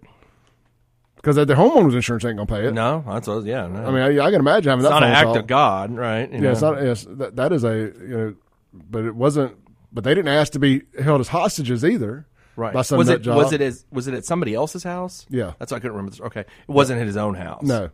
[1.15, 2.74] because the homeowners insurance ain't gonna pay it?
[2.74, 3.45] No, that's what.
[3.45, 3.68] Yeah.
[3.68, 3.86] No.
[3.86, 5.38] I mean, I, I can imagine having it's that not an act call.
[5.38, 6.32] of God, right?
[6.32, 6.82] You Yeah, it's not.
[6.82, 8.36] Yes, that, that is a you know,
[8.74, 9.57] but it wasn't.
[9.91, 12.28] But they didn't ask to be held as hostages either.
[12.56, 12.74] Right.
[12.74, 13.38] By some was it job.
[13.38, 15.26] was it as, was it at somebody else's house?
[15.30, 15.53] Yeah.
[15.60, 16.11] That's why I couldn't remember.
[16.11, 16.22] This.
[16.22, 17.64] Okay, it wasn't at his own house.
[17.64, 17.90] No,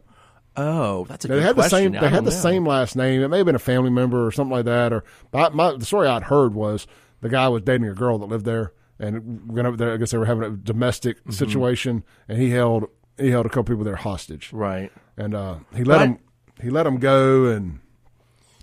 [0.56, 1.92] Oh, that's a they good had the same.
[1.94, 2.38] They had the know.
[2.38, 3.22] same last name.
[3.22, 4.94] It may have been a family member or something like that.
[4.94, 6.86] Or but my, the story I'd heard was
[7.22, 9.94] the guy was dating a girl that lived there, and went over there.
[9.94, 11.32] I guess they were having a domestic Mm-hmm.
[11.32, 12.86] situation, and he held
[13.18, 14.52] he held a couple people there hostage.
[14.54, 14.92] Right.
[15.18, 16.20] and uh, he let him
[16.62, 17.80] he let him go, and,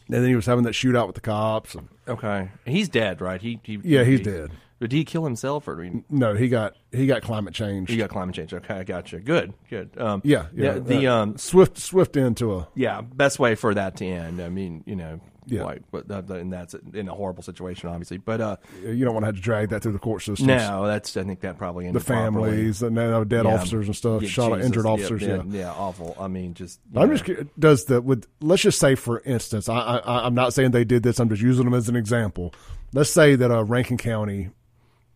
[0.07, 1.75] and then he was having that shootout with the cops.
[1.75, 2.51] And, Okay.
[2.67, 3.41] He's dead, right?
[3.41, 4.51] He, he yeah, he's he- dead.
[4.81, 7.91] Did he kill himself or he, No, he got he got climate change.
[7.91, 8.55] he got climate change?
[8.55, 9.21] Okay, I got you.
[9.21, 9.91] Good, good.
[9.99, 10.79] Um, yeah, yeah.
[10.79, 14.41] The uh, um, swift swift into a yeah, best way for that to end.
[14.41, 15.65] I mean, you know, Yeah.
[15.65, 18.17] like, but that, and that's in a horrible situation, obviously.
[18.17, 20.47] But uh, you don't want to have to drag that through the court system.
[20.47, 22.25] no, that's I think that probably the ended properly.
[22.51, 23.55] families and uh, dead Yeah.
[23.57, 24.67] officers and stuff, Yeah, shot Jesus.
[24.67, 25.21] injured officers.
[25.23, 26.17] Yeah, yeah, awful.
[26.19, 30.25] I mean, just I'm just does the with let's just say for instance, I, I
[30.27, 31.21] I'm not saying they did this.
[31.21, 32.55] I'm just using them as an example.
[32.95, 34.49] Let's say that a Rankin County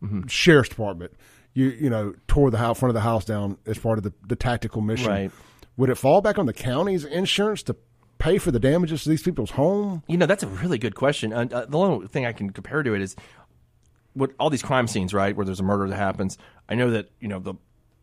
[0.05, 0.27] Mm-hmm.
[0.27, 1.13] Sheriff's Department,
[1.53, 4.13] you you know, tore the house front of the house down as part of the,
[4.27, 5.09] the tactical mission.
[5.09, 5.31] Right.
[5.77, 7.75] Would it fall back on the county's insurance to
[8.17, 10.03] pay for the damages to these people's home?
[10.07, 11.33] You know, that's a really good question.
[11.33, 13.15] Uh, uh, the only thing I can compare to it is
[14.13, 16.37] what all these crime scenes, right, where there's a murder that happens.
[16.69, 17.55] I know that you know the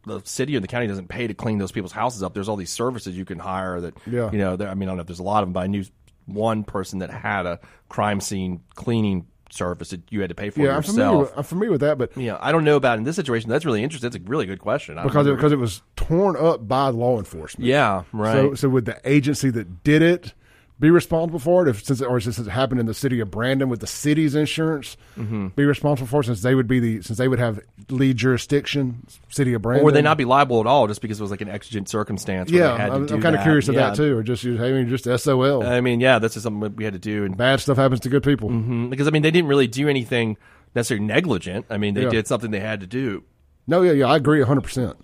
[0.05, 2.35] the city or the county doesn't pay to clean those people's houses up.
[2.35, 4.31] There's all these services you can hire that, Yeah.
[4.33, 4.55] you know.
[4.55, 5.85] I mean, I don't know if there's a lot of them, but I knew
[6.27, 10.61] one person that had a crime scene cleaning service that you had to pay for
[10.61, 11.05] Yeah, I'm familiar.
[11.05, 11.31] yourself.
[11.31, 13.51] With, I'm familiar with that, but yeah, I don't know about in this situation.
[13.51, 14.11] That's really interesting.
[14.11, 14.99] That's a really good question.
[14.99, 17.67] I because it, because it was torn up by law enforcement.
[17.67, 18.33] yeah, right.
[18.35, 20.35] So, so would the agency that did it
[20.81, 23.69] be responsible for it if since or since it happened in the city of Brandon
[23.69, 25.49] with the city's insurance Mm-hmm.
[25.49, 29.07] be responsible for it since they would be the since they would have lead jurisdiction
[29.29, 31.31] city of Brandon Or would they not be liable at all just because it was
[31.31, 32.51] like an exigent circumstance?
[32.51, 34.45] Where yeah they had to I'm, I'm kind of curious of that too or just
[34.45, 37.37] I mean just SOL I mean, yeah, that's just something we had to do, and
[37.37, 40.37] bad stuff happens to good people Mm, because I mean, they didn't really do anything
[40.75, 41.67] necessarily negligent.
[41.71, 42.09] I mean, they Yeah.
[42.11, 43.23] did something they had to do.
[43.67, 44.97] No, yeah, yeah, I agree 100%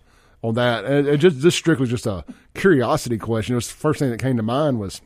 [0.43, 0.85] on that.
[0.87, 2.25] And it just this strictly just a
[2.55, 3.53] curiosity question.
[3.55, 5.01] It was the first thing that came to mind was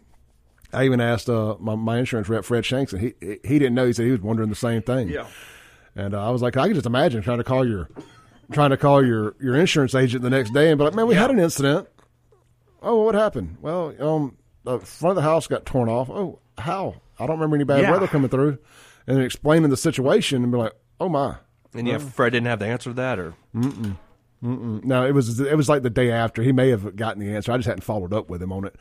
[0.72, 3.86] I even asked uh, my, my insurance rep, Fred Shanks, and he he didn't know.
[3.86, 5.08] He said he was wondering the same thing.
[5.08, 5.26] Yeah.
[5.94, 7.88] And uh, I was like, I can just imagine trying to call your
[8.52, 11.14] trying to call your, your insurance agent the next day and be like, man, we
[11.14, 11.88] had an incident.
[12.82, 13.56] Oh, what happened?
[13.60, 16.10] Well, um, the front of the house got torn off.
[16.10, 16.96] Oh, how?
[17.18, 17.90] I don't remember any bad Yeah.
[17.92, 18.58] weather coming through.
[19.06, 21.36] And then explaining the situation and be like, oh my.
[21.74, 23.96] And yeah, Fred didn't have the answer to that, or mm
[24.42, 26.42] mm No, it was it was like the day after.
[26.42, 27.50] He may have gotten the answer.
[27.52, 28.76] I just hadn't followed up with him on it.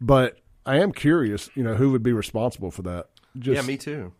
[0.00, 3.08] But I am curious, you know, who would be responsible for that.
[3.38, 4.12] Just yeah, me too.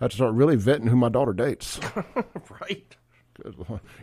[0.00, 1.78] I have to start really vetting who my daughter dates.
[2.60, 2.96] Right.
[3.44, 3.54] You're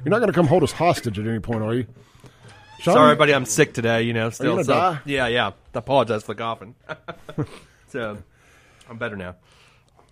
[0.06, 1.86] not going to come hold us hostage at any point, are you?
[2.80, 4.02] Shaun, Sorry, buddy, I'm sick today.
[4.04, 4.54] You know, still.
[4.54, 5.00] gonna so- die?
[5.06, 5.48] Yeah, yeah.
[5.50, 6.76] I apologize for the coughing.
[7.90, 8.18] so,
[8.90, 9.36] I'm better now.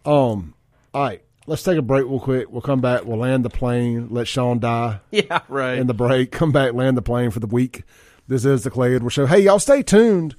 [0.05, 0.53] Um,
[0.93, 2.49] all right, let's take a break real quick.
[2.51, 3.05] We'll come back.
[3.05, 4.09] We'll land the plane.
[4.11, 5.77] Let Shaun die Yeah, right.
[5.77, 6.31] in the break.
[6.31, 7.83] Come back, land the plane for the week.
[8.27, 9.25] This is the Clay Edwards Show.
[9.25, 10.35] Hey, y'all, stay tuned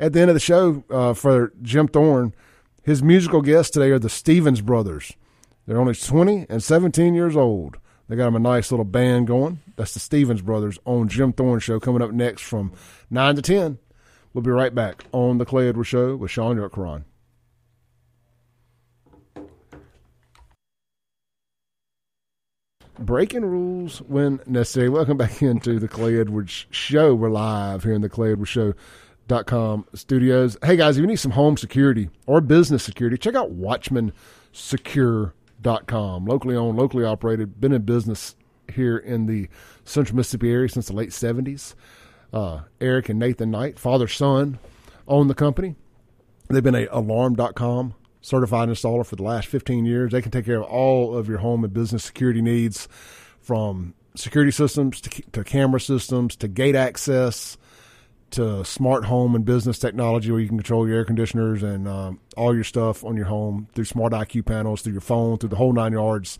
[0.00, 2.34] at the end of the show uh, for Jim Thorne.
[2.82, 5.12] His musical guests today are the Stevens Brothers.
[5.66, 7.78] They're only 20 and 17 years old.
[8.08, 9.60] They got them a nice little band going.
[9.76, 12.72] That's the Stevens Brothers on Jim Thorne Show coming up next from
[13.10, 13.78] 9 to 10.
[14.32, 17.04] We'll be right back on the Clay Edwards Show with Shaun Yurtkuran.
[22.98, 24.88] Breaking rules when necessary.
[24.88, 27.14] Welcome back into the Clay Edwards Show.
[27.14, 28.50] We're live here in the Clay Edwards
[29.28, 30.56] Show.com studios.
[30.64, 36.24] Hey guys, if you need some home security or business security, check out WatchmanSecure.com.
[36.24, 38.34] Locally owned, locally operated, been in business
[38.72, 39.48] here in the
[39.84, 41.74] central Mississippi area since the late 70s.
[42.32, 44.58] Uh, Eric and Nathan Knight, father son,
[45.06, 45.76] own the company.
[46.48, 50.12] They've been a alarm.com certified installer for the last 15 years.
[50.12, 52.88] They can take care of all of your home and business security needs
[53.40, 57.56] from security systems to, to camera systems to gate access
[58.30, 62.20] to smart home and business technology where you can control your air conditioners and um,
[62.36, 65.56] all your stuff on your home through smart IQ panels, through your phone, through the
[65.56, 66.38] whole nine yards.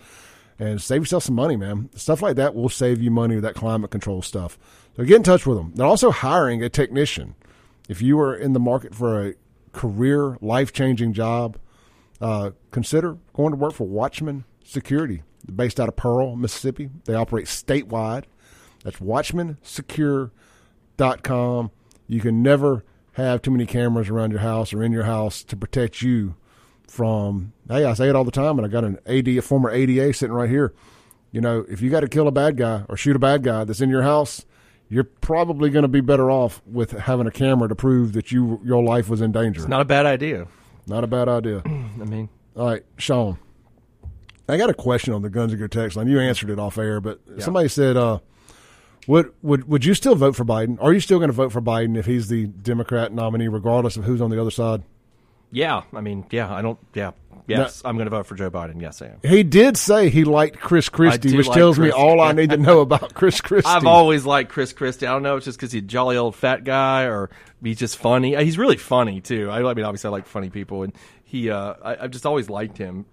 [0.59, 1.89] And save yourself some money, man.
[1.95, 4.59] Stuff like that will save you money with that climate control stuff.
[4.97, 5.73] So get in touch with them.
[5.75, 7.37] They're also hiring a technician.
[7.89, 9.35] If you are in the market for a
[9.73, 11.59] career, life changing job,
[12.21, 15.23] uh, consider going to work for Watchman Security,
[15.55, 16.91] based out of Pearl, Mississippi.
[17.05, 18.25] They operate statewide.
[18.83, 21.71] That's watchmansecure.com.
[22.09, 25.57] You can never have too many cameras around your house or in your house to
[25.57, 26.35] protect you
[26.89, 27.53] from.
[27.69, 30.13] Hey, I say it all the time, and I got an AD, a former ADA
[30.15, 30.73] sitting right here.
[31.31, 33.65] You know, if you got to kill a bad guy or shoot a bad guy
[33.65, 34.47] that's in your house,
[34.89, 38.61] you're probably going to be better off with having a camera to prove that you
[38.65, 39.61] your life was in danger.
[39.61, 40.47] It's not a bad idea.
[40.87, 41.63] Not a bad idea.
[41.67, 43.37] I mean, All right, Shaun.
[44.49, 46.09] I got a question on the Guns and Gear text line.
[46.09, 48.21] You answered it off air, but somebody said, uh,
[49.09, 50.79] "Would would would you still vote for Biden?
[50.81, 54.05] Are you still going to vote for Biden if he's the Democrat nominee, regardless of
[54.05, 54.85] who's on the other side?"
[55.51, 55.83] yeah.
[55.93, 56.55] I mean, yeah.
[56.55, 56.79] I don't.
[56.95, 57.13] Yeah.
[57.49, 58.81] Yes, I'm going to vote for Joe Biden.
[58.81, 59.21] Yes, I am.
[59.23, 62.59] He did say he liked Chris Christie, which like tells me all I need to
[62.59, 63.71] know about Chris Christie.
[63.71, 65.07] I've always liked Chris Christie.
[65.07, 67.31] I don't know, if it's just because he's a jolly old fat guy, or
[67.63, 68.37] he's just funny.
[68.37, 69.49] He's really funny too.
[69.51, 70.93] I, I mean, obviously, I like funny people, and
[71.29, 71.51] he.
[71.51, 73.05] Uh, I, I've just always liked him.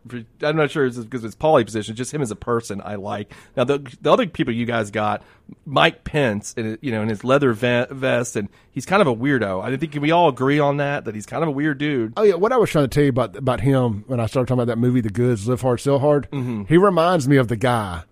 [0.41, 2.81] I'm not sure it's because of his poly position, just him as a person.
[2.83, 3.33] I like.
[3.57, 5.21] Now the the other people you guys got,
[5.65, 9.61] Mike Pence, and you know, in his leather vest, and he's kind of a weirdo.
[9.61, 11.03] I think we all agree on that.
[11.05, 12.13] That he's kind of a weird dude.
[12.15, 14.47] Oh yeah, what I was trying to tell you about about him when I started
[14.47, 16.29] talking about that movie, The Goods, Live Hard, Sell Hard.
[16.31, 16.63] Mm-hmm.
[16.69, 18.03] He reminds me of the guy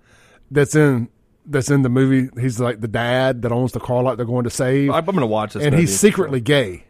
[0.51, 1.07] that's in
[1.45, 2.29] that's in the movie.
[2.41, 5.19] He's like the dad that owns the car lot they're going to save, I'm going
[5.19, 5.83] to watch this, and movie.
[5.83, 6.83] he's secretly gay.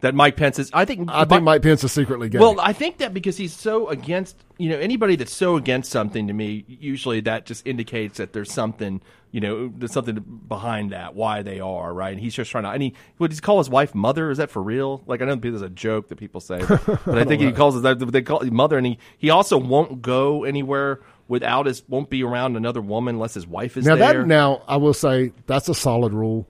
[0.00, 0.70] That Mike Pence is.
[0.72, 1.10] I think.
[1.10, 2.38] I think Mike Pence is secretly gay.
[2.38, 6.28] Well, I think that because he's so against, you know, anybody that's so against something
[6.28, 9.00] to me, usually that just indicates that there's something,
[9.32, 12.12] you know, there's something behind that, why they are, right?
[12.12, 14.30] And he's just trying to, and he, what does he call his wife mother?
[14.30, 15.02] Is that for real?
[15.06, 17.98] Like, I know there's a joke that people say, but I think he calls that,
[17.98, 22.22] they call it mother, and he, he also won't go anywhere without his, won't be
[22.22, 24.20] around another woman unless his wife is now there.
[24.20, 26.46] that now I will say that's a solid rule.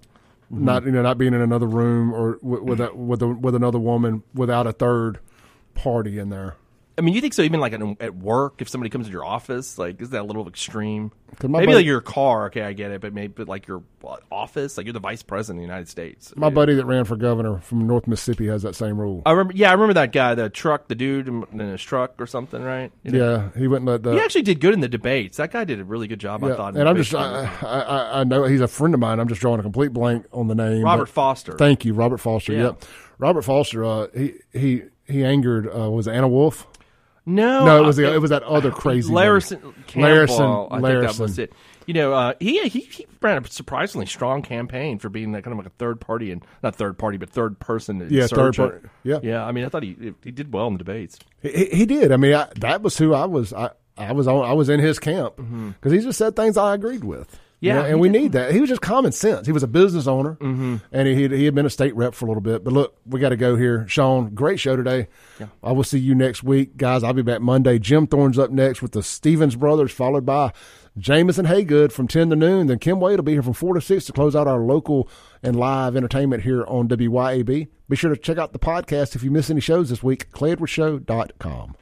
[0.52, 0.64] Mm-hmm.
[0.64, 3.54] Not you know not being in another room or with with, a, with, a, with
[3.54, 5.20] another woman without a third
[5.74, 6.56] party in there.
[6.98, 7.42] I mean, you think so?
[7.42, 10.24] Even like at, at work, if somebody comes to your office, like is that a
[10.24, 11.12] little extreme?
[11.42, 13.82] Maybe buddy- like your car, okay, I get it, but maybe but like your
[14.32, 16.32] office, like you're the vice president of the United States.
[16.36, 19.22] My buddy that ran for governor from North Mississippi has that same rule.
[19.26, 22.26] I remember, yeah, I remember that guy, the truck, the dude in his truck or
[22.26, 22.90] something, right?
[23.04, 23.18] You know?
[23.54, 24.12] Yeah, he wouldn't let the.
[24.12, 25.36] He actually did good in the debates.
[25.36, 26.76] That guy did a really good job, I thought.
[26.76, 27.14] and I'm just.
[27.14, 29.20] I, I, I know he's a friend of mine.
[29.20, 30.82] I'm just drawing a complete blank on the name.
[30.82, 31.52] Robert Foster.
[31.52, 32.52] Thank you, Robert Foster.
[32.52, 32.62] Yeah.
[32.64, 32.84] Yep,
[33.18, 33.84] Robert Foster.
[33.84, 35.68] Uh, he he he angered.
[35.68, 36.66] Uh, was Anna Wolfe?
[37.28, 39.12] No, No, it was the, it was that other crazy.
[39.12, 41.52] Larrison Larrison, I think that was it.
[41.86, 45.52] You know, uh, he he he ran a surprisingly strong campaign for being that kind
[45.52, 48.06] of like a third party and not third party, but third person.
[48.10, 48.88] Yeah, third party.
[49.05, 49.20] Yeah.
[49.22, 49.44] yeah.
[49.44, 51.18] I mean, I thought he he did well in the debates.
[51.40, 52.12] He, he- did.
[52.12, 53.52] I mean, I, that was who I was.
[53.55, 54.44] I, I was on.
[54.44, 57.38] I was in his camp because he just said things I agreed with.
[57.60, 57.70] You.
[57.70, 58.20] Yeah, know, and we did.
[58.20, 58.52] need that.
[58.52, 59.47] He was just common sense.
[59.47, 60.76] He was a business owner, mm-hmm.
[60.93, 62.62] and he he had been a state rep for a little bit.
[62.62, 64.35] But look, we got to go here, Shaun.
[64.35, 65.09] Great show today.
[65.62, 67.02] I will see you next week, guys.
[67.02, 67.78] I'll be back Monday.
[67.78, 70.52] Jim Thorne's up next with the Stevens brothers, followed by
[70.97, 72.68] Jameson Haygood from ten to noon.
[72.68, 75.09] Then Kim Wade will be here from four to six to close out our local
[75.43, 77.68] and live entertainment here on WYAB.
[77.89, 80.30] Be sure to check out the podcast if you miss any shows this week.
[80.30, 81.74] ClayEdwardsShow.com.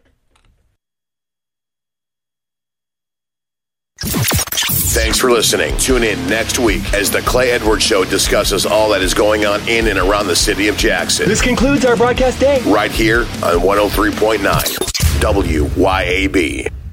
[4.97, 5.77] Thanks for listening.
[5.77, 9.61] Tune in next week as the Clay Edwards Show discusses all that is going on
[9.69, 11.29] in and around the city of Jackson.
[11.29, 12.63] This concludes our broadcast day.
[12.63, 14.39] right here on 103.9
[15.21, 16.86] WYAB.